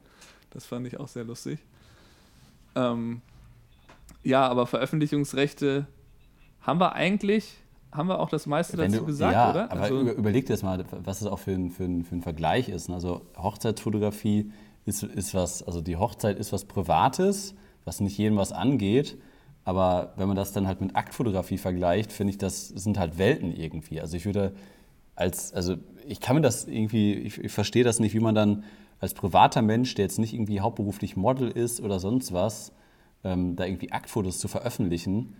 Das 0.50 0.66
fand 0.66 0.86
ich 0.86 1.00
auch 1.00 1.08
sehr 1.08 1.24
lustig. 1.24 1.58
Ähm, 2.74 3.22
ja, 4.22 4.46
aber 4.46 4.66
Veröffentlichungsrechte 4.66 5.86
haben 6.60 6.80
wir 6.80 6.92
eigentlich, 6.92 7.54
haben 7.92 8.08
wir 8.08 8.18
auch 8.20 8.28
das 8.28 8.46
meiste 8.46 8.76
Wenn 8.78 8.90
dazu 8.90 9.02
du, 9.02 9.06
gesagt, 9.06 9.32
ja, 9.32 9.50
oder? 9.50 9.72
Aber 9.72 9.82
also, 9.82 10.00
überleg 10.00 10.46
dir 10.46 10.52
das 10.52 10.62
mal, 10.62 10.84
was 11.04 11.20
es 11.20 11.26
auch 11.26 11.38
für 11.38 11.52
ein, 11.52 11.70
für 11.70 11.84
ein, 11.84 12.04
für 12.04 12.16
ein 12.16 12.22
Vergleich 12.22 12.68
ist. 12.68 12.90
Also 12.90 13.22
Hochzeitsfotografie 13.36 14.52
ist, 14.84 15.02
ist 15.02 15.34
was, 15.34 15.62
also 15.62 15.80
die 15.80 15.96
Hochzeit 15.96 16.38
ist 16.38 16.52
was 16.52 16.64
Privates, 16.64 17.54
was 17.84 18.00
nicht 18.00 18.18
jedem 18.18 18.36
was 18.36 18.52
angeht. 18.52 19.18
Aber 19.64 20.14
wenn 20.16 20.28
man 20.28 20.36
das 20.36 20.52
dann 20.52 20.66
halt 20.66 20.80
mit 20.80 20.96
Aktfotografie 20.96 21.58
vergleicht, 21.58 22.12
finde 22.12 22.32
ich, 22.32 22.38
das 22.38 22.68
sind 22.68 22.98
halt 22.98 23.18
Welten 23.18 23.54
irgendwie. 23.54 24.00
Also 24.00 24.16
ich 24.16 24.24
würde 24.24 24.54
als, 25.14 25.52
also 25.52 25.76
ich 26.06 26.20
kann 26.20 26.36
mir 26.36 26.42
das 26.42 26.66
irgendwie, 26.66 27.14
ich, 27.14 27.38
ich 27.38 27.52
verstehe 27.52 27.84
das 27.84 28.00
nicht, 28.00 28.14
wie 28.14 28.20
man 28.20 28.34
dann 28.34 28.64
als 29.00 29.14
privater 29.14 29.62
Mensch, 29.62 29.94
der 29.94 30.04
jetzt 30.04 30.18
nicht 30.18 30.32
irgendwie 30.32 30.60
hauptberuflich 30.60 31.16
Model 31.16 31.50
ist 31.50 31.80
oder 31.80 32.00
sonst 32.00 32.32
was, 32.32 32.72
ähm, 33.24 33.56
da 33.56 33.66
irgendwie 33.66 33.92
Aktfotos 33.92 34.38
zu 34.38 34.48
veröffentlichen, 34.48 35.34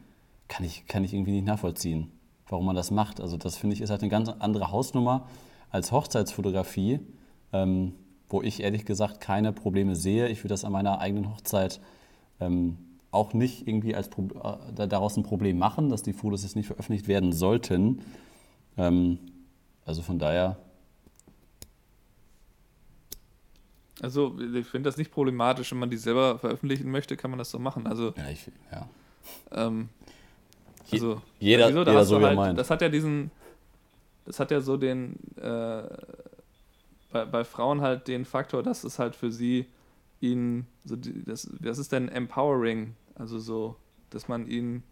kann 0.49 0.65
ich, 0.65 0.87
kann 0.87 1.05
ich 1.05 1.15
irgendwie 1.15 1.33
nicht 1.33 1.47
nachvollziehen, 1.47 2.11
warum 2.49 2.67
man 2.67 2.77
das 2.77 2.91
macht. 2.91 3.21
Also 3.21 3.37
das 3.37 3.57
finde 3.57 3.75
ich 3.75 3.83
ist 3.83 3.91
halt 3.91 4.03
eine 4.03 4.11
ganz 4.11 4.29
andere 4.29 4.71
Hausnummer 4.71 5.29
als 5.71 5.93
Hochzeitsfotografie, 5.93 7.01
ähm, 7.53 7.95
wo 8.29 8.43
ich 8.43 8.63
ehrlich 8.63 8.85
gesagt 8.85 9.21
keine 9.21 9.53
Probleme 9.53 9.95
sehe. 9.95 10.29
Ich 10.29 10.39
würde 10.41 10.55
das 10.55 10.65
an 10.65 10.73
meiner 10.73 11.01
eigenen 11.01 11.31
Hochzeit 11.31 11.81
ähm, 12.41 12.79
auch 13.11 13.33
nicht 13.33 13.67
irgendwie 13.67 13.95
als 13.95 14.09
Pro 14.09 14.29
äh, 14.77 14.89
daraus 14.89 15.17
ein 15.17 15.23
Problem 15.23 15.59
machen, 15.59 15.89
dass 15.89 16.03
die 16.03 16.13
Fotos 16.13 16.43
jetzt 16.43 16.57
nicht 16.57 16.67
veröffentlicht 16.67 17.09
werden 17.09 17.33
sollten. 17.33 18.03
Ähm, 18.77 19.19
also 19.85 20.03
von 20.03 20.19
daher. 20.19 20.57
Also 24.01 24.39
ich 24.39 24.67
finde 24.67 24.89
das 24.89 24.97
nicht 24.97 25.11
problematisch, 25.11 25.73
wenn 25.73 25.79
man 25.79 25.91
die 25.91 25.97
selber 25.97 26.39
veröffentlichen 26.39 26.91
möchte, 26.91 27.17
kann 27.17 27.31
man 27.31 27.39
das 27.39 27.51
so 27.51 27.59
machen. 27.59 27.87
Also 27.87 28.15
ja, 28.17 28.29
ich, 28.31 28.51
ja. 28.71 28.89
Ähm, 29.51 29.89
also, 30.93 31.21
jeder, 31.39 31.69
wieso, 31.69 31.79
jeder 31.81 32.05
so 32.05 32.21
wie 32.21 32.25
halt, 32.25 32.37
meint. 32.37 32.59
Das 32.59 32.71
hat 32.71 32.83
ja 32.83 32.89
diesen, 32.89 33.31
das 34.27 34.41
hat 34.41 34.51
ja 34.51 34.61
so 34.61 34.77
den, 34.77 35.17
äh, 35.37 35.83
bei, 37.13 37.25
bei 37.25 37.45
Frauen 37.45 37.81
halt 37.81 38.09
den 38.09 38.25
Faktor, 38.25 38.63
dass 38.63 38.85
es 38.85 38.99
halt 38.99 39.17
für 39.17 39.31
sie 39.31 39.67
ihnen, 40.21 40.67
so 40.85 40.97
die, 40.97 41.25
das, 41.25 41.51
das 41.61 41.79
ist 41.79 41.93
dann 41.93 42.09
empowering, 42.09 42.95
also 43.15 43.39
so, 43.39 43.77
dass 44.11 44.29
man 44.29 44.47
ihnen, 44.47 44.83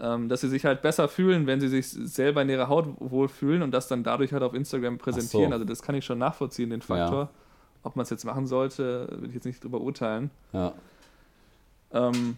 ähm, 0.00 0.28
dass 0.28 0.42
sie 0.42 0.48
sich 0.48 0.64
halt 0.64 0.82
besser 0.82 1.08
fühlen, 1.08 1.46
wenn 1.46 1.60
sie 1.60 1.68
sich 1.68 1.88
selber 1.88 2.42
in 2.42 2.48
ihrer 2.48 2.68
Haut 2.68 2.88
wohlfühlen 2.98 3.62
und 3.62 3.70
das 3.70 3.88
dann 3.88 4.02
dadurch 4.02 4.32
halt 4.32 4.42
auf 4.42 4.54
Instagram 4.54 4.98
präsentieren. 4.98 5.50
So. 5.50 5.54
Also 5.54 5.64
das 5.64 5.82
kann 5.82 5.94
ich 5.94 6.04
schon 6.04 6.18
nachvollziehen, 6.18 6.70
den 6.70 6.82
Faktor. 6.82 7.22
Ja. 7.24 7.30
Ob 7.82 7.96
man 7.96 8.02
es 8.02 8.10
jetzt 8.10 8.24
machen 8.24 8.46
sollte, 8.46 9.08
will 9.20 9.28
ich 9.28 9.34
jetzt 9.34 9.44
nicht 9.44 9.62
drüber 9.62 9.80
urteilen. 9.80 10.30
Ja. 10.52 10.72
Ähm, 11.92 12.36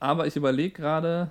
aber 0.00 0.26
ich 0.26 0.36
überlege 0.36 0.70
gerade, 0.70 1.30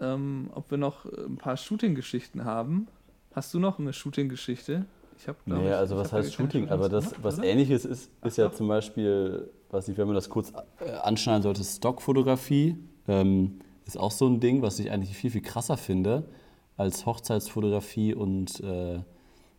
ähm, 0.00 0.50
ob 0.54 0.70
wir 0.70 0.78
noch 0.78 1.04
ein 1.04 1.36
paar 1.36 1.56
Shooting-Geschichten 1.56 2.44
haben. 2.44 2.88
Hast 3.34 3.54
du 3.54 3.58
noch 3.58 3.78
eine 3.78 3.92
Shooting-Geschichte? 3.92 4.84
Ich 5.18 5.28
habe 5.28 5.38
Nee, 5.46 5.68
ich, 5.68 5.74
also 5.74 5.96
was 5.96 6.12
heißt 6.12 6.34
Shooting? 6.34 6.68
Aber 6.68 6.88
das, 6.88 7.04
gemacht, 7.04 7.24
was 7.24 7.38
oder? 7.38 7.46
ähnliches 7.46 7.84
ist, 7.84 8.10
ist 8.24 8.38
ja 8.38 8.50
zum 8.50 8.68
Beispiel, 8.68 9.48
weiß 9.70 9.88
nicht, 9.88 9.96
wenn 9.96 10.06
man 10.06 10.16
das 10.16 10.28
kurz 10.28 10.52
äh, 10.80 10.90
anschneiden 10.90 11.42
sollte, 11.42 11.62
Stockfotografie. 11.62 12.76
Ähm, 13.08 13.60
ist 13.84 13.98
auch 13.98 14.10
so 14.10 14.26
ein 14.26 14.40
Ding, 14.40 14.62
was 14.62 14.78
ich 14.78 14.90
eigentlich 14.90 15.16
viel, 15.16 15.30
viel 15.30 15.42
krasser 15.42 15.76
finde 15.76 16.24
als 16.76 17.06
Hochzeitsfotografie 17.06 18.14
und, 18.14 18.60
äh, 18.60 19.00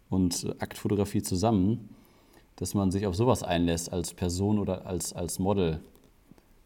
und 0.09 0.55
Aktfotografie 0.59 1.21
zusammen, 1.21 1.89
dass 2.55 2.73
man 2.73 2.91
sich 2.91 3.05
auf 3.07 3.15
sowas 3.15 3.43
einlässt 3.43 3.91
als 3.91 4.13
Person 4.13 4.59
oder 4.59 4.85
als, 4.85 5.13
als 5.13 5.39
Model. 5.39 5.79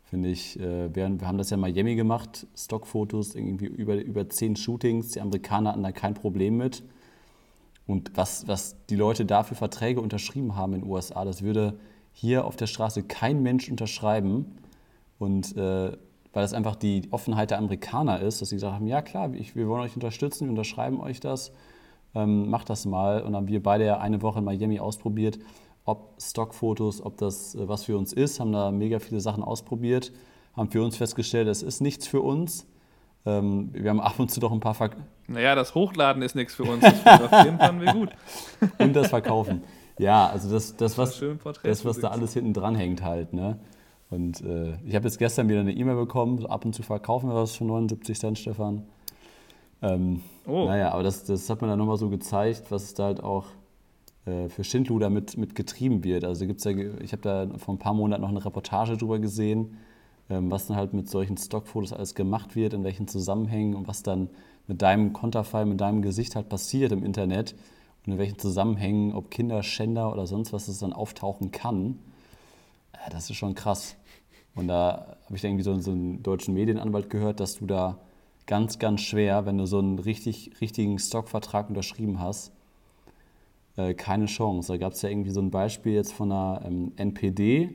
Finde 0.09 0.29
ich, 0.29 0.57
äh, 0.57 0.95
wir, 0.95 1.19
wir 1.19 1.27
haben 1.27 1.37
das 1.37 1.49
ja 1.49 1.55
in 1.55 1.61
Miami 1.61 1.95
gemacht, 1.95 2.47
Stockfotos, 2.55 3.35
irgendwie 3.35 3.65
über, 3.65 3.95
über 3.95 4.29
zehn 4.29 4.55
Shootings. 4.55 5.09
Die 5.09 5.21
Amerikaner 5.21 5.71
hatten 5.71 5.83
da 5.83 5.91
kein 5.91 6.13
Problem 6.13 6.55
mit. 6.55 6.83
Und 7.87 8.11
was, 8.15 8.47
was 8.47 8.77
die 8.89 8.95
Leute 8.95 9.25
da 9.25 9.43
für 9.43 9.55
Verträge 9.55 9.99
unterschrieben 9.99 10.55
haben 10.55 10.73
in 10.73 10.81
den 10.81 10.89
USA, 10.89 11.25
das 11.25 11.41
würde 11.41 11.77
hier 12.13 12.45
auf 12.45 12.55
der 12.55 12.67
Straße 12.67 13.03
kein 13.03 13.43
Mensch 13.43 13.69
unterschreiben. 13.69 14.57
Und 15.19 15.57
äh, 15.57 15.91
weil 15.91 16.43
das 16.43 16.53
einfach 16.53 16.75
die 16.75 17.07
Offenheit 17.11 17.51
der 17.51 17.57
Amerikaner 17.57 18.21
ist, 18.21 18.41
dass 18.41 18.49
sie 18.49 18.55
gesagt 18.55 18.75
haben, 18.75 18.87
ja 18.87 19.01
klar, 19.01 19.33
ich, 19.33 19.55
wir 19.55 19.67
wollen 19.67 19.81
euch 19.81 19.95
unterstützen, 19.95 20.45
wir 20.45 20.51
unterschreiben 20.51 21.01
euch 21.01 21.19
das, 21.19 21.51
ähm, 22.15 22.49
macht 22.49 22.69
das 22.69 22.85
mal. 22.85 23.17
Und 23.19 23.33
dann 23.33 23.35
haben 23.35 23.47
wir 23.49 23.61
beide 23.61 23.85
ja 23.85 23.97
eine 23.99 24.21
Woche 24.21 24.39
in 24.39 24.45
Miami 24.45 24.79
ausprobiert, 24.79 25.39
ob 25.87 26.21
Stockfotos, 26.21 27.01
ob 27.01 27.17
das 27.17 27.55
äh, 27.55 27.67
was 27.67 27.85
für 27.85 27.97
uns 27.97 28.13
ist, 28.13 28.39
haben 28.39 28.51
da 28.51 28.69
mega 28.71 28.99
viele 28.99 29.21
Sachen 29.21 29.41
ausprobiert, 29.41 30.11
haben 30.55 30.69
für 30.69 30.83
uns 30.83 30.97
festgestellt, 30.97 31.47
es 31.47 31.63
ist 31.63 31.81
nichts 31.81 32.07
für 32.07 32.21
uns. 32.21 32.67
Ähm, 33.25 33.69
wir 33.73 33.89
haben 33.89 34.01
ab 34.01 34.19
und 34.19 34.29
zu 34.29 34.39
doch 34.39 34.51
ein 34.51 34.59
paar 34.59 34.73
Ver 34.73 34.91
Naja, 35.27 35.55
das 35.55 35.75
Hochladen 35.75 36.21
ist 36.21 36.35
nichts 36.35 36.55
für 36.55 36.63
uns, 36.63 36.81
das 36.81 36.99
Fotografieren 36.99 37.57
fanden 37.57 37.81
wir 37.81 37.93
gut. 37.93 38.09
und 38.79 38.93
das 38.93 39.07
Verkaufen. 39.07 39.63
Ja, 39.97 40.27
also 40.27 40.51
das, 40.51 40.75
das 40.75 40.97
was, 40.97 41.19
das, 41.63 41.85
was 41.85 41.99
da 41.99 42.09
alles 42.09 42.33
hinten 42.33 42.53
dran 42.53 42.75
hängt 42.75 43.01
halt. 43.01 43.33
Ne? 43.33 43.57
Und 44.09 44.41
äh, 44.41 44.73
ich 44.85 44.93
habe 44.93 45.05
jetzt 45.05 45.17
gestern 45.17 45.47
wieder 45.47 45.61
eine 45.61 45.73
E-Mail 45.73 45.95
bekommen, 45.95 46.45
ab 46.45 46.65
und 46.65 46.73
zu 46.73 46.83
verkaufen 46.83 47.29
wir 47.29 47.35
was 47.35 47.55
für 47.55 47.63
79 47.63 48.19
Cent, 48.19 48.37
Stefan. 48.37 48.83
Ähm, 49.81 50.21
oh. 50.45 50.65
Naja, 50.65 50.91
aber 50.91 51.03
das, 51.03 51.23
das 51.23 51.49
hat 51.49 51.61
mir 51.61 51.67
dann 51.67 51.79
nochmal 51.79 51.97
so 51.97 52.09
gezeigt, 52.09 52.71
was 52.71 52.83
es 52.83 52.93
da 52.93 53.05
halt 53.05 53.23
auch 53.23 53.45
für 54.49 54.63
Schindluder 54.63 55.09
mit, 55.09 55.37
mit 55.37 55.55
getrieben 55.55 56.03
wird. 56.03 56.23
Also 56.23 56.45
gibt's 56.45 56.63
ja, 56.63 56.71
ich 56.71 57.13
habe 57.13 57.21
da 57.21 57.47
vor 57.57 57.75
ein 57.75 57.79
paar 57.79 57.93
Monaten 57.93 58.21
noch 58.21 58.29
eine 58.29 58.43
Reportage 58.43 58.97
drüber 58.97 59.19
gesehen, 59.19 59.77
ähm, 60.29 60.51
was 60.51 60.67
dann 60.67 60.75
halt 60.75 60.93
mit 60.93 61.09
solchen 61.09 61.37
Stockfotos 61.37 61.93
alles 61.93 62.15
gemacht 62.15 62.55
wird, 62.55 62.73
in 62.73 62.83
welchen 62.83 63.07
Zusammenhängen 63.07 63.73
und 63.73 63.87
was 63.87 64.03
dann 64.03 64.29
mit 64.67 64.81
deinem 64.81 65.13
Konterfei, 65.13 65.63
mit 65.65 65.79
deinem 65.79 66.01
Gesicht 66.01 66.35
halt 66.35 66.49
passiert 66.49 66.91
im 66.91 67.03
Internet 67.03 67.55
und 68.05 68.13
in 68.13 68.19
welchen 68.19 68.37
Zusammenhängen, 68.37 69.13
ob 69.13 69.31
Kinderschänder 69.31 70.11
oder 70.11 70.27
sonst 70.27 70.51
was 70.51 70.67
es 70.67 70.79
dann 70.79 70.93
auftauchen 70.93 71.51
kann. 71.51 71.99
Äh, 72.93 73.09
das 73.11 73.29
ist 73.29 73.37
schon 73.37 73.55
krass. 73.55 73.95
Und 74.55 74.67
da 74.67 75.17
habe 75.25 75.35
ich 75.35 75.43
irgendwie 75.43 75.63
so, 75.63 75.77
so 75.79 75.91
einen 75.91 76.23
deutschen 76.23 76.53
Medienanwalt 76.53 77.09
gehört, 77.09 77.39
dass 77.39 77.59
du 77.59 77.65
da 77.65 77.99
ganz, 78.47 78.79
ganz 78.79 79.01
schwer, 79.01 79.45
wenn 79.45 79.57
du 79.57 79.67
so 79.67 79.77
einen 79.79 79.99
richtig, 79.99 80.59
richtigen 80.59 80.97
Stockvertrag 80.99 81.69
unterschrieben 81.69 82.19
hast, 82.19 82.51
äh, 83.77 83.93
keine 83.93 84.25
Chance. 84.25 84.73
Da 84.73 84.77
gab 84.77 84.93
es 84.93 85.01
ja 85.01 85.09
irgendwie 85.09 85.29
so 85.29 85.39
ein 85.39 85.51
Beispiel 85.51 85.93
jetzt 85.93 86.11
von 86.11 86.31
einer 86.31 86.61
ähm, 86.65 86.91
NPD, 86.97 87.69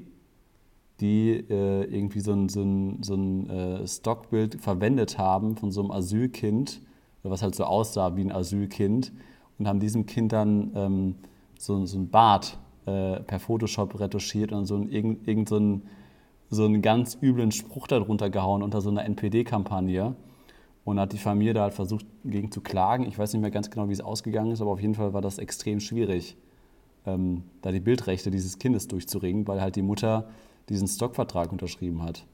die 1.00 1.30
äh, 1.30 1.84
irgendwie 1.84 2.20
so 2.20 2.32
ein, 2.32 2.48
so 2.48 2.62
ein, 2.62 3.02
so 3.02 3.14
ein 3.14 3.48
äh, 3.48 3.86
Stockbild 3.86 4.60
verwendet 4.60 5.16
haben 5.18 5.56
von 5.56 5.72
so 5.72 5.80
einem 5.80 5.90
Asylkind, 5.90 6.82
was 7.22 7.42
halt 7.42 7.54
so 7.54 7.64
aussah 7.64 8.16
wie 8.16 8.22
ein 8.22 8.32
Asylkind, 8.32 9.12
und 9.58 9.68
haben 9.68 9.80
diesem 9.80 10.06
Kind 10.06 10.32
dann 10.32 10.72
ähm, 10.74 11.14
so, 11.58 11.84
so 11.86 11.98
ein 11.98 12.10
Bart 12.10 12.58
äh, 12.86 13.20
per 13.20 13.38
Photoshop 13.38 13.98
retuschiert 14.00 14.52
und 14.52 14.66
so 14.66 14.76
ein, 14.76 14.88
irgend, 14.88 15.26
irgend 15.26 15.48
so, 15.48 15.56
ein, 15.56 15.82
so 16.50 16.64
einen 16.64 16.82
ganz 16.82 17.16
üblen 17.22 17.52
Spruch 17.52 17.86
darunter 17.86 18.28
gehauen 18.28 18.62
unter 18.62 18.80
so 18.80 18.90
einer 18.90 19.04
NPD-Kampagne. 19.04 20.16
Und 20.85 20.99
hat 20.99 21.12
die 21.12 21.18
Familie 21.18 21.55
da 21.55 21.62
halt 21.62 21.75
versucht, 21.75 22.07
gegen 22.25 22.51
zu 22.51 22.61
klagen. 22.61 23.07
Ich 23.07 23.16
weiß 23.16 23.33
nicht 23.33 23.42
mehr 23.42 23.53
ganz 23.53 23.71
genau, 23.71 23.88
wie 23.88 23.92
es 23.92 24.01
ausgegangen 24.01 24.51
ist, 24.51 24.61
aber 24.61 24.73
auf 24.73 24.81
jeden 24.81 24.95
Fall 24.95 25.12
war 25.12 25.21
das 25.21 25.38
extrem 25.38 25.79
schwierig, 25.79 26.37
ähm, 27.07 27.45
da 27.62 27.71
die 27.71 27.81
Bildrechte 27.81 28.31
dieses 28.31 28.59
Kindes 28.59 28.88
durchzuringen, 28.88 29.47
weil 29.47 29.61
halt 29.61 29.77
die 29.77 29.83
Mutter 29.83 30.29
diesen 30.68 30.88
Stockvertrag 30.88 31.53
unterschrieben 31.53 32.03
hat. 32.03 32.27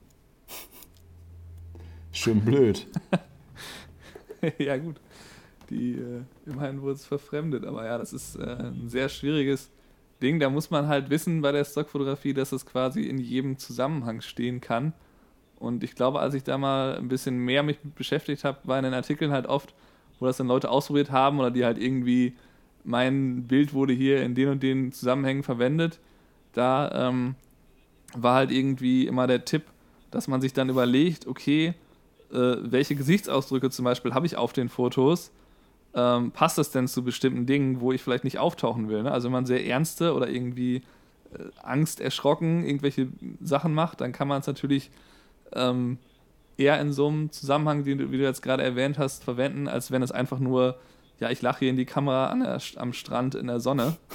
Schön 2.13 2.41
blöd. 2.41 2.87
ja, 4.59 4.79
gut. 4.79 4.97
Die, 5.69 5.93
äh, 5.93 6.23
immerhin 6.47 6.81
wurde 6.81 6.95
es 6.95 7.05
verfremdet, 7.05 7.67
aber 7.67 7.85
ja, 7.85 7.99
das 7.99 8.15
ist 8.15 8.37
äh, 8.37 8.45
ein 8.45 8.89
sehr 8.89 9.11
schwieriges 9.11 9.71
Ding. 10.23 10.41
Da 10.41 10.49
muss 10.49 10.71
man 10.71 10.89
halt 10.89 11.11
wissen 11.11 11.42
bei 11.42 11.53
der 11.53 11.65
Stockfotografie, 11.65 12.33
dass 12.33 12.53
es 12.53 12.65
quasi 12.65 13.03
in 13.03 13.19
jedem 13.19 13.59
Zusammenhang 13.59 14.23
stehen 14.23 14.63
kann 14.63 14.94
und 15.59 15.83
ich 15.83 15.94
glaube, 15.94 16.21
als 16.21 16.35
ich 16.35 16.44
da 16.44 16.56
mal 16.56 16.96
ein 16.96 17.09
bisschen 17.09 17.38
mehr 17.38 17.63
mich 17.63 17.79
beschäftigt 17.81 18.44
habe, 18.44 18.59
war 18.65 18.79
in 18.79 18.85
den 18.85 18.94
Artikeln 18.94 19.33
halt 19.33 19.46
oft, 19.46 19.75
wo 20.21 20.27
das 20.27 20.37
dann 20.37 20.46
Leute 20.46 20.71
ausprobiert 20.71 21.11
haben 21.11 21.40
oder 21.40 21.50
die 21.50 21.65
halt 21.65 21.79
irgendwie, 21.79 22.35
mein 22.85 23.46
Bild 23.46 23.75
wurde 23.75 23.92
hier 23.92 24.23
in 24.23 24.35
den 24.35 24.48
und 24.48 24.63
den 24.63 24.92
Zusammenhängen 24.92 25.42
verwendet. 25.42 25.98
Da 26.52 27.09
ähm, 27.09 27.35
war 28.15 28.37
halt 28.37 28.52
irgendwie 28.52 29.06
immer 29.06 29.27
der 29.27 29.44
Tipp, 29.44 29.65
dass 30.11 30.29
man 30.29 30.40
sich 30.40 30.52
dann 30.52 30.69
überlegt, 30.69 31.27
okay, 31.27 31.75
äh, 32.33 32.56
welche 32.61 32.94
Gesichtsausdrücke 32.94 33.71
zum 33.71 33.85
Beispiel 33.85 34.15
habe 34.15 34.27
ich 34.27 34.37
auf 34.37 34.52
den 34.52 34.69
Fotos? 34.69 35.33
Ähm, 35.94 36.31
passt 36.31 36.59
das 36.59 36.71
denn 36.71 36.87
zu 36.87 37.02
bestimmten 37.02 37.46
Dingen, 37.46 37.81
wo 37.81 37.92
ich 37.92 38.02
vielleicht 38.02 38.25
nicht 38.25 38.38
auftauchen 38.38 38.88
will? 38.88 39.02
Ne? 39.02 39.11
Also 39.11 39.27
wenn 39.27 39.33
man 39.33 39.46
sehr 39.46 39.67
ernste 39.67 40.15
oder 40.15 40.29
irgendwie 40.29 40.77
äh, 40.77 40.83
Angst, 41.63 42.00
erschrocken 42.00 42.65
irgendwelche 42.65 43.09
Sachen 43.40 43.75
macht, 43.75 44.00
dann 44.00 44.13
kann 44.13 44.29
man 44.29 44.40
es 44.40 44.46
natürlich 44.46 44.90
ähm, 45.55 45.99
eher 46.57 46.81
in 46.81 46.92
so 46.92 47.07
einem 47.09 47.31
Zusammenhang, 47.31 47.85
den 47.85 47.99
du, 47.99 48.11
wie 48.11 48.19
du 48.19 48.25
jetzt 48.25 48.42
gerade 48.42 48.63
erwähnt 48.63 48.99
hast, 48.99 49.25
verwenden, 49.25 49.69
als 49.69 49.90
wenn 49.90 50.03
es 50.03 50.11
einfach 50.13 50.40
nur, 50.40 50.79
ja, 51.21 51.31
ich 51.31 51.40
lache 51.40 51.61
hier 51.61 51.71
in 51.71 51.77
die 51.77 51.87
Kamera 51.87 52.35
der, 52.35 52.59
am 52.77 52.92
Strand 52.92 53.35
in 53.35 53.46
der 53.46 53.61
Sonne. 53.61 53.96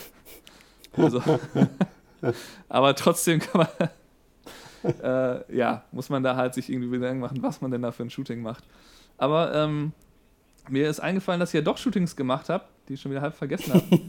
Also, 0.95 1.23
aber 2.69 2.93
trotzdem 2.93 3.39
kann 3.39 3.65
man, 3.65 3.89
äh, 5.01 5.57
ja, 5.57 5.85
muss 5.91 6.09
man 6.09 6.21
da 6.21 6.35
halt 6.35 6.53
sich 6.53 6.69
irgendwie 6.69 6.91
Gedanken 6.91 7.19
machen, 7.19 7.41
was 7.41 7.61
man 7.61 7.71
denn 7.71 7.81
da 7.81 7.91
für 7.91 8.03
ein 8.03 8.11
Shooting 8.11 8.43
macht. 8.43 8.63
Aber 9.17 9.55
ähm, 9.55 9.91
mir 10.69 10.87
ist 10.87 10.99
eingefallen, 10.99 11.39
dass 11.39 11.49
ich 11.49 11.55
ja 11.55 11.61
doch 11.61 11.79
Shootings 11.79 12.15
gemacht 12.15 12.47
habe, 12.47 12.65
die 12.87 12.93
ich 12.93 13.01
schon 13.01 13.09
wieder 13.09 13.21
halb 13.21 13.33
vergessen 13.33 13.73
habe. 13.73 14.01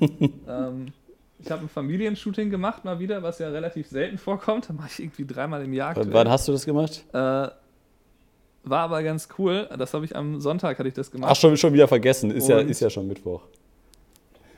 ähm, 0.47 0.93
ich 1.39 1.51
habe 1.51 1.62
ein 1.62 1.68
Familienshooting 1.68 2.51
gemacht 2.51 2.85
mal 2.85 2.99
wieder, 2.99 3.22
was 3.22 3.39
ja 3.39 3.49
relativ 3.49 3.89
selten 3.89 4.18
vorkommt. 4.18 4.68
Da 4.68 4.72
mache 4.72 4.89
ich 4.93 5.01
irgendwie 5.01 5.26
dreimal 5.26 5.62
im 5.62 5.72
Jahr. 5.72 5.91
Aktuell. 5.91 6.12
Wann 6.12 6.28
hast 6.28 6.49
du 6.49 6.53
das 6.53 6.64
gemacht? 6.64 7.05
Äh, 7.12 7.16
war 7.16 8.80
aber 8.80 9.03
ganz 9.03 9.28
cool. 9.39 9.68
Das 9.78 9.93
habe 9.95 10.05
ich 10.05 10.16
am 10.16 10.41
Sonntag 10.41 10.78
hatte 10.78 10.89
ich 10.89 10.95
das 10.95 11.11
gemacht. 11.11 11.30
Ach, 11.30 11.37
schon, 11.37 11.57
schon 11.57 11.72
wieder 11.72 11.89
vergessen. 11.89 12.30
Ist 12.30 12.49
ja, 12.49 12.59
ist 12.59 12.80
ja 12.80 12.89
schon 12.89 13.07
Mittwoch. 13.07 13.43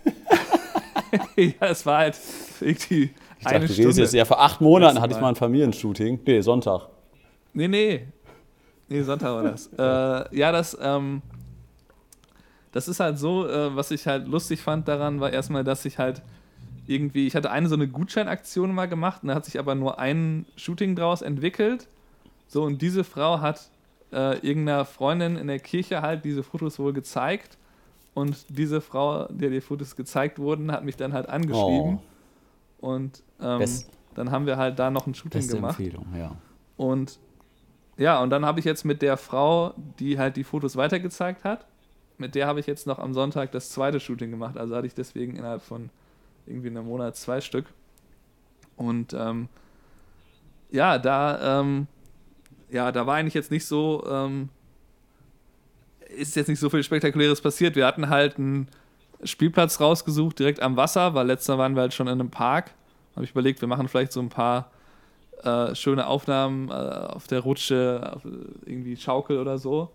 ja, 1.36 1.52
es 1.60 1.84
war 1.84 1.98
halt 1.98 2.18
irgendwie 2.60 3.10
ich 3.40 3.46
eine 3.46 3.60
dachte, 3.60 3.72
Stunde. 3.72 4.00
Jetzt, 4.00 4.14
ja, 4.14 4.24
vor 4.24 4.40
acht 4.40 4.60
Monaten 4.60 5.00
hatte 5.00 5.14
ich 5.14 5.20
mal 5.20 5.30
ein 5.30 5.34
Familienshooting. 5.34 6.20
Nee, 6.24 6.40
Sonntag. 6.40 6.88
Nee, 7.52 7.68
nee. 7.68 8.06
Nee, 8.88 9.02
Sonntag 9.02 9.32
war 9.32 9.42
das. 9.42 9.66
äh, 9.78 10.36
ja, 10.36 10.52
das, 10.52 10.76
ähm, 10.80 11.22
das 12.70 12.86
ist 12.86 13.00
halt 13.00 13.18
so, 13.18 13.48
äh, 13.48 13.74
was 13.74 13.90
ich 13.90 14.06
halt 14.06 14.28
lustig 14.28 14.60
fand 14.60 14.86
daran, 14.86 15.20
war 15.20 15.32
erstmal, 15.32 15.64
dass 15.64 15.84
ich 15.84 15.98
halt 15.98 16.22
irgendwie, 16.86 17.26
ich 17.26 17.34
hatte 17.34 17.50
eine 17.50 17.68
so 17.68 17.74
eine 17.74 17.88
Gutscheinaktion 17.88 18.74
mal 18.74 18.86
gemacht 18.86 19.22
und 19.22 19.28
da 19.28 19.34
hat 19.34 19.44
sich 19.44 19.58
aber 19.58 19.74
nur 19.74 19.98
ein 19.98 20.46
Shooting 20.56 20.96
draus 20.96 21.22
entwickelt. 21.22 21.88
So, 22.48 22.62
und 22.62 22.82
diese 22.82 23.04
Frau 23.04 23.40
hat 23.40 23.70
äh, 24.12 24.38
irgendeiner 24.38 24.84
Freundin 24.84 25.36
in 25.36 25.48
der 25.48 25.58
Kirche 25.58 26.02
halt 26.02 26.24
diese 26.24 26.42
Fotos 26.42 26.78
wohl 26.78 26.92
gezeigt. 26.92 27.58
Und 28.14 28.46
diese 28.48 28.80
Frau, 28.80 29.26
der 29.28 29.50
die 29.50 29.60
Fotos 29.60 29.94
gezeigt 29.94 30.38
wurden, 30.38 30.72
hat 30.72 30.84
mich 30.84 30.96
dann 30.96 31.12
halt 31.12 31.28
angeschrieben. 31.28 31.98
Oh. 32.80 32.92
Und 32.92 33.22
ähm, 33.42 33.64
dann 34.14 34.30
haben 34.30 34.46
wir 34.46 34.56
halt 34.56 34.78
da 34.78 34.90
noch 34.90 35.06
ein 35.06 35.14
Shooting 35.14 35.40
Beste 35.40 35.56
gemacht. 35.56 35.78
Empfehlung, 35.78 36.06
ja. 36.16 36.34
Und 36.76 37.18
ja, 37.98 38.22
und 38.22 38.30
dann 38.30 38.44
habe 38.44 38.58
ich 38.58 38.66
jetzt 38.66 38.84
mit 38.84 39.00
der 39.02 39.16
Frau, 39.16 39.74
die 39.98 40.18
halt 40.18 40.36
die 40.36 40.44
Fotos 40.44 40.76
weitergezeigt 40.76 41.44
hat, 41.44 41.66
mit 42.18 42.34
der 42.34 42.46
habe 42.46 42.60
ich 42.60 42.66
jetzt 42.66 42.86
noch 42.86 42.98
am 42.98 43.14
Sonntag 43.14 43.52
das 43.52 43.70
zweite 43.70 44.00
Shooting 44.00 44.30
gemacht. 44.30 44.56
Also 44.56 44.76
hatte 44.76 44.86
ich 44.86 44.94
deswegen 44.94 45.36
innerhalb 45.36 45.62
von 45.62 45.90
irgendwie 46.46 46.68
einem 46.68 46.86
Monat 46.86 47.16
zwei 47.16 47.40
Stück. 47.40 47.66
Und 48.76 49.14
ähm, 49.14 49.48
ja, 50.70 50.98
da, 50.98 51.60
ähm, 51.60 51.86
ja, 52.70 52.92
da 52.92 53.06
war 53.06 53.16
eigentlich 53.16 53.34
jetzt 53.34 53.50
nicht 53.50 53.66
so, 53.66 54.04
ähm, 54.08 54.48
ist 56.08 56.36
jetzt 56.36 56.48
nicht 56.48 56.60
so 56.60 56.70
viel 56.70 56.82
Spektakuläres 56.82 57.40
passiert. 57.40 57.76
Wir 57.76 57.86
hatten 57.86 58.08
halt 58.08 58.38
einen 58.38 58.68
Spielplatz 59.24 59.80
rausgesucht, 59.80 60.38
direkt 60.38 60.60
am 60.60 60.76
Wasser, 60.76 61.14
weil 61.14 61.26
letzter 61.26 61.58
waren 61.58 61.74
wir 61.74 61.82
halt 61.82 61.94
schon 61.94 62.06
in 62.06 62.20
einem 62.20 62.30
Park. 62.30 62.72
Habe 63.14 63.24
ich 63.24 63.30
überlegt, 63.30 63.60
wir 63.60 63.68
machen 63.68 63.88
vielleicht 63.88 64.12
so 64.12 64.20
ein 64.20 64.28
paar 64.28 64.70
äh, 65.42 65.74
schöne 65.74 66.06
Aufnahmen 66.06 66.68
äh, 66.68 66.72
auf 66.72 67.26
der 67.26 67.40
Rutsche, 67.40 68.12
auf, 68.14 68.22
irgendwie 68.64 68.96
Schaukel 68.96 69.38
oder 69.38 69.58
so. 69.58 69.90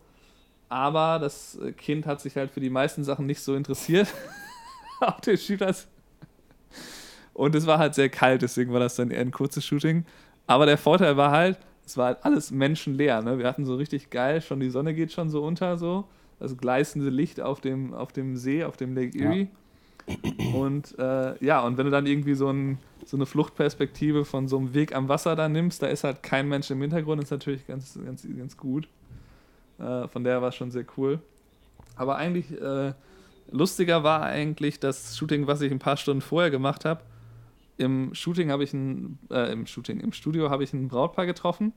Aber 0.69 1.19
das 1.19 1.59
Kind 1.77 2.05
hat 2.05 2.21
sich 2.21 2.35
halt 2.37 2.51
für 2.51 2.61
die 2.61 2.69
meisten 2.69 3.03
Sachen 3.03 3.25
nicht 3.25 3.41
so 3.41 3.55
interessiert. 3.55 4.07
auf 5.01 5.21
den 5.21 5.37
Spielplatz 5.37 5.87
und 7.41 7.55
es 7.55 7.65
war 7.65 7.79
halt 7.79 7.95
sehr 7.95 8.09
kalt, 8.09 8.43
deswegen 8.43 8.71
war 8.71 8.79
das 8.79 8.97
dann 8.97 9.09
eher 9.09 9.19
ein 9.19 9.31
kurzes 9.31 9.65
Shooting. 9.65 10.05
Aber 10.45 10.67
der 10.67 10.77
Vorteil 10.77 11.17
war 11.17 11.31
halt, 11.31 11.57
es 11.83 11.97
war 11.97 12.05
halt 12.05 12.19
alles 12.21 12.51
menschenleer. 12.51 13.23
Ne? 13.23 13.39
Wir 13.39 13.47
hatten 13.47 13.65
so 13.65 13.77
richtig 13.77 14.11
geil, 14.11 14.43
schon 14.43 14.59
die 14.59 14.69
Sonne 14.69 14.93
geht 14.93 15.11
schon 15.11 15.31
so 15.31 15.43
unter, 15.43 15.75
so. 15.79 16.07
Das 16.39 16.55
gleißende 16.55 17.09
Licht 17.09 17.41
auf 17.41 17.59
dem, 17.59 17.95
auf 17.95 18.11
dem 18.11 18.37
See, 18.37 18.63
auf 18.63 18.77
dem 18.77 18.93
Lake 18.93 19.17
Erie. 19.17 19.47
Ja. 20.05 20.53
Und 20.53 20.99
äh, 20.99 21.43
ja, 21.43 21.61
und 21.61 21.79
wenn 21.79 21.85
du 21.85 21.91
dann 21.91 22.05
irgendwie 22.05 22.35
so, 22.35 22.47
ein, 22.47 22.77
so 23.07 23.17
eine 23.17 23.25
Fluchtperspektive 23.25 24.23
von 24.23 24.47
so 24.47 24.59
einem 24.59 24.75
Weg 24.75 24.93
am 24.95 25.09
Wasser 25.09 25.35
da 25.35 25.49
nimmst, 25.49 25.81
da 25.81 25.87
ist 25.87 26.03
halt 26.03 26.21
kein 26.21 26.47
Mensch 26.47 26.69
im 26.69 26.79
Hintergrund, 26.79 27.23
ist 27.23 27.31
natürlich 27.31 27.65
ganz, 27.65 27.97
ganz, 28.05 28.27
ganz 28.37 28.55
gut. 28.55 28.87
Äh, 29.79 30.07
von 30.09 30.23
der 30.23 30.43
war 30.43 30.49
es 30.49 30.55
schon 30.55 30.69
sehr 30.69 30.85
cool. 30.95 31.17
Aber 31.95 32.17
eigentlich 32.17 32.51
äh, 32.61 32.93
lustiger 33.49 34.03
war 34.03 34.21
eigentlich 34.21 34.79
das 34.79 35.17
Shooting, 35.17 35.47
was 35.47 35.61
ich 35.61 35.71
ein 35.71 35.79
paar 35.79 35.97
Stunden 35.97 36.21
vorher 36.21 36.51
gemacht 36.51 36.85
habe 36.85 37.01
im 37.81 38.13
Shooting 38.13 38.51
habe 38.51 38.63
ich 38.63 38.73
ein, 38.73 39.17
äh, 39.31 39.51
im 39.51 39.65
Shooting, 39.65 39.99
im 39.99 40.13
Studio 40.13 40.49
habe 40.49 40.63
ich 40.63 40.71
ein 40.71 40.87
Brautpaar 40.87 41.25
getroffen, 41.25 41.73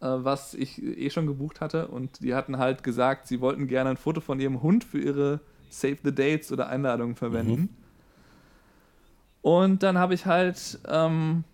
äh, 0.00 0.06
was 0.06 0.54
ich 0.54 0.82
eh 0.82 1.10
schon 1.10 1.26
gebucht 1.26 1.60
hatte 1.60 1.88
und 1.88 2.20
die 2.22 2.34
hatten 2.34 2.58
halt 2.58 2.82
gesagt, 2.82 3.28
sie 3.28 3.40
wollten 3.40 3.68
gerne 3.68 3.90
ein 3.90 3.96
Foto 3.96 4.20
von 4.20 4.40
ihrem 4.40 4.62
Hund 4.62 4.82
für 4.82 4.98
ihre 4.98 5.40
Save 5.70 5.98
the 6.02 6.12
Dates 6.12 6.50
oder 6.50 6.68
Einladungen 6.68 7.14
verwenden. 7.14 7.60
Mhm. 7.60 7.68
Und 9.42 9.82
dann 9.84 9.96
habe 9.96 10.12
ich 10.12 10.26
halt, 10.26 10.80
ähm, 10.88 11.44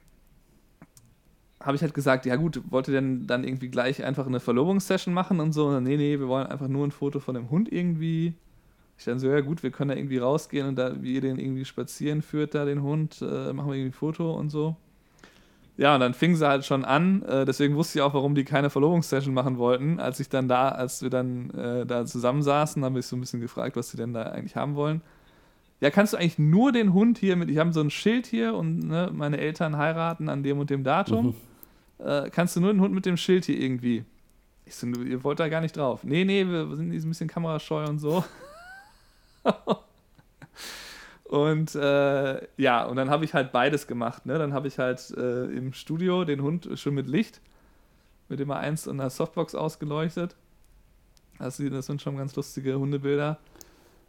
habe 1.61 1.77
ich 1.77 1.83
halt 1.83 1.95
gesagt, 1.95 2.25
ja 2.25 2.37
gut, 2.37 2.63
wollt 2.71 2.89
ihr 2.89 2.95
denn 2.95 3.27
dann 3.27 3.45
irgendwie 3.45 3.69
gleich 3.69 4.03
einfach 4.03 4.27
eine 4.27 4.41
Verlobungssession 4.41 5.13
machen 5.13 5.41
und 5.41 5.53
so? 5.53 5.67
Und 5.67 5.85
nee, 5.85 5.99
nee, 5.99 6.19
wir 6.19 6.27
wollen 6.27 6.47
einfach 6.47 6.69
nur 6.69 6.87
ein 6.87 6.91
Foto 6.91 7.21
von 7.21 7.35
dem 7.35 7.51
Hund 7.51 7.71
irgendwie 7.71 8.35
ich 8.99 9.05
dann 9.05 9.19
so, 9.19 9.29
ja 9.29 9.41
gut, 9.41 9.63
wir 9.63 9.71
können 9.71 9.91
da 9.91 9.97
irgendwie 9.97 10.19
rausgehen 10.19 10.67
und 10.67 10.77
da, 10.77 11.03
wie 11.03 11.15
ihr 11.15 11.21
den 11.21 11.39
irgendwie 11.39 11.65
spazieren 11.65 12.23
führt, 12.23 12.55
da 12.55 12.65
den 12.65 12.83
Hund, 12.83 13.21
äh, 13.21 13.53
machen 13.53 13.69
wir 13.69 13.75
irgendwie 13.75 13.91
ein 13.91 13.93
Foto 13.93 14.35
und 14.35 14.51
so. 14.51 14.77
Ja, 15.77 15.95
und 15.95 16.01
dann 16.01 16.15
fing 16.15 16.35
sie 16.35 16.49
halt 16.49 16.65
schon 16.65 16.87
an, 16.87 17.23
äh, 17.23 17.45
deswegen 17.45 17.77
wusste 17.77 17.99
ich 17.99 18.03
auch, 18.03 18.15
warum 18.15 18.35
die 18.35 18.45
keine 18.45 18.71
Verlobungssession 18.71 19.35
machen 19.35 19.59
wollten. 19.59 20.01
Als 20.01 20.21
ich 20.21 20.31
dann 20.31 20.49
da, 20.49 20.71
als 20.71 21.03
wir 21.03 21.11
dann 21.11 21.51
äh, 21.51 21.85
da 21.85 22.07
zusammensaßen, 22.07 22.83
haben 22.83 22.95
wir 22.95 23.03
so 23.03 23.15
ein 23.15 23.21
bisschen 23.21 23.41
gefragt, 23.41 23.77
was 23.77 23.91
sie 23.91 23.99
denn 23.99 24.15
da 24.15 24.23
eigentlich 24.23 24.57
haben 24.57 24.75
wollen. 24.75 25.03
Ja, 25.81 25.91
kannst 25.91 26.15
du 26.15 26.17
eigentlich 26.17 26.39
nur 26.39 26.73
den 26.73 26.95
Hund 26.95 27.19
hier 27.19 27.37
mit, 27.37 27.51
ich 27.51 27.59
habe 27.59 27.75
so 27.75 27.83
ein 27.83 27.91
Schild 27.91 28.27
hier 28.27 28.55
und 28.55 28.79
ne, 28.79 29.11
meine 29.13 29.37
Eltern 29.37 29.77
heiraten 29.77 30.31
an 30.31 30.43
dem 30.43 30.59
und 30.59 30.71
dem 30.71 30.83
Datum. 30.83 31.35
Mhm. 31.99 32.07
Äh, 32.07 32.31
kannst 32.31 32.57
du 32.57 32.61
nur 32.61 32.73
den 32.73 32.81
Hund 32.81 32.95
mit 32.95 33.05
dem 33.05 33.19
Schild 33.19 33.45
hier 33.45 33.61
irgendwie? 33.61 34.05
Ich 34.65 34.75
so, 34.75 34.87
ihr 34.87 35.23
wollt 35.23 35.39
da 35.39 35.49
gar 35.49 35.61
nicht 35.61 35.77
drauf. 35.77 36.03
Nee, 36.05 36.25
nee, 36.25 36.47
wir 36.47 36.75
sind 36.75 36.91
ein 36.91 37.09
bisschen 37.09 37.29
kamerascheu 37.29 37.85
und 37.85 37.99
so. 37.99 38.25
und 41.25 41.75
äh, 41.75 42.47
ja, 42.57 42.85
und 42.85 42.97
dann 42.97 43.11
habe 43.11 43.25
ich 43.25 43.35
halt 43.35 43.53
beides 43.53 43.87
gemacht. 43.87 44.27
Ne? 44.27 44.39
Dann 44.39 44.53
habe 44.53 44.69
ich 44.69 44.79
halt 44.79 45.11
äh, 45.17 45.45
im 45.47 45.73
Studio 45.73 46.25
den 46.25 46.43
Hund 46.43 46.69
schon 46.75 46.95
mit 46.95 47.07
Licht, 47.07 47.41
mit 48.29 48.41
immer 48.41 48.57
eins 48.57 48.87
und 48.87 49.01
einer 49.01 49.11
Softbox 49.11 49.55
ausgeleuchtet. 49.55 50.37
Das 51.39 51.57
sind 51.57 52.03
schon 52.03 52.17
ganz 52.17 52.35
lustige 52.35 52.79
Hundebilder. 52.79 53.39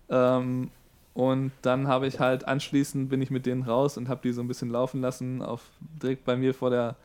Ähm, 0.09 0.71
und 1.13 1.51
dann 1.63 1.87
habe 1.87 2.05
ich 2.05 2.19
halt 2.19 2.47
anschließend 2.47 3.09
bin 3.09 3.21
ich 3.21 3.31
mit 3.31 3.47
denen 3.47 3.63
raus 3.63 3.97
und 3.97 4.07
habe 4.07 4.21
die 4.23 4.31
so 4.31 4.41
ein 4.41 4.47
bisschen 4.47 4.69
laufen 4.69 5.01
lassen. 5.01 5.41
Auf 5.41 5.63
direkt 5.79 6.25
bei 6.25 6.35
mir 6.35 6.53
vor 6.53 6.69
der 6.69 6.95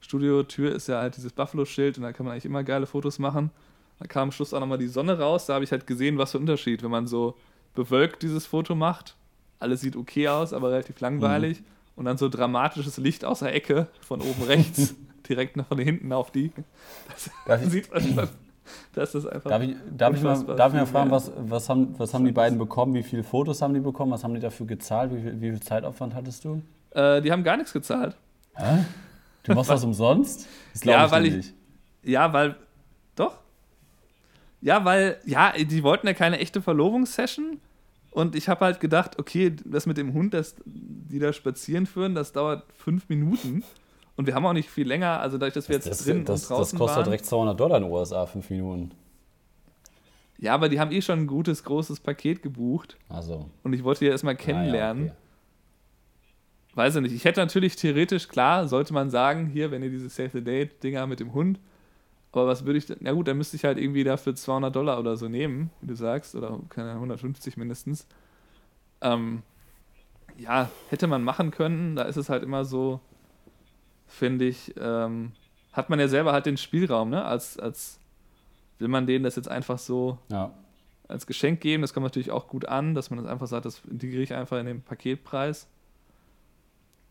Studiotür 0.00 0.74
ist 0.74 0.86
ja 0.86 1.00
halt 1.00 1.16
dieses 1.16 1.32
Buffalo-Schild 1.32 1.96
und 1.96 2.02
da 2.02 2.12
kann 2.12 2.26
man 2.26 2.34
eigentlich 2.34 2.44
immer 2.44 2.62
geile 2.62 2.84
Fotos 2.84 3.18
machen. 3.18 3.50
Da 3.98 4.06
kam 4.06 4.24
am 4.24 4.32
Schluss 4.32 4.52
auch 4.52 4.60
nochmal 4.60 4.76
die 4.76 4.86
Sonne 4.86 5.18
raus. 5.18 5.46
Da 5.46 5.54
habe 5.54 5.64
ich 5.64 5.72
halt 5.72 5.86
gesehen, 5.86 6.18
was 6.18 6.32
für 6.32 6.38
ein 6.38 6.42
Unterschied, 6.42 6.82
wenn 6.82 6.90
man 6.90 7.06
so 7.06 7.36
bewölkt 7.74 8.22
dieses 8.22 8.46
Foto 8.46 8.74
macht. 8.74 9.16
Alles 9.58 9.80
sieht 9.80 9.96
okay 9.96 10.28
aus, 10.28 10.52
aber 10.52 10.70
relativ 10.70 11.00
langweilig. 11.00 11.60
Mhm. 11.60 11.64
Und 11.96 12.04
dann 12.06 12.18
so 12.18 12.28
dramatisches 12.28 12.96
Licht 12.98 13.24
aus 13.24 13.38
der 13.38 13.54
Ecke 13.54 13.86
von 14.00 14.20
oben 14.20 14.42
rechts, 14.42 14.94
direkt 15.28 15.56
nach 15.56 15.66
von 15.66 15.78
hinten 15.78 16.12
auf 16.12 16.30
die. 16.30 16.50
Das 17.46 17.70
sieht 17.70 17.92
man 17.92 18.02
schon. 18.02 18.28
Das 18.92 19.14
ist 19.14 19.26
einfach. 19.26 19.50
Darf 19.50 19.62
ich, 19.62 19.76
darf 19.96 20.14
ich 20.14 20.22
mal, 20.22 20.44
darf 20.56 20.72
ich 20.72 20.78
mal 20.78 20.86
fragen, 20.86 21.10
was, 21.10 21.30
was, 21.36 21.68
haben, 21.68 21.94
was 21.98 22.14
haben 22.14 22.24
die 22.24 22.32
beiden 22.32 22.58
bekommen? 22.58 22.94
Wie 22.94 23.02
viele 23.02 23.22
Fotos 23.22 23.60
haben 23.62 23.74
die 23.74 23.80
bekommen? 23.80 24.12
Was 24.12 24.24
haben 24.24 24.34
die 24.34 24.40
dafür 24.40 24.66
gezahlt? 24.66 25.12
Wie 25.14 25.20
viel, 25.20 25.40
wie 25.40 25.50
viel 25.50 25.60
Zeitaufwand 25.60 26.14
hattest 26.14 26.44
du? 26.44 26.62
Äh, 26.90 27.20
die 27.20 27.30
haben 27.30 27.44
gar 27.44 27.56
nichts 27.56 27.72
gezahlt. 27.72 28.16
Hä? 28.54 28.84
Du 29.42 29.54
machst 29.54 29.70
das 29.70 29.84
umsonst? 29.84 30.48
Das 30.72 30.84
ja, 30.84 31.10
weil 31.10 31.26
ich. 31.26 31.54
Ja, 32.02 32.32
weil. 32.32 32.56
Doch. 33.16 33.38
Ja, 34.64 34.82
weil, 34.86 35.18
ja, 35.26 35.52
die 35.52 35.82
wollten 35.82 36.06
ja 36.06 36.14
keine 36.14 36.38
echte 36.38 36.62
Verlobungssession. 36.62 37.60
Und 38.12 38.34
ich 38.34 38.48
habe 38.48 38.64
halt 38.64 38.80
gedacht, 38.80 39.18
okay, 39.18 39.54
das 39.62 39.84
mit 39.84 39.98
dem 39.98 40.14
Hund, 40.14 40.32
das, 40.32 40.56
die 40.64 41.18
da 41.18 41.34
spazieren 41.34 41.84
führen, 41.84 42.14
das 42.14 42.32
dauert 42.32 42.64
fünf 42.72 43.10
Minuten. 43.10 43.62
Und 44.16 44.26
wir 44.26 44.34
haben 44.34 44.46
auch 44.46 44.54
nicht 44.54 44.70
viel 44.70 44.88
länger, 44.88 45.20
also 45.20 45.36
dadurch, 45.36 45.52
dass 45.52 45.68
wir 45.68 45.76
jetzt 45.76 45.86
das, 45.86 46.04
drin 46.04 46.24
das, 46.24 46.44
und 46.44 46.50
draußen 46.50 46.78
Das 46.78 46.78
kostet 46.78 46.96
waren, 46.96 47.04
direkt 47.04 47.26
200 47.26 47.60
Dollar 47.60 47.76
in 47.76 47.82
den 47.82 47.92
USA, 47.92 48.24
fünf 48.24 48.48
Minuten. 48.48 48.92
Ja, 50.38 50.54
aber 50.54 50.70
die 50.70 50.80
haben 50.80 50.92
eh 50.92 51.02
schon 51.02 51.18
ein 51.18 51.26
gutes, 51.26 51.62
großes 51.62 52.00
Paket 52.00 52.42
gebucht. 52.42 52.96
Also. 53.10 53.50
Und 53.64 53.74
ich 53.74 53.84
wollte 53.84 54.06
die 54.06 54.10
erstmal 54.10 54.36
kennenlernen. 54.36 55.02
Ah, 55.02 55.06
ja, 55.06 55.12
okay. 55.12 56.76
Weiß 56.76 56.96
ich 56.96 57.02
nicht. 57.02 57.14
Ich 57.14 57.26
hätte 57.26 57.40
natürlich 57.40 57.76
theoretisch, 57.76 58.28
klar, 58.28 58.66
sollte 58.66 58.94
man 58.94 59.10
sagen, 59.10 59.46
hier, 59.46 59.70
wenn 59.70 59.82
ihr 59.82 59.90
diese 59.90 60.08
Save 60.08 60.30
the 60.32 60.42
Date-Dinger 60.42 61.06
mit 61.06 61.20
dem 61.20 61.34
Hund, 61.34 61.60
aber 62.36 62.46
was 62.46 62.64
würde 62.64 62.78
ich 62.78 62.86
denn? 62.86 62.98
Na 63.00 63.12
gut, 63.12 63.28
dann 63.28 63.38
müsste 63.38 63.56
ich 63.56 63.64
halt 63.64 63.78
irgendwie 63.78 64.04
dafür 64.04 64.34
200 64.34 64.74
Dollar 64.74 64.98
oder 64.98 65.16
so 65.16 65.28
nehmen, 65.28 65.70
wie 65.80 65.86
du 65.86 65.96
sagst, 65.96 66.34
oder 66.34 66.58
keine 66.68 66.92
150 66.92 67.56
mindestens. 67.56 68.06
Ähm, 69.00 69.42
ja, 70.36 70.70
hätte 70.90 71.06
man 71.06 71.22
machen 71.22 71.50
können. 71.50 71.96
Da 71.96 72.02
ist 72.02 72.16
es 72.16 72.28
halt 72.28 72.42
immer 72.42 72.64
so, 72.64 73.00
finde 74.06 74.46
ich, 74.46 74.74
ähm, 74.78 75.32
hat 75.72 75.90
man 75.90 76.00
ja 76.00 76.08
selber 76.08 76.32
halt 76.32 76.46
den 76.46 76.56
Spielraum, 76.56 77.10
ne? 77.10 77.24
Als, 77.24 77.58
als 77.58 77.98
will 78.78 78.88
man 78.88 79.06
denen 79.06 79.24
das 79.24 79.36
jetzt 79.36 79.48
einfach 79.48 79.78
so 79.78 80.18
ja. 80.30 80.52
als 81.08 81.26
Geschenk 81.26 81.60
geben. 81.60 81.82
Das 81.82 81.94
kommt 81.94 82.04
natürlich 82.04 82.30
auch 82.30 82.48
gut 82.48 82.66
an, 82.66 82.94
dass 82.94 83.10
man 83.10 83.22
das 83.22 83.30
einfach 83.30 83.46
sagt, 83.46 83.66
das 83.66 83.82
integriere 83.90 84.22
ich 84.22 84.34
einfach 84.34 84.58
in 84.58 84.66
den 84.66 84.82
Paketpreis. 84.82 85.66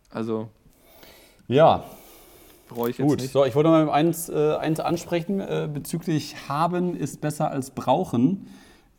Also. 0.09 0.49
Ja, 1.47 1.83
brauche 2.73 2.89
ich 2.89 2.97
jetzt 2.97 3.07
Gut, 3.07 3.21
nicht. 3.21 3.31
so, 3.31 3.45
ich 3.45 3.55
wollte 3.55 3.69
mal 3.69 3.89
eins, 3.89 4.29
äh, 4.29 4.55
eins 4.55 4.79
ansprechen 4.79 5.39
äh, 5.39 5.69
bezüglich 5.71 6.35
haben 6.49 6.95
ist 6.95 7.21
besser 7.21 7.49
als 7.51 7.71
brauchen. 7.71 8.47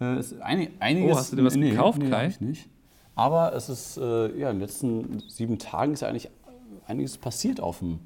Äh, 0.01 0.19
ist 0.19 0.41
einig, 0.41 0.71
einiges, 0.81 1.13
Oh, 1.13 1.19
hast 1.19 1.33
du 1.33 1.37
dir 1.37 1.45
was 1.45 1.57
nee, 1.57 1.71
gekauft, 1.71 1.99
nee, 1.99 2.11
Kai? 2.11 2.35
nicht. 2.41 2.69
Aber 3.15 3.55
es 3.55 3.69
ist, 3.69 3.97
äh, 3.97 4.37
ja, 4.39 4.51
in 4.51 4.57
den 4.57 4.61
letzten 4.61 5.21
sieben 5.29 5.59
Tagen 5.59 5.93
ist 5.93 6.01
ja 6.01 6.09
eigentlich 6.09 6.31
einiges 6.87 7.17
passiert 7.19 7.61
auf 7.61 7.79
dem 7.79 8.01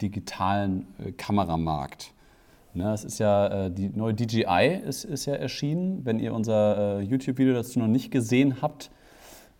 digitalen 0.00 0.86
äh, 1.04 1.12
Kameramarkt. 1.12 2.12
Ne, 2.72 2.92
es 2.92 3.04
ist 3.04 3.18
ja, 3.18 3.66
äh, 3.66 3.70
die 3.70 3.88
neue 3.88 4.14
DJI 4.14 4.80
ist, 4.84 5.04
ist 5.04 5.26
ja 5.26 5.34
erschienen. 5.34 6.04
Wenn 6.04 6.18
ihr 6.18 6.34
unser 6.34 7.00
YouTube-Video 7.02 7.54
dazu 7.54 7.78
noch 7.78 7.86
nicht 7.86 8.10
gesehen 8.10 8.62
habt, 8.62 8.90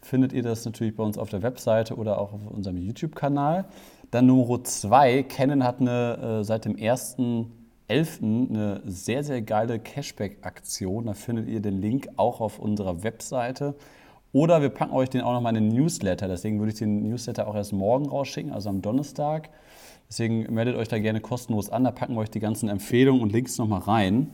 findet 0.00 0.32
ihr 0.32 0.42
das 0.42 0.64
natürlich 0.64 0.96
bei 0.96 1.02
uns 1.02 1.18
auf 1.18 1.30
der 1.30 1.42
Webseite 1.42 1.96
oder 1.96 2.18
auch 2.18 2.32
auf 2.32 2.46
unserem 2.46 2.76
YouTube-Kanal. 2.76 3.64
Dann 4.14 4.26
Nummer 4.26 4.62
zwei, 4.62 5.24
Canon 5.24 5.64
hat 5.64 5.80
eine, 5.80 6.38
äh, 6.38 6.44
seit 6.44 6.66
dem 6.66 6.76
1.11. 6.76 8.48
eine 8.48 8.80
sehr, 8.84 9.24
sehr 9.24 9.42
geile 9.42 9.80
Cashback-Aktion. 9.80 11.06
Da 11.06 11.14
findet 11.14 11.48
ihr 11.48 11.58
den 11.58 11.80
Link 11.80 12.08
auch 12.14 12.40
auf 12.40 12.60
unserer 12.60 13.02
Webseite. 13.02 13.74
Oder 14.32 14.62
wir 14.62 14.68
packen 14.68 14.92
euch 14.92 15.10
den 15.10 15.22
auch 15.22 15.32
nochmal 15.32 15.56
in 15.56 15.68
den 15.68 15.76
Newsletter. 15.76 16.28
Deswegen 16.28 16.60
würde 16.60 16.70
ich 16.70 16.78
den 16.78 17.08
Newsletter 17.08 17.48
auch 17.48 17.56
erst 17.56 17.72
morgen 17.72 18.08
rausschicken, 18.08 18.52
also 18.52 18.68
am 18.68 18.82
Donnerstag. 18.82 19.50
Deswegen 20.08 20.46
meldet 20.54 20.76
euch 20.76 20.86
da 20.86 21.00
gerne 21.00 21.20
kostenlos 21.20 21.68
an. 21.68 21.82
Da 21.82 21.90
packen 21.90 22.14
wir 22.14 22.20
euch 22.20 22.30
die 22.30 22.38
ganzen 22.38 22.68
Empfehlungen 22.68 23.20
und 23.20 23.32
Links 23.32 23.58
nochmal 23.58 23.80
rein. 23.80 24.30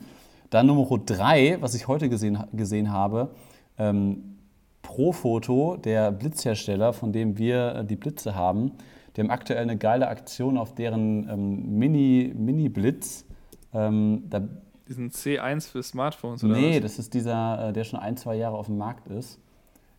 Dann 0.51 0.67
Nummer 0.67 0.99
drei, 0.99 1.57
was 1.63 1.75
ich 1.75 1.89
heute 1.89 2.11
gesehen, 2.11 2.39
gesehen 2.53 2.93
habe, 2.93 3.31
ähm, 3.79 4.37
Profoto, 4.83 5.79
der 5.79 6.13
Blitzhersteller, 6.13 6.93
von 6.93 7.13
dem 7.13 7.39
wir 7.39 7.77
äh, 7.77 7.85
die 7.87 7.97
Blitze 7.97 8.35
haben, 8.35 8.73
die 9.17 9.21
haben 9.23 9.31
aktuell 9.31 9.63
eine 9.63 9.77
geile 9.77 10.09
Aktion 10.09 10.57
auf 10.59 10.75
deren 10.75 11.29
ähm, 11.29 11.79
Mini, 11.79 12.33
Mini-Blitz. 12.37 13.25
Ähm, 13.73 14.25
da, 14.31 14.43
Diesen 14.89 15.11
C1 15.11 15.69
für 15.71 15.83
Smartphones 15.83 16.43
oder 16.45 16.55
nee, 16.57 16.77
was? 16.77 16.83
das 16.83 16.99
ist 16.99 17.15
dieser, 17.15 17.69
äh, 17.69 17.73
der 17.73 17.85
schon 17.85 17.99
ein, 18.01 18.17
zwei 18.17 18.37
Jahre 18.37 18.57
auf 18.57 18.67
dem 18.67 18.79
Markt 18.79 19.09
ist. 19.09 19.39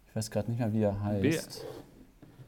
Ich 0.10 0.16
weiß 0.16 0.30
gerade 0.32 0.50
nicht 0.52 0.60
mehr, 0.60 0.74
wie 0.74 0.82
er 0.82 0.92
B- 1.22 1.30
heißt. 1.32 1.66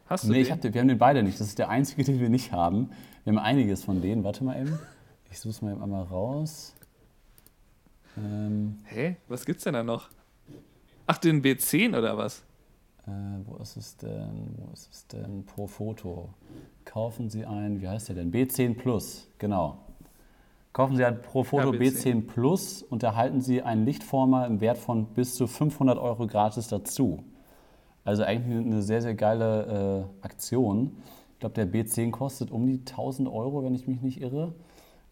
Hast 0.07 0.24
du 0.26 0.28
Nee, 0.30 0.36
den? 0.36 0.41
ich 0.43 0.51
hab 0.51 0.61
wir 0.64 0.82
haben 0.82 0.88
den 0.89 0.97
beide 0.97 1.24
nicht. 1.24 1.39
Das 1.39 1.47
ist 1.47 1.59
der 1.59 1.70
einzige, 1.70 2.03
den 2.03 2.20
wir 2.20 2.30
nicht 2.30 2.51
haben. 2.51 2.89
Wir 3.24 3.32
haben 3.34 3.39
einiges 3.39 3.84
von 3.84 4.01
denen. 4.01 4.24
Warte 4.26 4.43
mal 4.43 4.59
eben. 4.59 4.78
Ich 5.32 5.39
suche 5.39 5.51
es 5.51 5.61
mal 5.61 5.72
eben 5.72 5.82
einmal 5.82 6.03
raus. 6.03 6.76
Ähm, 8.18 8.78
Hä? 8.86 9.16
Was 9.28 9.45
gibt's 9.45 9.64
denn 9.64 9.74
da 9.74 9.84
noch? 9.84 10.09
Ach, 11.07 11.18
den 11.18 11.41
B10 11.41 11.97
oder 11.97 12.18
was? 12.18 12.43
Äh, 13.08 13.12
wo 13.45 13.58
ist 13.58 13.76
es 13.78 13.97
denn? 13.97 14.56
Wo 14.58 14.72
ist 14.72 14.89
es 14.91 15.08
denn? 15.08 15.45
Pro 15.45 15.68
Foto. 15.68 16.30
Kaufen 16.86 17.30
Sie 17.30 17.45
ein, 17.45 17.82
wie 17.82 17.88
heißt 17.88 18.10
der 18.10 18.16
denn? 18.16 18.32
B10 18.32 18.76
Plus, 18.76 19.28
genau. 19.38 19.80
Kaufen 20.72 20.95
Sie 20.95 21.06
ein 21.06 21.22
Pro 21.22 21.43
Foto 21.43 21.74
Ja, 21.74 21.80
B10. 21.80 22.04
B10 22.04 22.28
Plus 22.28 22.82
und 22.82 23.04
erhalten 23.04 23.41
Sie 23.41 23.62
einen 23.62 23.86
Lichtformer 23.86 24.47
im 24.47 24.60
Wert 24.62 24.78
von 24.78 25.06
bis 25.06 25.36
zu 25.36 25.47
500 25.47 25.97
Euro 25.99 26.28
gratis 26.28 26.68
dazu. 26.68 27.24
Also 28.06 28.24
eigentlich 28.24 28.66
eine 28.66 28.82
sehr, 28.82 29.01
sehr 29.01 29.14
geile 29.14 30.08
äh, 30.22 30.26
Aktion. 30.26 30.97
Ich 31.34 31.39
glaube, 31.39 31.56
der 31.56 31.68
B10 31.68 32.12
kostet 32.12 32.51
um 32.51 32.66
die 32.66 32.80
1000 32.80 33.30
Euro, 33.30 33.64
wenn 33.64 33.76
ich 33.76 33.88
mich 33.88 34.01
nicht 34.01 34.22
irre. 34.22 34.54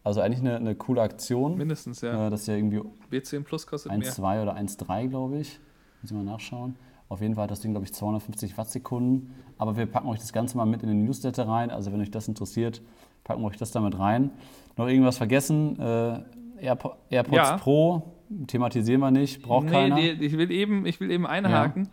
Also 0.04 0.22
eigentlich 0.22 0.40
eine, 0.40 0.56
eine 0.56 0.76
coole 0.76 1.02
Aktion. 1.02 1.58
Mindestens, 1.58 2.02
ja. 2.02 2.28
Äh, 2.28 2.30
das 2.30 2.42
ist 2.42 2.48
ja 2.48 2.56
irgendwie 2.56 2.82
B10 3.12 3.44
Plus 3.44 3.68
kostet 3.68 3.92
mehr. 3.92 4.12
1,2 4.12 4.42
oder 4.42 4.56
1,3, 4.56 5.08
glaube 5.10 5.38
ich. 5.40 5.60
Müssen 6.02 6.18
wir 6.18 6.24
mal 6.24 6.32
nachschauen. 6.32 6.76
Auf 7.12 7.20
jeden 7.22 7.36
Fall 7.36 7.44
hat 7.44 7.52
das 7.52 7.60
Ding, 7.60 7.72
glaube 7.72 7.86
ich, 7.86 7.94
250 7.94 8.58
Wattsekunden. 8.58 9.34
Aber 9.58 9.76
wir 9.76 9.86
packen 9.86 10.08
euch 10.08 10.20
das 10.20 10.32
Ganze 10.32 10.56
mal 10.56 10.66
mit 10.66 10.82
in 10.82 10.88
den 10.88 11.04
Newsletter 11.04 11.46
rein. 11.48 11.70
Also 11.70 11.92
wenn 11.92 12.00
euch 12.00 12.10
das 12.10 12.28
interessiert, 12.30 12.82
packen 13.26 13.42
wir 13.42 13.48
euch 13.48 13.58
das 13.58 13.72
damit 13.72 14.00
rein. 14.00 14.32
Noch 14.78 14.88
irgendwas 14.88 15.18
vergessen? 15.18 15.78
Äh, 15.78 16.24
Airpo 16.62 16.96
AirPods 17.10 17.36
Ja. 17.36 17.58
Pro 17.58 18.14
thematisieren 18.48 19.02
wir 19.02 19.12
nicht, 19.12 19.42
braucht 19.42 19.66
nee, 19.66 19.72
keiner. 19.72 19.96
die- 19.98 20.24
ich 20.26 20.38
will 20.38 20.52
eben, 20.52 20.86
ich 20.86 21.02
will 21.02 21.12
eben 21.12 21.28
einhaken. 21.28 21.90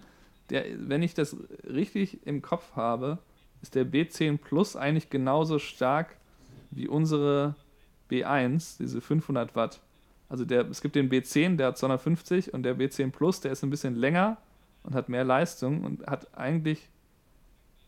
Der, 0.51 0.63
wenn 0.77 1.03
ich 1.03 1.15
das 1.15 1.37
richtig 1.69 2.25
im 2.27 2.41
Kopf 2.41 2.77
habe, 2.77 3.19
ist 3.61 3.75
der 3.75 3.85
B10 3.85 4.39
Plus 4.39 4.77
eigentlich 4.77 5.11
genauso 5.11 5.59
stark 5.59 6.17
wie 6.71 6.87
unsere 6.87 7.57
B1, 8.09 8.79
diese 8.79 9.01
500 9.01 9.57
Watt. 9.57 9.81
Also 10.29 10.45
der, 10.45 10.69
es 10.69 10.81
gibt 10.81 10.95
den 10.95 11.11
B10, 11.11 11.57
der 11.57 11.69
hat 11.69 11.79
250 11.79 12.55
und 12.55 12.63
der 12.63 12.77
B10 12.79 13.11
Plus, 13.11 13.41
der 13.41 13.51
ist 13.53 13.65
ein 13.65 13.71
bisschen 13.71 13.97
länger 13.97 14.37
und 14.89 14.95
hat 14.95 15.11
mehr 15.11 15.25
Leistung 15.25 15.85
und 15.85 16.07
hat 16.07 16.35
eigentlich 16.37 16.89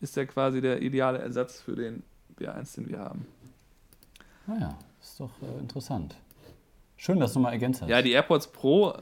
ist 0.01 0.15
der 0.17 0.27
quasi 0.27 0.61
der 0.61 0.83
ideale 0.83 1.17
Ersatz 1.17 1.59
für 1.59 1.75
den 1.75 2.03
B1, 2.39 2.75
den 2.75 2.89
wir 2.89 2.99
haben. 2.99 3.25
Naja, 4.45 4.77
ist 5.01 5.19
doch 5.19 5.31
äh, 5.41 5.59
interessant. 5.59 6.15
Schön, 6.97 7.19
dass 7.19 7.33
du 7.33 7.39
mal 7.39 7.51
ergänzt 7.51 7.81
hast. 7.81 7.89
Ja, 7.89 8.03
die 8.03 8.11
AirPods 8.11 8.51
Pro, 8.51 8.93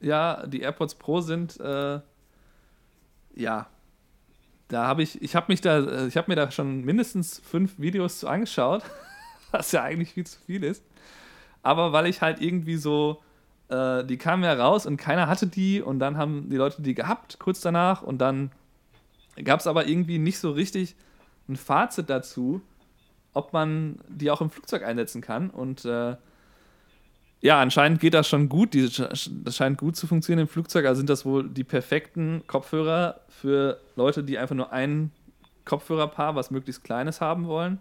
ja, 0.00 0.46
die 0.46 0.60
AirPods 0.60 0.94
Pro 0.94 1.20
sind, 1.20 1.58
äh, 1.58 2.00
ja, 3.34 3.66
da 4.68 4.86
habe 4.86 5.02
ich, 5.02 5.20
ich 5.20 5.34
habe 5.34 5.46
mich 5.48 5.60
da, 5.60 5.80
äh, 5.80 6.06
ich 6.06 6.16
habe 6.16 6.30
mir 6.30 6.36
da 6.36 6.48
schon 6.52 6.84
mindestens 6.84 7.40
fünf 7.40 7.76
Videos 7.80 8.20
zu 8.20 8.28
angeschaut, 8.28 8.84
was 9.50 9.72
ja 9.72 9.82
eigentlich 9.82 10.12
viel 10.12 10.26
zu 10.26 10.38
viel 10.46 10.62
ist. 10.62 10.84
Aber 11.64 11.92
weil 11.92 12.06
ich 12.06 12.22
halt 12.22 12.40
irgendwie 12.40 12.76
so, 12.76 13.20
äh, 13.72 14.04
die 14.04 14.18
kamen 14.18 14.44
ja 14.44 14.52
raus 14.52 14.86
und 14.86 14.98
keiner 14.98 15.28
hatte 15.28 15.46
die 15.46 15.80
und 15.80 15.98
dann 15.98 16.16
haben 16.18 16.50
die 16.50 16.56
Leute 16.56 16.82
die 16.82 16.94
gehabt 16.94 17.38
kurz 17.38 17.60
danach 17.60 18.02
und 18.02 18.18
dann 18.18 18.50
gab 19.42 19.60
es 19.60 19.66
aber 19.66 19.86
irgendwie 19.86 20.18
nicht 20.18 20.38
so 20.38 20.50
richtig 20.50 20.94
ein 21.48 21.56
Fazit 21.56 22.10
dazu, 22.10 22.60
ob 23.32 23.52
man 23.52 23.98
die 24.08 24.30
auch 24.30 24.42
im 24.42 24.50
Flugzeug 24.50 24.84
einsetzen 24.84 25.22
kann 25.22 25.50
und 25.50 25.84
äh, 25.84 26.16
ja, 27.40 27.60
anscheinend 27.60 27.98
geht 28.00 28.14
das 28.14 28.28
schon 28.28 28.48
gut. 28.48 28.72
Die, 28.72 28.88
das 28.88 29.56
scheint 29.56 29.76
gut 29.76 29.96
zu 29.96 30.06
funktionieren 30.06 30.46
im 30.46 30.48
Flugzeug. 30.48 30.86
Also 30.86 30.98
sind 30.98 31.10
das 31.10 31.26
wohl 31.26 31.48
die 31.48 31.64
perfekten 31.64 32.44
Kopfhörer 32.46 33.20
für 33.28 33.80
Leute, 33.96 34.22
die 34.22 34.38
einfach 34.38 34.54
nur 34.54 34.72
ein 34.72 35.10
Kopfhörerpaar, 35.64 36.36
was 36.36 36.52
möglichst 36.52 36.84
kleines 36.84 37.20
haben 37.20 37.48
wollen. 37.48 37.80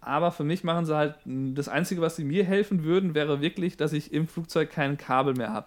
Aber 0.00 0.32
für 0.32 0.44
mich 0.44 0.64
machen 0.64 0.86
sie 0.86 0.96
halt, 0.96 1.16
das 1.26 1.68
Einzige, 1.68 2.00
was 2.00 2.16
sie 2.16 2.24
mir 2.24 2.44
helfen 2.44 2.84
würden, 2.84 3.14
wäre 3.14 3.40
wirklich, 3.40 3.76
dass 3.76 3.92
ich 3.92 4.12
im 4.12 4.26
Flugzeug 4.26 4.70
kein 4.70 4.96
Kabel 4.96 5.34
mehr 5.34 5.52
habe. 5.52 5.66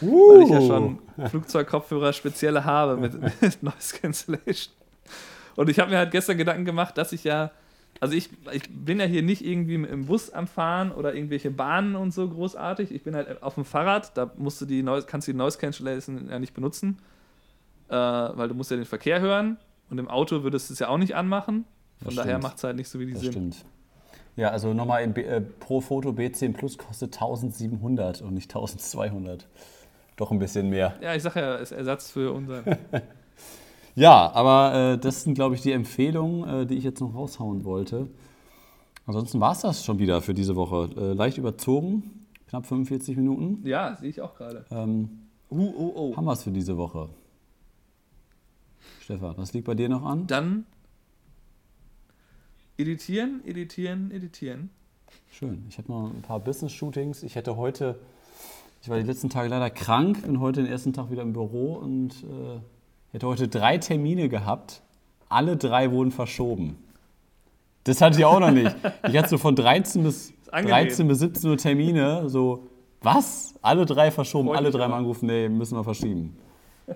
Weil 0.00 0.42
ich 0.42 0.50
ja 0.50 0.60
schon 0.60 0.98
Flugzeugkopfhörer 1.28 2.12
spezielle 2.12 2.64
habe 2.64 2.96
mit, 2.96 3.20
mit 3.40 3.62
Noise 3.62 3.96
Cancellation. 4.00 4.74
Und 5.56 5.70
ich 5.70 5.78
habe 5.78 5.90
mir 5.90 5.98
halt 5.98 6.10
gestern 6.10 6.38
Gedanken 6.38 6.64
gemacht, 6.64 6.98
dass 6.98 7.12
ich 7.12 7.24
ja, 7.24 7.50
also 8.00 8.14
ich, 8.14 8.28
ich 8.52 8.62
bin 8.68 8.98
ja 8.98 9.06
hier 9.06 9.22
nicht 9.22 9.44
irgendwie 9.44 9.74
im 9.74 10.06
Bus 10.06 10.30
am 10.30 10.46
Fahren 10.46 10.92
oder 10.92 11.14
irgendwelche 11.14 11.50
Bahnen 11.50 11.96
und 11.96 12.12
so 12.12 12.28
großartig. 12.28 12.92
Ich 12.92 13.02
bin 13.02 13.14
halt 13.14 13.42
auf 13.42 13.54
dem 13.54 13.64
Fahrrad, 13.64 14.16
da 14.16 14.30
musst 14.36 14.60
du 14.60 14.66
die 14.66 14.82
Noise, 14.82 15.06
kannst 15.06 15.28
du 15.28 15.32
die 15.32 15.38
Noise 15.38 15.58
Cancellation 15.58 16.28
ja 16.28 16.38
nicht 16.38 16.54
benutzen, 16.54 16.98
äh, 17.88 17.94
weil 17.94 18.48
du 18.48 18.54
musst 18.54 18.70
ja 18.70 18.76
den 18.76 18.86
Verkehr 18.86 19.20
hören 19.20 19.58
und 19.90 19.98
im 19.98 20.08
Auto 20.08 20.42
würdest 20.42 20.70
du 20.70 20.74
es 20.74 20.80
ja 20.80 20.88
auch 20.88 20.98
nicht 20.98 21.14
anmachen. 21.14 21.64
Von 22.02 22.06
Das 22.06 22.14
daher 22.16 22.38
macht 22.38 22.56
es 22.58 22.64
halt 22.64 22.76
nicht 22.76 22.88
so 22.88 22.98
wie 23.00 23.06
die 23.06 23.12
Das 23.12 23.22
Sinn. 23.22 23.30
stimmt. 23.32 23.64
Ja, 24.36 24.50
also 24.50 24.74
nochmal 24.74 25.02
äh, 25.16 25.40
Pro 25.40 25.80
Foto 25.80 26.10
B10 26.10 26.52
Plus 26.54 26.76
kostet 26.76 27.14
1700 27.14 28.20
und 28.22 28.34
nicht 28.34 28.50
1200. 28.50 29.46
Doch 30.16 30.30
ein 30.32 30.38
bisschen 30.38 30.70
mehr. 30.70 30.94
Ja, 31.00 31.14
ich 31.14 31.22
sage 31.22 31.40
ja, 31.40 31.54
ist 31.56 31.72
Ersatz 31.72 32.10
für 32.10 32.32
unseren. 32.32 32.64
Ja, 33.96 34.32
aber 34.32 34.94
äh, 34.94 34.98
das 34.98 35.22
sind, 35.22 35.34
glaube 35.34 35.54
ich, 35.54 35.60
die 35.60 35.70
Empfehlungen, 35.70 36.62
äh, 36.62 36.66
die 36.66 36.74
ich 36.74 36.82
jetzt 36.82 37.00
noch 37.00 37.14
raushauen 37.14 37.64
wollte. 37.64 38.08
Ansonsten 39.06 39.38
war 39.38 39.52
es 39.52 39.60
das 39.60 39.84
schon 39.84 40.00
wieder 40.00 40.20
für 40.20 40.34
diese 40.34 40.56
Woche. 40.56 40.88
Äh, 40.96 41.12
leicht 41.12 41.38
überzogen, 41.38 42.26
knapp 42.48 42.66
45 42.66 43.16
Minuten. 43.16 43.64
ja, 43.64 43.94
sehe 43.94 44.08
ich 44.10 44.20
auch 44.20 44.34
gerade. 44.34 44.64
Ähm, 44.72 45.20
Uh, 45.48 45.72
oh, 45.76 45.92
oh. 45.94 46.16
haben 46.16 46.24
wir 46.24 46.32
es 46.32 46.42
für 46.42 46.50
diese 46.50 46.76
Woche. 46.76 47.08
Stefan, 49.00 49.34
was 49.36 49.52
liegt 49.52 49.66
bei 49.66 49.74
dir 49.74 49.88
noch 49.88 50.04
an? 50.04 50.26
Dann 50.26 50.66
editieren, 52.78 53.42
editieren, 53.46 54.10
editieren. 54.10 54.70
Schön. 55.30 55.64
Ich 55.68 55.78
habe 55.78 55.90
noch 55.90 56.10
ein 56.10 56.22
paar 56.22 56.40
Business-Shootings. 56.40 57.22
Ich 57.22 57.34
hätte 57.34 57.56
heute, 57.56 57.98
ich 58.82 58.88
war 58.88 58.98
die 58.98 59.04
letzten 59.04 59.30
Tage 59.30 59.48
leider 59.48 59.70
krank, 59.70 60.22
bin 60.22 60.40
heute 60.40 60.62
den 60.62 60.70
ersten 60.70 60.92
Tag 60.92 61.10
wieder 61.10 61.22
im 61.22 61.32
Büro 61.32 61.74
und 61.74 62.10
äh, 62.24 62.60
hätte 63.12 63.26
heute 63.26 63.48
drei 63.48 63.78
Termine 63.78 64.28
gehabt. 64.28 64.82
Alle 65.28 65.56
drei 65.56 65.90
wurden 65.90 66.10
verschoben. 66.10 66.76
Das 67.84 68.00
hatte 68.00 68.18
ich 68.18 68.24
auch 68.24 68.40
noch 68.40 68.50
nicht. 68.50 68.74
Ich 69.08 69.16
hatte 69.16 69.28
so 69.28 69.38
von 69.38 69.54
13 69.54 70.02
bis, 70.02 70.32
angenehm. 70.50 70.86
13 70.86 71.08
bis 71.08 71.18
17 71.18 71.50
Uhr 71.50 71.56
Termine. 71.56 72.28
So, 72.28 72.68
was? 73.02 73.54
Alle 73.60 73.86
drei 73.86 74.10
verschoben, 74.10 74.48
Freut 74.48 74.58
alle 74.58 74.70
drei 74.70 74.88
mal 74.88 74.98
angerufen, 74.98 75.26
nee, 75.26 75.48
müssen 75.48 75.76
wir 75.76 75.84
verschieben. 75.84 76.36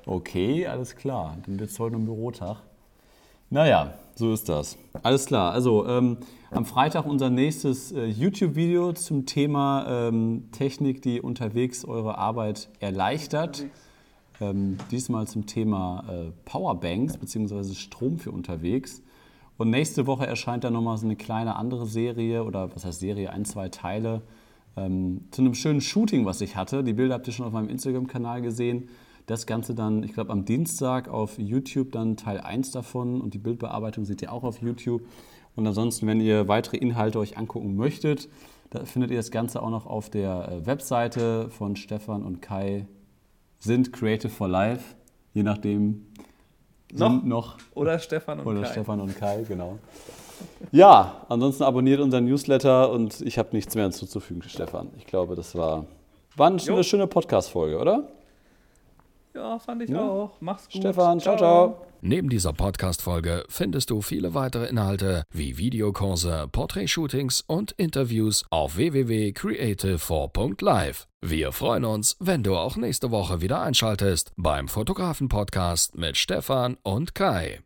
Okay, 0.07 0.67
alles 0.67 0.97
klar. 0.97 1.37
Dann 1.45 1.59
wird 1.59 1.71
es 1.71 1.79
heute 1.79 1.97
ein 1.97 2.05
Bürotag. 2.05 2.63
Naja, 3.51 3.95
so 4.19 4.33
ist 4.33 4.49
das. 4.49 4.77
Alles 5.05 5.27
klar. 5.27 5.53
Also 5.53 5.87
ähm, 5.87 6.17
am 6.51 6.65
Freitag 6.65 7.07
unser 7.07 7.31
nächstes 7.31 7.93
äh, 7.93 8.07
YouTube-Video 8.07 8.93
zum 8.93 9.27
Thema 9.27 10.09
ähm, 10.09 10.49
Technik, 10.51 11.03
die 11.03 11.21
unterwegs 11.21 11.85
eure 11.85 12.19
Arbeit 12.19 12.69
erleichtert. 12.81 13.67
Ähm, 14.41 14.77
diesmal 14.91 15.29
zum 15.29 15.47
Thema 15.47 16.05
äh, 16.09 16.33
Powerbanks 16.45 17.17
bzw. 17.17 17.75
Strom 17.75 18.19
für 18.19 18.33
unterwegs. 18.33 19.03
Und 19.57 19.71
nächste 19.71 20.09
Woche 20.09 20.27
erscheint 20.27 20.65
dann 20.65 20.73
nochmal 20.73 20.99
so 20.99 21.07
eine 21.07 21.15
kleine 21.15 21.55
andere 21.55 21.87
Serie 21.87 22.43
oder 22.43 22.75
was 22.75 22.85
heißt 22.85 22.99
Serie, 22.99 23.33
ein, 23.33 23.45
zwei 23.45 23.69
Teile 23.69 24.23
ähm, 24.77 25.29
zu 25.31 25.43
einem 25.43 25.55
schönen 25.55 25.81
Shooting, 25.81 26.27
was 26.27 26.41
ich 26.41 26.57
hatte. 26.57 26.83
Die 26.83 26.93
Bilder 26.93 27.15
habt 27.15 27.29
ihr 27.29 27.33
schon 27.33 27.47
auf 27.47 27.53
meinem 27.53 27.69
Instagram-Kanal 27.69 28.43
gesehen. 28.43 28.89
Das 29.29 29.45
Ganze 29.45 29.75
dann, 29.75 30.03
ich 30.05 30.15
glaube, 30.15 30.33
am 30.33 30.47
Dienstag 30.47 31.07
auf 31.07 31.39
YouTube 31.39 31.93
dann 31.93 32.17
Teil 32.17 32.41
1 32.41 32.71
davon 32.71 33.21
und 33.21 33.35
die 33.35 33.39
Bildbearbeitung 33.39 34.07
seht 34.07 34.23
ihr 34.23 34.33
auch 34.33 34.43
auf 34.43 34.63
YouTube. 34.63 35.03
Und 35.55 35.67
ansonsten, 35.67 36.07
wenn 36.07 36.19
ihr 36.19 36.49
weitere 36.49 36.79
Inhalte 36.79 37.19
euch 37.19 37.37
angucken 37.37 37.77
möchtet, 37.77 38.31
da 38.71 38.87
findet 38.87 39.11
ihr 39.11 39.19
das 39.19 39.31
Ganze 39.31 39.63
auch 39.63 39.69
noch 39.69 39.85
auf 39.85 40.09
der 40.09 40.49
äh, 40.49 40.67
Webseite 40.67 41.51
von 41.51 41.77
Stefan 41.77 42.23
und 42.23 42.41
Kai. 42.41 42.87
Sind 43.59 43.93
Creative 43.93 44.31
for 44.31 44.49
Life, 44.49 44.95
je 45.35 45.43
nachdem. 45.43 46.07
Noch? 46.95 47.23
noch 47.23 47.59
oder 47.75 47.99
Stefan 47.99 48.41
und 48.41 48.47
oder 48.47 48.61
Kai. 48.61 48.65
Oder 48.65 48.73
Stefan 48.73 49.01
und 49.03 49.15
Kai, 49.15 49.45
genau. 49.47 49.79
Ja, 50.73 51.27
ansonsten 51.29 51.65
abonniert 51.65 52.01
unseren 52.01 52.25
Newsletter 52.25 52.91
und 52.91 53.21
ich 53.21 53.37
habe 53.37 53.51
nichts 53.53 53.75
mehr 53.75 53.85
hinzuzufügen, 53.85 54.43
Stefan. 54.43 54.89
Ich 54.97 55.07
glaube, 55.07 55.35
das 55.35 55.55
war, 55.55 55.85
war 56.35 56.47
eine 56.47 56.57
jo. 56.57 56.83
schöne 56.83 57.07
Podcast-Folge, 57.07 57.79
oder? 57.79 58.09
Ja, 59.39 59.59
fand 59.61 59.83
ich 59.83 59.91
ja. 59.91 60.01
auch. 60.01 60.33
Mach's 60.41 60.65
gut. 60.65 60.83
Stefan, 60.83 61.21
ciao, 61.21 61.37
ciao. 61.37 61.87
Neben 62.01 62.29
dieser 62.29 62.53
Podcast-Folge 62.53 63.45
findest 63.49 63.91
du 63.91 64.03
viele 64.03 64.35
weitere 64.35 64.67
Inhalte 64.67 65.23
wie 65.33 65.59
Videokurse, 65.59 66.49
Portrait-Shootings 66.51 67.45
und 67.47 67.71
Interviews 67.73 68.45
auf 68.51 68.77
www.creative4.live. 68.77 71.07
Wir 71.21 71.53
freuen 71.53 71.85
uns, 71.85 72.17
wenn 72.19 72.43
du 72.43 72.57
auch 72.57 72.77
nächste 72.77 73.13
Woche 73.13 73.41
wieder 73.41 73.63
einschaltest 73.63 74.33
beim 74.37 74.67
Fotografen-Podcast 74.67 75.97
mit 75.97 76.17
Stefan 76.17 76.77
und 76.83 77.15
Kai. 77.15 77.61